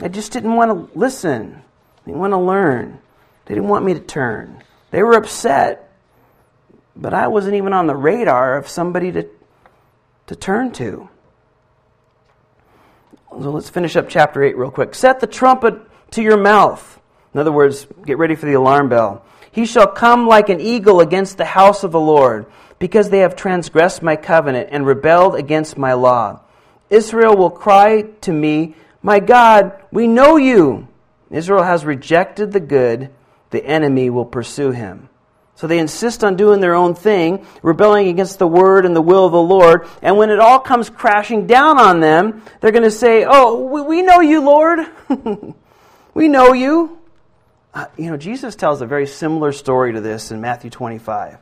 I 0.00 0.08
just 0.08 0.32
didn't 0.32 0.54
want 0.56 0.92
to 0.92 0.98
listen. 0.98 1.62
They 2.04 2.12
didn't 2.12 2.20
want 2.20 2.32
to 2.32 2.38
learn. 2.38 2.98
They 3.46 3.54
didn't 3.54 3.68
want 3.68 3.84
me 3.84 3.94
to 3.94 4.00
turn. 4.00 4.62
They 4.90 5.02
were 5.02 5.14
upset, 5.14 5.92
but 6.94 7.14
I 7.14 7.28
wasn't 7.28 7.54
even 7.54 7.72
on 7.72 7.86
the 7.86 7.96
radar 7.96 8.56
of 8.56 8.68
somebody 8.68 9.12
to, 9.12 9.28
to 10.26 10.36
turn 10.36 10.72
to. 10.72 11.08
So 13.30 13.50
let's 13.50 13.68
finish 13.68 13.96
up 13.96 14.08
chapter 14.08 14.42
8 14.42 14.56
real 14.56 14.70
quick. 14.70 14.94
Set 14.94 15.20
the 15.20 15.26
trumpet 15.26 15.74
to 16.12 16.22
your 16.22 16.36
mouth. 16.36 17.00
In 17.32 17.40
other 17.40 17.50
words, 17.50 17.86
get 18.06 18.18
ready 18.18 18.36
for 18.36 18.46
the 18.46 18.52
alarm 18.52 18.88
bell. 18.88 19.24
He 19.50 19.66
shall 19.66 19.88
come 19.88 20.26
like 20.26 20.48
an 20.48 20.60
eagle 20.60 21.00
against 21.00 21.36
the 21.36 21.44
house 21.44 21.82
of 21.82 21.92
the 21.92 22.00
Lord, 22.00 22.46
because 22.78 23.10
they 23.10 23.20
have 23.20 23.36
transgressed 23.36 24.02
my 24.02 24.16
covenant 24.16 24.68
and 24.70 24.86
rebelled 24.86 25.34
against 25.34 25.78
my 25.78 25.92
law. 25.92 26.40
Israel 26.90 27.36
will 27.36 27.50
cry 27.50 28.02
to 28.22 28.32
me, 28.32 28.74
My 29.02 29.20
God, 29.20 29.72
we 29.90 30.06
know 30.06 30.36
you. 30.36 30.88
Israel 31.30 31.62
has 31.62 31.84
rejected 31.84 32.52
the 32.52 32.60
good 32.60 33.10
the 33.54 33.64
enemy 33.64 34.10
will 34.10 34.24
pursue 34.24 34.72
him. 34.72 35.08
So 35.54 35.68
they 35.68 35.78
insist 35.78 36.24
on 36.24 36.34
doing 36.34 36.60
their 36.60 36.74
own 36.74 36.96
thing, 36.96 37.46
rebelling 37.62 38.08
against 38.08 38.40
the 38.40 38.48
word 38.48 38.84
and 38.84 38.96
the 38.96 39.00
will 39.00 39.26
of 39.26 39.30
the 39.30 39.40
Lord. 39.40 39.86
And 40.02 40.16
when 40.16 40.30
it 40.30 40.40
all 40.40 40.58
comes 40.58 40.90
crashing 40.90 41.46
down 41.46 41.78
on 41.78 42.00
them, 42.00 42.42
they're 42.60 42.72
going 42.72 42.82
to 42.82 42.90
say, 42.90 43.24
Oh, 43.24 43.84
we, 43.84 44.02
know 44.02 44.20
you, 44.20 44.40
Lord. 44.40 44.80
we 46.14 46.26
know 46.26 46.52
you. 46.52 46.98
Uh, 47.72 47.86
you 47.96 48.10
know, 48.10 48.16
Jesus 48.16 48.56
tells 48.56 48.82
a 48.82 48.86
very 48.86 49.06
similar 49.06 49.52
story 49.52 49.92
to 49.92 50.00
this 50.00 50.32
in 50.32 50.40
Matthew 50.40 50.70
25. 50.70 51.38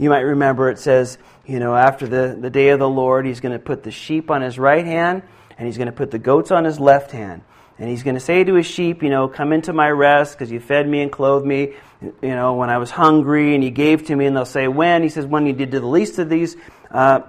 You 0.00 0.08
might 0.08 0.20
remember 0.20 0.70
it 0.70 0.78
says, 0.78 1.18
you 1.44 1.58
know, 1.58 1.76
after 1.76 2.06
the, 2.06 2.34
the 2.40 2.48
day 2.48 2.70
of 2.70 2.78
the 2.78 2.88
Lord, 2.88 3.26
he's 3.26 3.40
going 3.40 3.52
to 3.52 3.58
put 3.58 3.82
the 3.82 3.90
sheep 3.90 4.30
on 4.30 4.40
his 4.40 4.58
right 4.58 4.86
hand 4.86 5.22
and 5.58 5.66
he's 5.66 5.76
going 5.76 5.88
to 5.88 5.92
put 5.92 6.10
the 6.10 6.18
goats 6.18 6.50
on 6.50 6.64
his 6.64 6.80
left 6.80 7.10
hand. 7.10 7.42
And 7.78 7.86
he's 7.86 8.02
going 8.02 8.14
to 8.14 8.20
say 8.20 8.42
to 8.42 8.54
his 8.54 8.64
sheep, 8.64 9.02
you 9.02 9.10
know, 9.10 9.28
come 9.28 9.52
into 9.52 9.74
my 9.74 9.90
rest 9.90 10.32
because 10.32 10.50
you 10.50 10.58
fed 10.58 10.88
me 10.88 11.02
and 11.02 11.12
clothed 11.12 11.44
me, 11.44 11.74
you 12.00 12.34
know, 12.34 12.54
when 12.54 12.70
I 12.70 12.78
was 12.78 12.90
hungry 12.90 13.54
and 13.54 13.62
you 13.62 13.70
gave 13.70 14.06
to 14.06 14.16
me. 14.16 14.24
And 14.24 14.34
they'll 14.34 14.46
say, 14.46 14.68
when? 14.68 15.02
He 15.02 15.10
says, 15.10 15.26
when 15.26 15.44
you 15.44 15.52
did 15.52 15.70
to 15.72 15.80
the 15.80 15.86
least 15.86 16.18
of 16.18 16.30
these, 16.30 16.56
uh, 16.90 17.20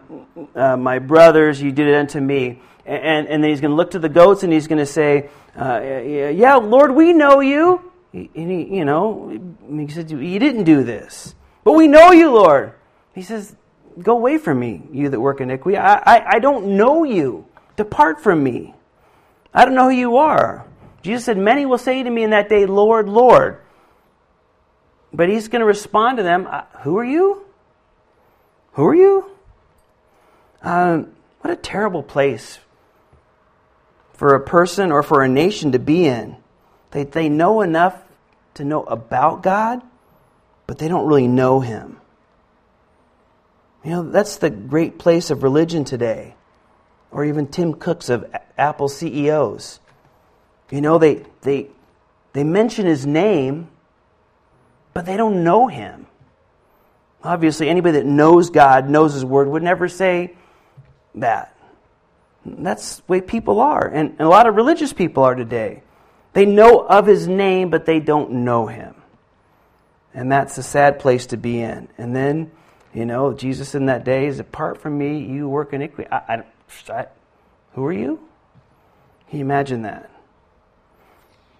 uh, 0.55 0.77
my 0.77 0.99
brothers, 0.99 1.61
you 1.61 1.73
did 1.73 1.89
it 1.89 1.95
unto 1.95 2.21
me. 2.21 2.61
And, 2.85 3.27
and 3.27 3.43
then 3.43 3.49
he's 3.49 3.59
going 3.59 3.71
to 3.71 3.75
look 3.75 3.91
to 3.91 3.99
the 3.99 4.07
goats 4.07 4.43
and 4.43 4.53
he's 4.53 4.67
going 4.67 4.79
to 4.79 4.85
say, 4.85 5.29
uh, 5.57 5.81
yeah, 5.81 6.55
Lord, 6.55 6.95
we 6.95 7.11
know 7.11 7.41
you. 7.41 7.91
And 8.13 8.29
he, 8.33 8.77
you 8.77 8.85
know, 8.85 9.57
he 9.69 9.87
said, 9.89 10.09
you 10.09 10.39
didn't 10.39 10.63
do 10.63 10.85
this. 10.85 11.35
But 11.63 11.73
we 11.73 11.87
know 11.87 12.11
you, 12.11 12.31
Lord. 12.31 12.73
He 13.13 13.21
says, 13.21 13.55
go 14.01 14.13
away 14.13 14.37
from 14.37 14.59
me, 14.59 14.81
you 14.91 15.09
that 15.09 15.19
work 15.19 15.41
iniquity. 15.41 15.77
I, 15.77 15.95
I, 15.95 16.35
I 16.35 16.39
don't 16.39 16.77
know 16.77 17.03
you. 17.03 17.45
Depart 17.75 18.21
from 18.21 18.43
me. 18.43 18.73
I 19.53 19.65
don't 19.65 19.75
know 19.75 19.89
who 19.89 19.95
you 19.95 20.17
are. 20.17 20.65
Jesus 21.01 21.25
said, 21.25 21.37
Many 21.37 21.65
will 21.65 21.77
say 21.77 22.03
to 22.03 22.09
me 22.09 22.23
in 22.23 22.29
that 22.29 22.49
day, 22.49 22.65
Lord, 22.65 23.09
Lord. 23.09 23.59
But 25.13 25.29
he's 25.29 25.47
going 25.47 25.59
to 25.59 25.65
respond 25.65 26.17
to 26.17 26.23
them, 26.23 26.47
uh, 26.49 26.63
Who 26.81 26.97
are 26.97 27.05
you? 27.05 27.43
Who 28.73 28.85
are 28.85 28.95
you? 28.95 29.29
Um, 30.61 31.11
what 31.41 31.51
a 31.51 31.57
terrible 31.57 32.03
place 32.03 32.59
for 34.13 34.35
a 34.35 34.39
person 34.39 34.91
or 34.91 35.01
for 35.03 35.23
a 35.23 35.27
nation 35.27 35.71
to 35.71 35.79
be 35.79 36.05
in. 36.05 36.37
They, 36.91 37.03
they 37.03 37.27
know 37.27 37.61
enough 37.61 37.99
to 38.53 38.63
know 38.63 38.83
about 38.83 39.41
God, 39.41 39.81
but 40.71 40.77
they 40.77 40.87
don't 40.87 41.05
really 41.05 41.27
know 41.27 41.59
Him. 41.59 41.97
You 43.83 43.91
know, 43.91 44.09
that's 44.09 44.37
the 44.37 44.49
great 44.49 44.97
place 44.97 45.29
of 45.29 45.43
religion 45.43 45.83
today 45.83 46.33
or 47.11 47.25
even 47.25 47.47
Tim 47.47 47.73
Cooks 47.73 48.07
of 48.07 48.33
Apple 48.57 48.87
CEOs. 48.87 49.81
You 50.69 50.79
know, 50.79 50.97
they, 50.97 51.25
they, 51.41 51.67
they 52.31 52.45
mention 52.45 52.85
his 52.85 53.05
name, 53.05 53.67
but 54.93 55.05
they 55.05 55.17
don't 55.17 55.43
know 55.43 55.67
him. 55.67 56.07
Obviously, 57.21 57.67
anybody 57.67 57.97
that 57.97 58.05
knows 58.05 58.49
God, 58.49 58.89
knows 58.89 59.13
his 59.13 59.25
word, 59.25 59.49
would 59.49 59.63
never 59.63 59.89
say 59.89 60.37
that. 61.15 61.53
That's 62.45 62.99
the 62.99 63.03
way 63.09 63.19
people 63.19 63.59
are. 63.59 63.89
And, 63.89 64.11
and 64.11 64.21
a 64.21 64.29
lot 64.29 64.47
of 64.47 64.55
religious 64.55 64.93
people 64.93 65.23
are 65.23 65.35
today. 65.35 65.83
They 66.31 66.45
know 66.45 66.79
of 66.79 67.07
his 67.07 67.27
name, 67.27 67.71
but 67.71 67.85
they 67.85 67.99
don't 67.99 68.45
know 68.45 68.67
him. 68.67 68.95
And 70.13 70.31
that's 70.31 70.57
a 70.57 70.63
sad 70.63 70.99
place 70.99 71.27
to 71.27 71.37
be 71.37 71.61
in. 71.61 71.87
And 71.97 72.15
then, 72.15 72.51
you 72.93 73.05
know, 73.05 73.33
Jesus 73.33 73.75
in 73.75 73.85
that 73.85 74.03
day 74.03 74.27
is 74.27 74.39
apart 74.39 74.81
from 74.81 74.97
me, 74.97 75.19
you 75.19 75.47
work 75.47 75.73
iniquity. 75.73 76.09
I, 76.11 76.43
I, 76.89 76.93
I, 76.93 77.07
who 77.73 77.85
are 77.85 77.93
you? 77.93 78.19
Can 79.29 79.39
you 79.39 79.45
imagine 79.45 79.83
that? 79.83 80.09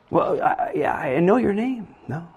Well, 0.10 0.42
I, 0.42 0.74
yeah, 0.76 0.94
I 0.94 1.20
know 1.22 1.38
your 1.38 1.54
name. 1.54 1.96
No, 2.10 2.28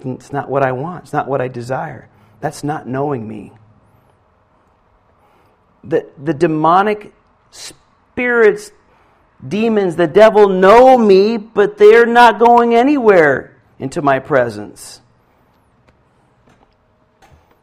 it's 0.00 0.32
not 0.32 0.48
what 0.48 0.62
I 0.62 0.72
want. 0.72 1.04
It's 1.04 1.12
not 1.12 1.28
what 1.28 1.42
I 1.42 1.48
desire. 1.48 2.08
That's 2.40 2.64
not 2.64 2.88
knowing 2.88 3.28
me. 3.28 3.52
The, 5.84 6.08
the 6.16 6.32
demonic 6.32 7.12
spirits, 7.50 8.72
demons, 9.46 9.96
the 9.96 10.06
devil 10.06 10.48
know 10.48 10.96
me, 10.96 11.36
but 11.36 11.76
they're 11.76 12.06
not 12.06 12.38
going 12.38 12.74
anywhere 12.74 13.60
into 13.78 14.00
my 14.00 14.18
presence. 14.18 15.01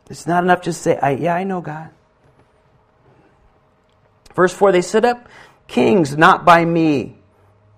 It's 0.09 0.25
not 0.25 0.43
enough 0.43 0.61
just 0.61 0.79
to 0.79 0.83
say, 0.83 0.97
I, 0.97 1.11
yeah, 1.11 1.35
I 1.35 1.43
know 1.43 1.61
God. 1.61 1.89
Verse 4.35 4.53
4 4.53 4.71
They 4.71 4.81
set 4.81 5.05
up 5.05 5.27
kings 5.67 6.17
not 6.17 6.45
by 6.45 6.65
me. 6.65 7.17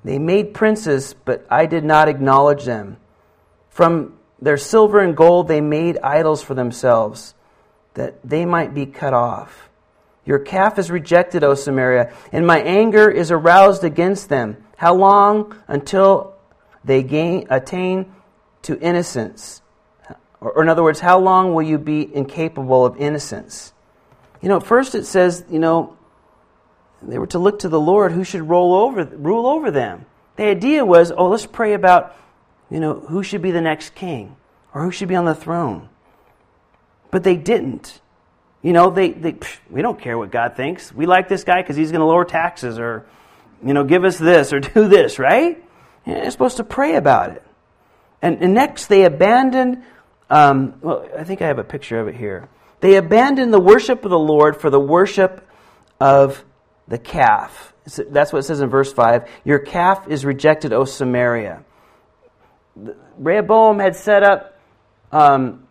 They 0.04 0.18
made 0.18 0.54
princes, 0.54 1.14
but 1.26 1.46
I 1.50 1.66
did 1.66 1.84
not 1.84 2.08
acknowledge 2.08 2.66
them. 2.66 2.98
From 3.70 4.18
their 4.42 4.58
silver 4.58 5.00
and 5.00 5.16
gold 5.16 5.48
they 5.48 5.62
made 5.62 5.98
idols 6.00 6.42
for 6.42 6.56
themselves, 6.56 7.36
that 7.94 8.16
they 8.24 8.46
might 8.46 8.74
be 8.74 8.86
cut 8.86 9.14
off. 9.14 9.70
Your 10.26 10.40
calf 10.40 10.80
is 10.80 10.90
rejected, 10.90 11.44
O 11.44 11.56
Samaria, 11.56 12.14
and 12.32 12.46
my 12.48 12.60
anger 12.62 13.10
is 13.10 13.32
aroused 13.32 13.84
against 13.84 14.30
them. 14.30 14.58
How 14.78 14.96
long 14.96 15.56
until 15.68 16.36
they 16.84 17.04
gain, 17.04 17.48
attain 17.50 18.12
to 18.64 18.80
innocence? 18.80 19.61
Or, 20.42 20.52
or, 20.52 20.64
in 20.64 20.70
other 20.70 20.84
words, 20.84 21.00
how 21.00 21.20
long 21.20 21.54
will 21.54 21.64
you 21.64 21.78
be 21.78 22.14
incapable 22.14 22.86
of 22.86 22.98
innocence? 22.98 23.74
You 24.42 24.50
know, 24.50 24.60
first 24.60 24.96
it 24.96 25.06
says, 25.06 25.46
you 25.50 25.60
know, 25.60 25.98
they 27.02 27.18
were 27.18 27.28
to 27.28 27.40
look 27.40 27.60
to 27.60 27.70
the 27.70 27.80
Lord 27.80 28.12
who 28.12 28.24
should 28.24 28.50
roll 28.50 28.74
over, 28.74 29.06
rule 29.06 29.48
over 29.48 29.72
them. 29.72 30.06
The 30.36 30.46
idea 30.46 30.84
was, 30.84 31.12
oh, 31.12 31.30
let's 31.30 31.46
pray 31.46 31.74
about, 31.74 32.16
you 32.70 32.80
know, 32.80 33.00
who 33.00 33.24
should 33.24 33.42
be 33.42 33.52
the 33.52 33.62
next 33.62 33.96
king 33.96 34.36
or 34.74 34.84
who 34.84 34.92
should 34.92 35.08
be 35.08 35.16
on 35.16 35.26
the 35.26 35.36
throne. 35.36 35.90
But 37.12 37.24
they 37.24 37.36
didn't. 37.36 38.00
You 38.62 38.74
know, 38.74 38.90
they, 38.92 39.12
they 39.12 39.38
we 39.70 39.82
don't 39.82 40.00
care 40.00 40.18
what 40.18 40.32
God 40.32 40.56
thinks. 40.56 40.94
We 40.94 41.06
like 41.06 41.28
this 41.28 41.44
guy 41.44 41.62
because 41.62 41.76
he's 41.76 41.92
going 41.92 42.02
to 42.02 42.06
lower 42.06 42.26
taxes 42.26 42.78
or, 42.78 43.06
you 43.64 43.74
know, 43.74 43.84
give 43.84 44.04
us 44.04 44.18
this 44.18 44.54
or 44.54 44.60
do 44.60 44.88
this, 44.88 45.20
right? 45.20 45.64
They're 46.06 46.32
supposed 46.32 46.58
to 46.58 46.64
pray 46.64 46.96
about 46.96 47.32
it. 47.32 47.44
And, 48.22 48.42
and 48.42 48.54
next, 48.54 48.86
they 48.88 49.04
abandoned, 49.04 49.84
um, 50.32 50.76
well, 50.80 51.06
I 51.18 51.26
think 51.26 51.42
I 51.42 51.48
have 51.48 51.60
a 51.60 51.64
picture 51.64 52.00
of 52.00 52.08
it 52.08 52.16
here. 52.16 52.48
They 52.80 52.96
abandoned 52.96 53.54
the 53.54 53.60
worship 53.60 54.06
of 54.06 54.12
the 54.12 54.18
Lord 54.18 54.62
for 54.62 54.70
the 54.70 54.80
worship 54.80 55.46
of 56.00 56.44
the 56.88 56.98
calf. 56.98 57.74
That's 58.10 58.32
what 58.32 58.40
it 58.40 58.44
says 58.44 58.62
in 58.62 58.70
verse 58.70 58.94
5. 58.94 59.30
Your 59.44 59.60
calf 59.60 60.08
is 60.08 60.24
rejected, 60.24 60.72
O 60.72 60.86
Samaria. 60.86 61.66
Rehoboam 63.18 63.80
had 63.80 63.98
set 63.98 64.24
up, 64.24 64.58
um, 65.12 65.68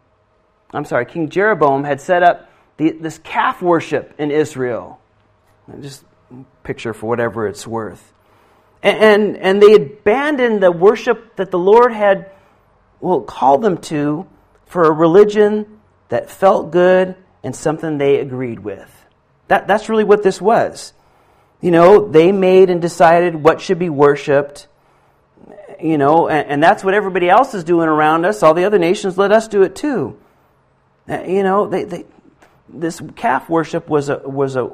I'm 0.73 0.85
sorry, 0.85 1.07
King 1.07 1.31
Jeroboam 1.31 1.83
had 1.83 2.03
set 2.03 2.23
up 2.23 2.51
the, 2.77 2.91
this 2.91 3.17
calf 3.17 3.63
worship 3.63 4.15
in 4.19 4.31
Israel. 4.31 5.01
Just 5.81 6.05
picture 6.65 6.93
for 6.93 7.07
whatever 7.07 7.49
it's 7.49 7.67
worth. 7.67 8.13
And, 8.83 8.99
and, 8.99 9.37
and 9.39 9.63
they 9.63 9.73
abandoned 9.73 10.63
the 10.63 10.71
worship 10.71 11.37
that 11.37 11.51
the 11.51 11.59
Lord 11.59 11.95
had 11.95 12.31
well, 13.01 13.23
called 13.23 13.63
them 13.63 13.79
to 13.79 14.27
for 14.71 14.85
a 14.85 14.93
religion 14.93 15.81
that 16.11 16.31
felt 16.31 16.71
good 16.71 17.17
and 17.43 17.57
something 17.57 17.99
they 17.99 18.21
agreed 18.21 18.61
with. 18.61 18.89
That, 19.49 19.67
that's 19.67 19.89
really 19.89 20.05
what 20.05 20.23
this 20.23 20.41
was. 20.41 20.93
You 21.61 21.73
know, 21.73 22.09
they 22.09 22.31
made 22.31 22.71
and 22.71 22.81
decided 22.81 23.35
what 23.35 23.61
should 23.61 23.81
be 23.81 23.91
worshiped. 23.91 24.69
You 25.81 25.99
know, 25.99 26.29
and, 26.29 26.49
and 26.49 26.63
that's 26.63 26.85
what 26.85 26.95
everybody 26.95 27.29
else 27.29 27.53
is 27.53 27.65
doing 27.65 27.89
around 27.89 28.25
us. 28.25 28.45
All 28.45 28.55
the 28.55 28.65
other 28.65 28.79
nations 28.79 29.19
let 29.19 29.33
us 29.33 29.49
do 29.49 29.63
it 29.63 29.75
too. 29.75 30.17
Uh, 31.09 31.23
you 31.23 31.43
know, 31.43 31.67
they, 31.67 31.83
they, 31.83 32.05
this 32.69 33.03
calf 33.17 33.49
worship 33.51 33.89
was 33.89 34.09
a, 34.09 34.19
was 34.19 34.55
a, 34.55 34.71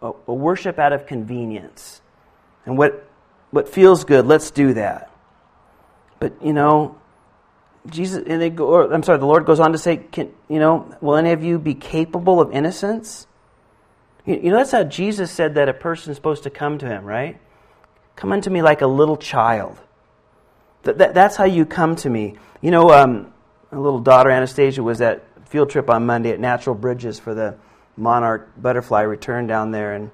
a, 0.00 0.12
a 0.28 0.34
worship 0.34 0.78
out 0.78 0.92
of 0.92 1.06
convenience. 1.06 2.00
And 2.66 2.78
what, 2.78 3.04
what 3.50 3.68
feels 3.68 4.04
good, 4.04 4.26
let's 4.26 4.52
do 4.52 4.74
that. 4.74 5.10
But, 6.20 6.40
you 6.40 6.52
know, 6.52 7.00
Jesus, 7.88 8.22
and 8.26 8.40
they 8.40 8.50
go, 8.50 8.66
or, 8.66 8.92
I'm 8.92 9.02
sorry, 9.02 9.18
the 9.18 9.26
Lord 9.26 9.46
goes 9.46 9.60
on 9.60 9.72
to 9.72 9.78
say, 9.78 9.96
can, 9.96 10.32
you 10.48 10.58
know, 10.58 10.94
will 11.00 11.16
any 11.16 11.32
of 11.32 11.42
you 11.42 11.58
be 11.58 11.74
capable 11.74 12.40
of 12.40 12.52
innocence? 12.52 13.26
You, 14.26 14.34
you 14.36 14.50
know, 14.50 14.58
that's 14.58 14.72
how 14.72 14.84
Jesus 14.84 15.30
said 15.30 15.54
that 15.54 15.68
a 15.68 15.72
person 15.72 16.10
is 16.10 16.16
supposed 16.16 16.42
to 16.42 16.50
come 16.50 16.78
to 16.78 16.86
him, 16.86 17.04
right? 17.04 17.40
Come 18.16 18.32
unto 18.32 18.50
me 18.50 18.60
like 18.60 18.82
a 18.82 18.86
little 18.86 19.16
child. 19.16 19.80
That, 20.82 20.98
that, 20.98 21.14
that's 21.14 21.36
how 21.36 21.44
you 21.44 21.64
come 21.64 21.96
to 21.96 22.10
me. 22.10 22.36
You 22.60 22.70
know, 22.70 22.90
um, 22.90 23.32
a 23.72 23.78
little 23.78 24.00
daughter, 24.00 24.30
Anastasia, 24.30 24.82
was 24.82 25.00
at 25.00 25.24
field 25.48 25.70
trip 25.70 25.88
on 25.88 26.04
Monday 26.04 26.30
at 26.30 26.40
Natural 26.40 26.74
Bridges 26.74 27.18
for 27.18 27.34
the 27.34 27.56
monarch 27.96 28.50
butterfly 28.60 29.02
return 29.02 29.46
down 29.46 29.70
there. 29.70 29.94
And, 29.94 30.10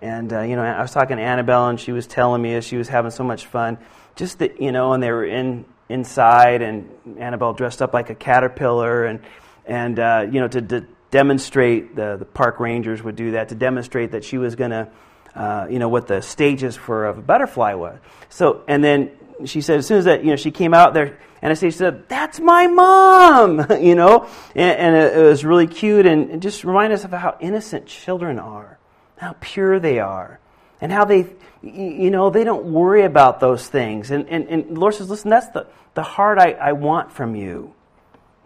and 0.00 0.32
uh, 0.32 0.42
you 0.42 0.54
know, 0.54 0.62
I 0.62 0.80
was 0.80 0.92
talking 0.92 1.16
to 1.16 1.22
Annabelle, 1.22 1.68
and 1.68 1.80
she 1.80 1.90
was 1.90 2.06
telling 2.06 2.40
me 2.40 2.54
as 2.54 2.64
she 2.64 2.76
was 2.76 2.88
having 2.88 3.10
so 3.10 3.24
much 3.24 3.46
fun, 3.46 3.78
just 4.14 4.38
that, 4.38 4.62
you 4.62 4.70
know, 4.70 4.92
and 4.92 5.02
they 5.02 5.10
were 5.10 5.24
in 5.24 5.64
inside, 5.88 6.62
and 6.62 6.88
Annabelle 7.18 7.52
dressed 7.52 7.82
up 7.82 7.94
like 7.94 8.10
a 8.10 8.14
caterpillar, 8.14 9.04
and, 9.04 9.20
and 9.66 9.98
uh, 9.98 10.26
you 10.30 10.40
know, 10.40 10.48
to, 10.48 10.60
to 10.60 10.86
demonstrate, 11.10 11.96
the, 11.96 12.16
the 12.18 12.24
park 12.24 12.60
rangers 12.60 13.02
would 13.02 13.16
do 13.16 13.32
that, 13.32 13.48
to 13.50 13.54
demonstrate 13.54 14.12
that 14.12 14.24
she 14.24 14.38
was 14.38 14.54
going 14.54 14.70
to, 14.70 14.88
uh, 15.34 15.66
you 15.70 15.78
know, 15.78 15.88
what 15.88 16.06
the 16.06 16.20
stages 16.20 16.76
for 16.76 17.06
of 17.06 17.18
a 17.18 17.22
butterfly 17.22 17.74
was. 17.74 17.98
So, 18.28 18.62
and 18.68 18.82
then 18.82 19.12
she 19.44 19.60
said, 19.60 19.78
as 19.78 19.86
soon 19.86 19.98
as 19.98 20.04
that, 20.04 20.24
you 20.24 20.30
know, 20.30 20.36
she 20.36 20.50
came 20.50 20.74
out 20.74 20.94
there, 20.94 21.18
said, 21.40 21.58
She 21.58 21.70
said, 21.70 22.08
"That's 22.08 22.40
my 22.40 22.66
mom," 22.66 23.66
you 23.80 23.94
know, 23.94 24.28
and, 24.54 24.78
and 24.78 24.96
it, 24.96 25.16
it, 25.18 25.22
was 25.22 25.44
really 25.44 25.66
cute, 25.66 26.06
and, 26.06 26.30
and 26.30 26.42
just 26.42 26.64
remind 26.64 26.92
us 26.92 27.04
of 27.04 27.12
how 27.12 27.36
innocent 27.40 27.86
children 27.86 28.38
are, 28.38 28.78
how 29.16 29.36
pure 29.40 29.78
they 29.78 30.00
are, 30.00 30.40
and 30.80 30.92
how 30.92 31.04
they, 31.04 31.26
you 31.62 32.10
know, 32.10 32.30
they 32.30 32.44
don't 32.44 32.66
worry 32.66 33.02
about 33.02 33.40
those 33.40 33.66
things. 33.68 34.10
And, 34.10 34.28
and, 34.28 34.48
and 34.48 34.76
the 34.76 34.80
Lord 34.80 34.94
says, 34.94 35.10
"Listen, 35.10 35.30
that's 35.30 35.48
the 35.48 35.66
the 35.94 36.02
heart 36.02 36.38
I, 36.38 36.52
I 36.52 36.72
want 36.72 37.12
from 37.12 37.34
you. 37.34 37.74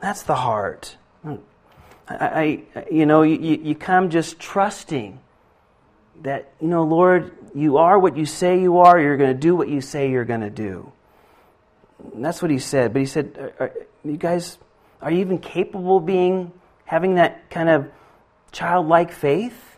That's 0.00 0.22
the 0.22 0.34
heart." 0.34 0.96
Hmm. 1.22 1.36
I, 2.08 2.64
I 2.74 2.84
you 2.90 3.06
know, 3.06 3.22
you, 3.22 3.60
you 3.62 3.74
come 3.74 4.10
just 4.10 4.38
trusting 4.38 5.20
that, 6.22 6.52
you 6.60 6.68
know, 6.68 6.82
Lord, 6.82 7.32
you 7.54 7.78
are 7.78 7.98
what 7.98 8.16
you 8.16 8.26
say 8.26 8.60
you 8.60 8.78
are. 8.78 9.00
You're 9.00 9.16
going 9.16 9.32
to 9.32 9.38
do 9.38 9.54
what 9.54 9.68
you 9.68 9.80
say 9.80 10.10
you're 10.10 10.24
going 10.24 10.40
to 10.40 10.50
do. 10.50 10.92
And 12.14 12.24
that's 12.24 12.42
what 12.42 12.50
he 12.50 12.58
said. 12.58 12.92
But 12.92 13.00
he 13.00 13.06
said, 13.06 13.36
are, 13.38 13.66
are, 13.66 13.72
you 14.04 14.16
guys, 14.16 14.58
are 15.00 15.10
you 15.10 15.20
even 15.20 15.38
capable 15.38 15.98
of 15.98 16.06
being, 16.06 16.52
having 16.84 17.16
that 17.16 17.50
kind 17.50 17.68
of 17.68 17.90
childlike 18.52 19.12
faith? 19.12 19.71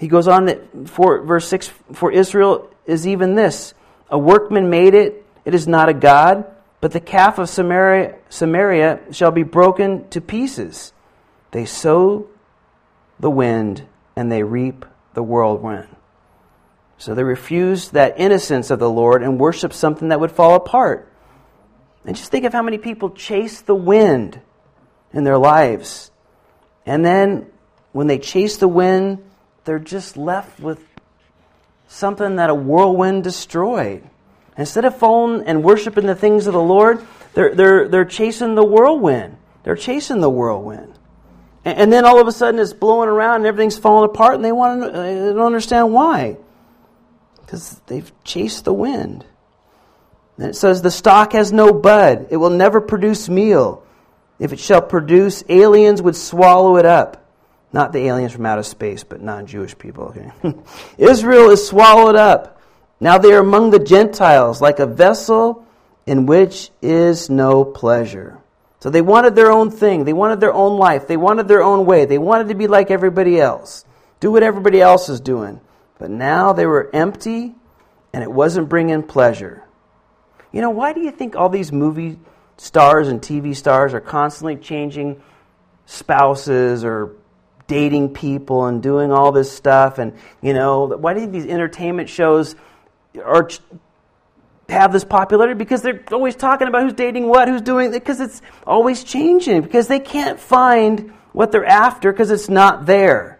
He 0.00 0.08
goes 0.08 0.26
on 0.26 0.46
that 0.46 0.88
for 0.88 1.20
verse 1.20 1.46
6 1.48 1.70
for 1.92 2.10
Israel 2.10 2.70
is 2.86 3.06
even 3.06 3.34
this 3.34 3.74
a 4.08 4.18
workman 4.18 4.70
made 4.70 4.94
it, 4.94 5.26
it 5.44 5.54
is 5.54 5.68
not 5.68 5.90
a 5.90 5.94
God, 5.94 6.46
but 6.80 6.92
the 6.92 7.00
calf 7.00 7.38
of 7.38 7.50
Samaria, 7.50 8.16
Samaria 8.30 9.00
shall 9.12 9.30
be 9.30 9.42
broken 9.42 10.08
to 10.08 10.22
pieces. 10.22 10.94
They 11.50 11.66
sow 11.66 12.28
the 13.20 13.30
wind 13.30 13.86
and 14.16 14.32
they 14.32 14.42
reap 14.42 14.86
the 15.12 15.22
whirlwind. 15.22 15.94
So 16.96 17.14
they 17.14 17.22
refused 17.22 17.92
that 17.92 18.18
innocence 18.18 18.70
of 18.70 18.78
the 18.78 18.90
Lord 18.90 19.22
and 19.22 19.38
worshiped 19.38 19.74
something 19.74 20.08
that 20.08 20.20
would 20.20 20.32
fall 20.32 20.54
apart. 20.54 21.12
And 22.06 22.16
just 22.16 22.30
think 22.30 22.46
of 22.46 22.54
how 22.54 22.62
many 22.62 22.78
people 22.78 23.10
chase 23.10 23.60
the 23.60 23.74
wind 23.74 24.40
in 25.12 25.24
their 25.24 25.38
lives. 25.38 26.10
And 26.86 27.04
then 27.04 27.48
when 27.92 28.06
they 28.06 28.18
chase 28.18 28.56
the 28.56 28.68
wind, 28.68 29.29
they're 29.64 29.78
just 29.78 30.16
left 30.16 30.60
with 30.60 30.84
something 31.88 32.36
that 32.36 32.50
a 32.50 32.54
whirlwind 32.54 33.24
destroyed. 33.24 34.02
Instead 34.56 34.84
of 34.84 34.96
following 34.96 35.46
and 35.46 35.64
worshiping 35.64 36.06
the 36.06 36.14
things 36.14 36.46
of 36.46 36.52
the 36.52 36.62
Lord, 36.62 37.04
they're, 37.34 37.54
they're, 37.54 37.88
they're 37.88 38.04
chasing 38.04 38.54
the 38.54 38.64
whirlwind. 38.64 39.36
They're 39.62 39.76
chasing 39.76 40.20
the 40.20 40.30
whirlwind. 40.30 40.98
And, 41.64 41.78
and 41.78 41.92
then 41.92 42.04
all 42.04 42.20
of 42.20 42.26
a 42.26 42.32
sudden 42.32 42.60
it's 42.60 42.72
blowing 42.72 43.08
around 43.08 43.36
and 43.36 43.46
everything's 43.46 43.78
falling 43.78 44.08
apart 44.08 44.34
and 44.36 44.44
they, 44.44 44.52
want 44.52 44.82
to, 44.82 44.90
they 44.90 45.14
don't 45.14 45.40
understand 45.40 45.92
why. 45.92 46.36
Because 47.40 47.80
they've 47.86 48.10
chased 48.24 48.64
the 48.64 48.72
wind. 48.72 49.24
And 50.36 50.48
it 50.48 50.56
says, 50.56 50.82
The 50.82 50.90
stock 50.90 51.32
has 51.32 51.52
no 51.52 51.72
bud, 51.72 52.28
it 52.30 52.36
will 52.36 52.50
never 52.50 52.80
produce 52.80 53.28
meal. 53.28 53.84
If 54.38 54.54
it 54.54 54.58
shall 54.58 54.80
produce, 54.80 55.44
aliens 55.50 56.00
would 56.00 56.16
swallow 56.16 56.76
it 56.76 56.86
up. 56.86 57.19
Not 57.72 57.92
the 57.92 58.00
aliens 58.00 58.32
from 58.32 58.46
outer 58.46 58.62
space, 58.62 59.04
but 59.04 59.20
non 59.20 59.46
Jewish 59.46 59.76
people. 59.78 60.14
Okay? 60.16 60.32
Israel 60.98 61.50
is 61.50 61.66
swallowed 61.66 62.16
up. 62.16 62.60
Now 62.98 63.18
they 63.18 63.32
are 63.32 63.40
among 63.40 63.70
the 63.70 63.78
Gentiles, 63.78 64.60
like 64.60 64.78
a 64.78 64.86
vessel 64.86 65.66
in 66.06 66.26
which 66.26 66.70
is 66.82 67.30
no 67.30 67.64
pleasure. 67.64 68.38
So 68.80 68.90
they 68.90 69.02
wanted 69.02 69.34
their 69.34 69.52
own 69.52 69.70
thing. 69.70 70.04
They 70.04 70.12
wanted 70.12 70.40
their 70.40 70.52
own 70.52 70.78
life. 70.78 71.06
They 71.06 71.16
wanted 71.16 71.48
their 71.48 71.62
own 71.62 71.86
way. 71.86 72.06
They 72.06 72.18
wanted 72.18 72.48
to 72.48 72.54
be 72.54 72.66
like 72.66 72.90
everybody 72.90 73.40
else, 73.40 73.84
do 74.20 74.32
what 74.32 74.42
everybody 74.42 74.80
else 74.80 75.08
is 75.08 75.20
doing. 75.20 75.60
But 75.98 76.10
now 76.10 76.54
they 76.54 76.66
were 76.66 76.90
empty 76.94 77.54
and 78.12 78.22
it 78.22 78.32
wasn't 78.32 78.68
bringing 78.68 79.02
pleasure. 79.02 79.64
You 80.50 80.62
know, 80.62 80.70
why 80.70 80.92
do 80.92 81.00
you 81.00 81.10
think 81.10 81.36
all 81.36 81.48
these 81.50 81.70
movie 81.70 82.18
stars 82.56 83.08
and 83.08 83.20
TV 83.20 83.54
stars 83.54 83.94
are 83.94 84.00
constantly 84.00 84.56
changing 84.56 85.22
spouses 85.86 86.84
or 86.84 87.16
dating 87.70 88.12
people 88.12 88.66
and 88.66 88.82
doing 88.82 89.12
all 89.12 89.32
this 89.32 89.50
stuff? 89.50 89.98
And, 89.98 90.12
you 90.42 90.52
know, 90.52 90.86
why 90.86 91.14
do 91.14 91.26
these 91.26 91.46
entertainment 91.46 92.08
shows 92.08 92.56
are 93.24 93.48
have 94.68 94.92
this 94.92 95.04
popularity 95.04 95.54
because 95.54 95.82
they're 95.82 96.02
always 96.12 96.36
talking 96.36 96.68
about 96.68 96.82
who's 96.82 96.92
dating 96.92 97.26
what, 97.26 97.48
who's 97.48 97.62
doing 97.62 97.90
because 97.90 98.20
it's 98.20 98.40
always 98.66 99.02
changing 99.02 99.62
because 99.62 99.88
they 99.88 99.98
can't 99.98 100.38
find 100.38 101.12
what 101.32 101.50
they're 101.50 101.64
after 101.64 102.12
because 102.12 102.30
it's 102.30 102.48
not 102.48 102.86
there. 102.86 103.38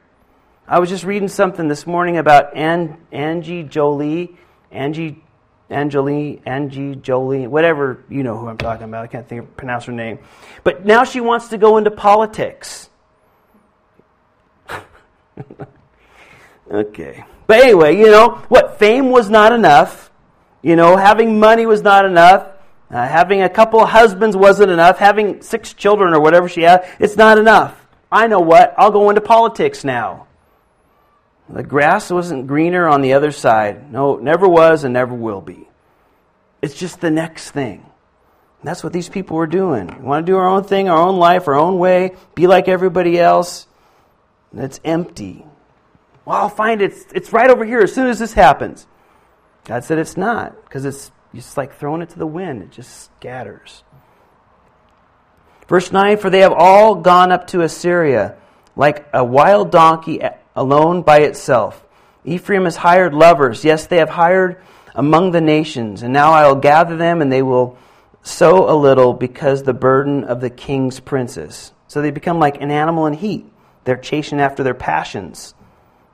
I 0.66 0.78
was 0.78 0.88
just 0.88 1.04
reading 1.04 1.28
something 1.28 1.68
this 1.68 1.86
morning 1.86 2.16
about 2.16 2.56
An- 2.56 2.96
Angie 3.12 3.62
Jolie, 3.64 4.36
Angie 4.70 5.22
Angelie, 5.70 6.40
Angie 6.46 6.96
Jolie, 6.96 7.46
whatever 7.46 8.04
you 8.08 8.24
know 8.24 8.36
who 8.36 8.48
I'm 8.48 8.58
talking 8.58 8.84
about. 8.84 9.04
I 9.04 9.06
can't 9.06 9.28
think 9.28 9.42
of, 9.42 9.56
pronounce 9.56 9.84
her 9.84 9.92
name, 9.92 10.18
but 10.64 10.84
now 10.84 11.04
she 11.04 11.20
wants 11.20 11.48
to 11.48 11.58
go 11.58 11.76
into 11.76 11.92
politics. 11.92 12.89
okay, 16.70 17.24
but 17.46 17.60
anyway, 17.60 17.96
you 17.96 18.06
know, 18.06 18.42
what? 18.48 18.78
Fame 18.78 19.10
was 19.10 19.30
not 19.30 19.52
enough. 19.52 20.10
You 20.62 20.76
know, 20.76 20.96
having 20.96 21.38
money 21.40 21.66
was 21.66 21.82
not 21.82 22.04
enough. 22.04 22.46
Uh, 22.90 23.06
having 23.06 23.42
a 23.42 23.48
couple 23.48 23.84
husbands 23.86 24.36
wasn't 24.36 24.70
enough. 24.70 24.98
Having 24.98 25.42
six 25.42 25.74
children 25.74 26.12
or 26.12 26.20
whatever 26.20 26.48
she 26.48 26.62
had, 26.62 26.88
it's 26.98 27.16
not 27.16 27.38
enough. 27.38 27.76
I 28.10 28.26
know 28.26 28.40
what? 28.40 28.74
I'll 28.76 28.90
go 28.90 29.08
into 29.08 29.20
politics 29.20 29.84
now. 29.84 30.26
The 31.48 31.62
grass 31.62 32.10
wasn't 32.10 32.46
greener 32.46 32.88
on 32.88 33.00
the 33.00 33.14
other 33.14 33.32
side. 33.32 33.92
No, 33.92 34.16
it 34.16 34.22
never 34.22 34.48
was 34.48 34.84
and 34.84 34.92
never 34.92 35.14
will 35.14 35.40
be. 35.40 35.68
It's 36.62 36.74
just 36.74 37.00
the 37.00 37.10
next 37.10 37.50
thing. 37.50 37.84
And 38.60 38.68
that's 38.68 38.84
what 38.84 38.92
these 38.92 39.08
people 39.08 39.36
were 39.36 39.46
doing. 39.46 39.86
We 39.86 40.04
want 40.04 40.26
to 40.26 40.32
do 40.32 40.36
our 40.36 40.48
own 40.48 40.64
thing, 40.64 40.88
our 40.88 40.98
own 40.98 41.16
life, 41.18 41.48
our 41.48 41.56
own 41.56 41.78
way, 41.78 42.14
be 42.34 42.46
like 42.46 42.68
everybody 42.68 43.18
else. 43.18 43.66
And 44.52 44.60
it's 44.60 44.80
empty. 44.84 45.44
Well, 46.24 46.36
I'll 46.36 46.48
find 46.48 46.82
it. 46.82 46.92
It's, 46.92 47.04
it's 47.12 47.32
right 47.32 47.50
over 47.50 47.64
here 47.64 47.80
as 47.80 47.94
soon 47.94 48.06
as 48.06 48.18
this 48.18 48.32
happens. 48.32 48.86
God 49.64 49.84
said 49.84 49.98
it's 49.98 50.16
not, 50.16 50.64
because 50.64 50.84
it's 50.84 51.12
just 51.34 51.56
like 51.56 51.74
throwing 51.74 52.02
it 52.02 52.10
to 52.10 52.18
the 52.18 52.26
wind, 52.26 52.62
it 52.62 52.70
just 52.70 53.04
scatters. 53.04 53.84
Verse 55.68 55.92
9 55.92 56.18
For 56.18 56.30
they 56.30 56.40
have 56.40 56.52
all 56.52 56.96
gone 56.96 57.30
up 57.30 57.46
to 57.48 57.62
Assyria, 57.62 58.36
like 58.74 59.06
a 59.12 59.24
wild 59.24 59.70
donkey 59.70 60.20
alone 60.56 61.02
by 61.02 61.20
itself. 61.20 61.84
Ephraim 62.24 62.64
has 62.64 62.76
hired 62.76 63.14
lovers. 63.14 63.64
Yes, 63.64 63.86
they 63.86 63.98
have 63.98 64.10
hired 64.10 64.60
among 64.94 65.30
the 65.30 65.40
nations. 65.40 66.02
And 66.02 66.12
now 66.12 66.32
I 66.32 66.48
will 66.48 66.56
gather 66.56 66.96
them, 66.96 67.22
and 67.22 67.32
they 67.32 67.42
will 67.42 67.78
sow 68.22 68.68
a 68.68 68.76
little 68.76 69.12
because 69.14 69.62
the 69.62 69.72
burden 69.72 70.24
of 70.24 70.40
the 70.40 70.50
king's 70.50 71.00
princes. 71.00 71.72
So 71.88 72.02
they 72.02 72.10
become 72.10 72.38
like 72.38 72.60
an 72.60 72.70
animal 72.70 73.06
in 73.06 73.14
heat. 73.14 73.46
They're 73.90 73.96
chasing 73.96 74.40
after 74.40 74.62
their 74.62 74.72
passions. 74.72 75.52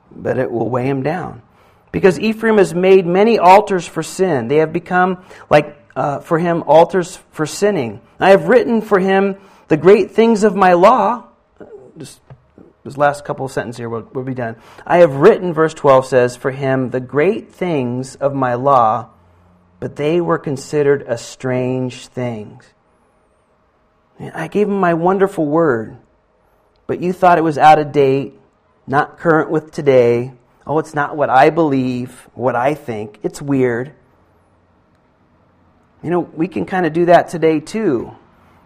but 0.09 0.39
it 0.39 0.49
will 0.49 0.67
weigh 0.67 0.87
them 0.87 1.03
down. 1.03 1.43
Because 1.91 2.19
Ephraim 2.19 2.57
has 2.57 2.73
made 2.73 3.05
many 3.05 3.37
altars 3.37 3.85
for 3.85 4.01
sin. 4.01 4.47
They 4.47 4.57
have 4.57 4.73
become 4.73 5.23
like 5.47 5.77
uh, 5.95 6.21
for 6.21 6.39
him 6.39 6.63
altars 6.65 7.19
for 7.33 7.45
sinning. 7.45 8.01
I 8.19 8.31
have 8.31 8.47
written 8.47 8.81
for 8.81 8.97
him 8.97 9.35
the 9.67 9.77
great 9.77 10.09
things 10.09 10.43
of 10.43 10.55
my 10.55 10.73
law. 10.73 11.25
Just 11.99 12.19
this 12.83 12.97
last 12.97 13.23
couple 13.25 13.45
of 13.45 13.51
sentences 13.51 13.77
here 13.77 13.89
will 13.89 14.09
we'll 14.11 14.23
be 14.23 14.33
done. 14.33 14.55
I 14.83 14.97
have 14.97 15.13
written, 15.13 15.53
verse 15.53 15.75
12 15.75 16.07
says, 16.07 16.35
for 16.35 16.49
him 16.49 16.89
the 16.89 16.99
great 16.99 17.53
things 17.53 18.15
of 18.15 18.33
my 18.33 18.55
law, 18.55 19.09
but 19.79 19.97
they 19.97 20.19
were 20.19 20.39
considered 20.39 21.03
a 21.07 21.19
strange 21.19 22.07
things. 22.07 22.65
I 24.19 24.47
gave 24.47 24.67
him 24.67 24.79
my 24.79 24.95
wonderful 24.95 25.45
word, 25.45 25.97
but 26.87 27.01
you 27.01 27.13
thought 27.13 27.37
it 27.37 27.43
was 27.43 27.57
out 27.57 27.79
of 27.79 27.91
date, 27.91 28.33
not 28.87 29.19
current 29.19 29.51
with 29.51 29.71
today. 29.71 30.33
Oh, 30.65 30.79
it's 30.79 30.93
not 30.93 31.15
what 31.15 31.29
I 31.29 31.49
believe, 31.49 32.27
what 32.33 32.55
I 32.55 32.73
think. 32.73 33.19
It's 33.23 33.41
weird. 33.41 33.93
You 36.01 36.09
know, 36.09 36.19
we 36.21 36.47
can 36.47 36.65
kind 36.65 36.85
of 36.85 36.93
do 36.93 37.05
that 37.05 37.29
today 37.29 37.59
too. 37.59 38.15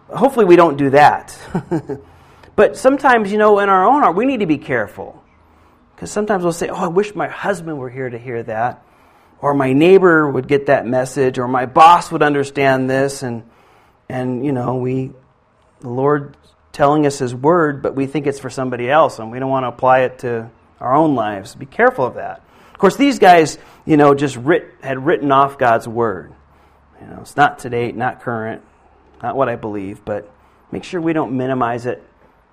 Hopefully, 0.08 0.44
we 0.44 0.56
don't 0.56 0.76
do 0.76 0.90
that. 0.90 1.36
but 2.56 2.76
sometimes, 2.76 3.32
you 3.32 3.38
know, 3.38 3.58
in 3.58 3.68
our 3.68 3.84
own 3.84 4.02
heart, 4.02 4.14
we 4.14 4.26
need 4.26 4.40
to 4.40 4.46
be 4.46 4.58
careful. 4.58 5.22
Because 5.94 6.10
sometimes 6.10 6.42
we'll 6.44 6.52
say, 6.52 6.68
Oh, 6.68 6.76
I 6.76 6.88
wish 6.88 7.14
my 7.14 7.28
husband 7.28 7.78
were 7.78 7.90
here 7.90 8.08
to 8.08 8.18
hear 8.18 8.42
that. 8.44 8.84
Or 9.40 9.54
my 9.54 9.72
neighbor 9.72 10.28
would 10.28 10.46
get 10.46 10.66
that 10.66 10.86
message. 10.86 11.38
Or 11.38 11.48
my 11.48 11.66
boss 11.66 12.12
would 12.12 12.22
understand 12.22 12.90
this. 12.90 13.22
And, 13.22 13.44
and 14.08 14.44
you 14.44 14.52
know, 14.52 14.76
we, 14.76 15.12
the 15.80 15.88
Lord 15.88 16.36
telling 16.72 17.06
us 17.06 17.18
His 17.18 17.34
word, 17.34 17.82
but 17.82 17.94
we 17.94 18.06
think 18.06 18.26
it's 18.26 18.40
for 18.40 18.50
somebody 18.50 18.90
else. 18.90 19.18
And 19.18 19.30
we 19.30 19.38
don't 19.38 19.50
want 19.50 19.64
to 19.64 19.68
apply 19.68 20.00
it 20.00 20.20
to 20.20 20.50
our 20.80 20.94
own 20.94 21.14
lives. 21.14 21.54
Be 21.54 21.66
careful 21.66 22.04
of 22.04 22.14
that. 22.14 22.42
Of 22.72 22.78
course, 22.78 22.96
these 22.96 23.18
guys, 23.18 23.58
you 23.84 23.96
know, 23.96 24.14
just 24.14 24.36
writ, 24.36 24.74
had 24.82 25.04
written 25.04 25.30
off 25.30 25.58
God's 25.58 25.86
word. 25.86 26.32
You 27.00 27.06
know, 27.06 27.18
it's 27.20 27.36
not 27.36 27.58
today, 27.58 27.92
not 27.92 28.22
current, 28.22 28.62
not 29.22 29.36
what 29.36 29.48
I 29.48 29.56
believe, 29.56 30.04
but 30.04 30.32
make 30.70 30.84
sure 30.84 31.00
we 31.00 31.12
don't 31.12 31.36
minimize 31.36 31.86
it 31.86 32.02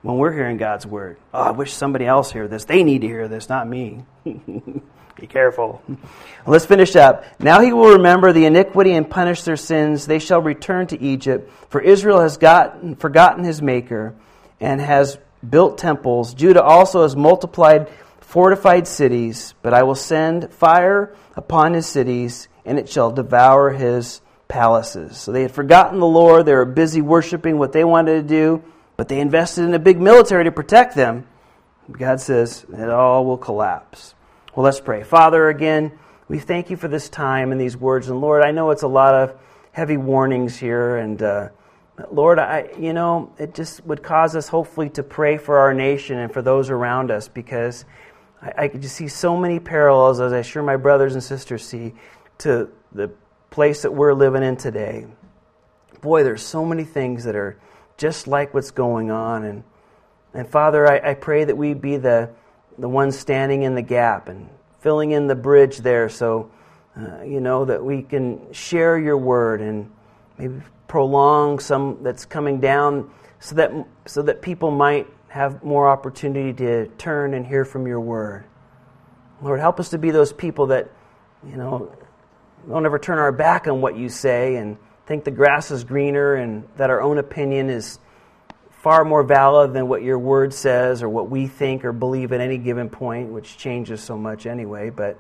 when 0.02 0.18
we're 0.18 0.32
hearing 0.32 0.58
God's 0.58 0.86
word. 0.86 1.18
Oh, 1.34 1.42
I 1.42 1.52
wish 1.52 1.74
somebody 1.74 2.06
else 2.06 2.32
hear 2.32 2.48
this. 2.48 2.66
They 2.66 2.84
need 2.84 3.02
to 3.02 3.08
hear 3.08 3.28
this, 3.28 3.50
not 3.50 3.68
me. 3.68 4.04
Be 5.20 5.28
careful. 5.28 5.82
Let's 6.48 6.66
finish 6.66 6.96
up. 6.96 7.26
Now 7.40 7.62
he 7.62 7.74
will 7.74 7.94
remember 7.94 8.32
the 8.32 8.46
iniquity 8.46 8.94
and 8.94 9.10
punish 9.10 9.44
their 9.44 9.58
sins. 9.58 10.06
They 10.06 10.20
shall 10.20 10.42
return 10.42 10.88
to 10.88 11.02
Egypt, 11.02 11.52
for 11.70 11.82
Israel 11.82 12.22
has 12.22 12.38
gotten, 12.38 12.96
forgotten 12.96 13.44
his 13.44 13.62
maker 13.62 14.16
and 14.60 14.80
has 14.80 15.18
built 15.48 15.78
temples. 15.78 16.34
Judah 16.34 16.64
also 16.64 17.04
has 17.04 17.16
multiplied 17.16 17.90
fortified 18.20 18.88
cities, 18.88 19.56
but 19.62 19.74
I 19.74 19.84
will 19.84 19.96
send 19.96 20.54
fire 20.54 21.16
upon 21.36 21.74
his 21.74 21.88
cities, 21.88 22.48
and 22.66 22.78
it 22.78 22.88
shall 22.88 23.12
devour 23.12 23.72
his 23.72 24.22
palaces. 24.48 25.18
So 25.18 25.32
they 25.32 25.42
had 25.42 25.52
forgotten 25.52 26.00
the 26.00 26.08
Lord. 26.08 26.46
They 26.46 26.54
were 26.54 26.66
busy 26.66 27.02
worshiping 27.02 27.58
what 27.58 27.72
they 27.72 27.84
wanted 27.84 28.22
to 28.22 28.28
do, 28.28 28.64
but 28.98 29.08
they 29.08 29.20
invested 29.20 29.64
in 29.64 29.74
a 29.74 29.80
big 29.80 30.00
military 30.00 30.44
to 30.44 30.52
protect 30.52 30.96
them. 30.96 31.26
God 31.92 32.22
says 32.22 32.66
it 32.72 32.90
all 32.90 33.26
will 33.26 33.38
collapse. 33.38 34.14
Well, 34.60 34.66
let's 34.66 34.82
pray. 34.82 35.04
Father, 35.04 35.48
again, 35.48 35.94
we 36.28 36.38
thank 36.38 36.70
you 36.70 36.76
for 36.76 36.90
this 36.90 37.08
time 37.08 37.54
and 37.54 37.62
these 37.62 37.78
words. 37.78 38.10
And 38.10 38.20
Lord, 38.20 38.44
I 38.44 38.52
know 38.52 38.72
it's 38.72 38.84
a 38.84 38.90
lot 38.90 39.16
of 39.16 39.40
heavy 39.72 39.96
warnings 39.96 40.58
here. 40.58 40.98
And 40.98 41.24
uh, 41.24 41.48
Lord, 42.12 42.40
I, 42.40 42.68
you 42.78 42.92
know, 42.92 43.32
it 43.38 43.56
just 43.56 43.86
would 43.86 44.04
cause 44.04 44.36
us 44.36 44.50
hopefully 44.50 44.90
to 44.90 45.02
pray 45.02 45.38
for 45.38 45.60
our 45.60 45.74
nation 45.74 46.18
and 46.18 46.30
for 46.34 46.42
those 46.42 46.70
around 46.70 47.10
us 47.10 47.30
because 47.30 47.86
I, 48.42 48.64
I 48.64 48.68
just 48.68 48.98
see 48.98 49.08
so 49.08 49.38
many 49.38 49.62
parallels, 49.62 50.20
as 50.20 50.34
I 50.34 50.42
sure 50.42 50.62
my 50.62 50.76
brothers 50.76 51.14
and 51.14 51.24
sisters 51.24 51.64
see, 51.64 51.94
to 52.40 52.70
the 52.92 53.12
place 53.52 53.84
that 53.84 53.94
we're 53.94 54.14
living 54.14 54.44
in 54.44 54.58
today. 54.58 55.08
Boy, 56.02 56.24
there's 56.24 56.44
so 56.44 56.66
many 56.66 56.84
things 56.84 57.24
that 57.24 57.38
are 57.38 57.58
just 57.96 58.28
like 58.28 58.54
what's 58.54 58.72
going 58.72 59.10
on. 59.10 59.46
And, 59.46 59.64
and 60.34 60.50
Father, 60.50 60.86
I, 60.86 61.12
I 61.12 61.14
pray 61.14 61.46
that 61.46 61.56
we 61.56 61.74
be 61.76 61.96
the, 61.96 62.32
the 62.80 62.90
ones 62.90 63.18
standing 63.18 63.64
in 63.64 63.76
the 63.76 63.82
gap 63.82 64.30
and 64.30 64.50
filling 64.80 65.12
in 65.12 65.28
the 65.28 65.36
bridge 65.36 65.78
there 65.78 66.10
so, 66.10 66.52
uh, 66.98 67.22
you 67.24 67.42
know, 67.42 67.66
that 67.66 67.84
we 67.84 68.02
can 68.02 68.54
share 68.54 68.98
your 68.98 69.18
word 69.18 69.62
and 69.62 69.92
maybe 70.38 70.62
prolong 70.88 71.60
some 71.60 72.00
that's 72.02 72.26
coming 72.26 72.60
down 72.60 73.10
so 73.40 73.56
that, 73.56 73.72
so 74.06 74.22
that 74.22 74.42
people 74.42 74.72
might 74.72 75.08
have 75.28 75.64
more 75.64 75.88
opportunity 75.88 76.54
to 76.54 76.88
turn 76.98 77.34
and 77.34 77.46
hear 77.46 77.64
from 77.64 77.86
your 77.86 78.00
word. 78.00 78.46
Lord, 79.42 79.60
help 79.60 79.80
us 79.80 79.90
to 79.90 79.98
be 79.98 80.12
those 80.12 80.34
people 80.34 80.68
that, 80.68 80.90
you 81.48 81.56
know, 81.56 81.96
don't 82.68 82.86
ever 82.86 83.00
turn 83.00 83.20
our 83.20 83.32
back 83.32 83.68
on 83.68 83.82
what 83.82 83.96
you 83.96 84.10
say 84.10 84.56
and 84.56 84.78
think 85.06 85.24
the 85.24 85.32
grass 85.32 85.72
is 85.72 85.84
greener 85.84 86.36
and 86.36 86.68
that 86.76 86.90
our 86.90 87.02
own 87.02 87.18
opinion 87.18 87.70
is 87.70 88.00
far 88.80 89.04
more 89.04 89.24
valid 89.24 89.74
than 89.74 89.88
what 89.88 90.02
your 90.02 90.18
word 90.18 90.54
says 90.54 91.04
or 91.04 91.10
what 91.10 91.30
we 91.30 91.48
think 91.48 91.84
or 91.84 91.92
believe 91.92 92.32
at 92.32 92.40
any 92.40 92.58
given 92.58 92.90
point, 92.90 93.30
which 93.30 93.58
changes 93.58 94.02
so 94.02 94.18
much 94.18 94.46
anyway, 94.46 94.90
but 94.90 95.20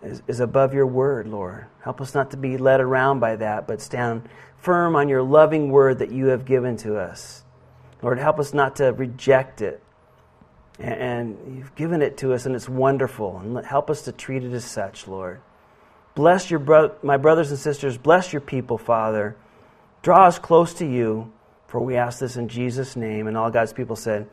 is, 0.00 0.22
is 0.28 0.40
above 0.40 0.74
your 0.74 0.86
word, 0.86 1.26
Lord. 1.26 1.66
Help 1.82 2.00
us 2.00 2.14
not 2.14 2.30
to 2.30 2.36
be 2.36 2.56
led 2.56 2.80
around 2.80 3.18
by 3.18 3.36
that, 3.36 3.66
but 3.66 3.80
stand 3.80 4.28
firm 4.58 4.94
on 4.94 5.08
your 5.08 5.22
loving 5.22 5.70
word 5.70 5.98
that 5.98 6.12
you 6.12 6.26
have 6.26 6.44
given 6.44 6.76
to 6.78 6.96
us. 6.96 7.42
Lord, 8.00 8.18
help 8.18 8.38
us 8.38 8.54
not 8.54 8.76
to 8.76 8.92
reject 8.92 9.60
it. 9.60 9.82
And, 10.78 10.94
and 10.94 11.56
you've 11.58 11.74
given 11.74 12.00
it 12.00 12.18
to 12.18 12.32
us, 12.32 12.46
and 12.46 12.54
it's 12.54 12.68
wonderful. 12.68 13.38
And 13.38 13.64
help 13.66 13.90
us 13.90 14.02
to 14.02 14.12
treat 14.12 14.44
it 14.44 14.52
as 14.52 14.64
such, 14.64 15.08
Lord. 15.08 15.40
Bless 16.14 16.48
your 16.48 16.60
bro- 16.60 16.94
my 17.02 17.16
brothers 17.16 17.50
and 17.50 17.58
sisters. 17.58 17.98
Bless 17.98 18.32
your 18.32 18.40
people, 18.40 18.78
Father. 18.78 19.36
Draw 20.02 20.26
us 20.26 20.38
close 20.38 20.74
to 20.74 20.86
you, 20.86 21.32
for 21.74 21.80
we 21.80 21.96
ask 21.96 22.20
this 22.20 22.36
in 22.36 22.46
Jesus' 22.46 22.94
name. 22.94 23.26
And 23.26 23.36
all 23.36 23.50
God's 23.50 23.72
people 23.72 23.96
said, 23.96 24.28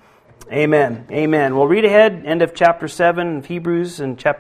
Amen. 0.54 1.08
Amen. 1.10 1.56
We'll 1.56 1.66
read 1.66 1.86
ahead, 1.86 2.22
end 2.24 2.44
of 2.44 2.54
chapter 2.54 2.88
7 2.88 3.38
of 3.38 3.48
Hebrews 3.48 4.00
and 4.00 4.16
chapter 4.16 4.40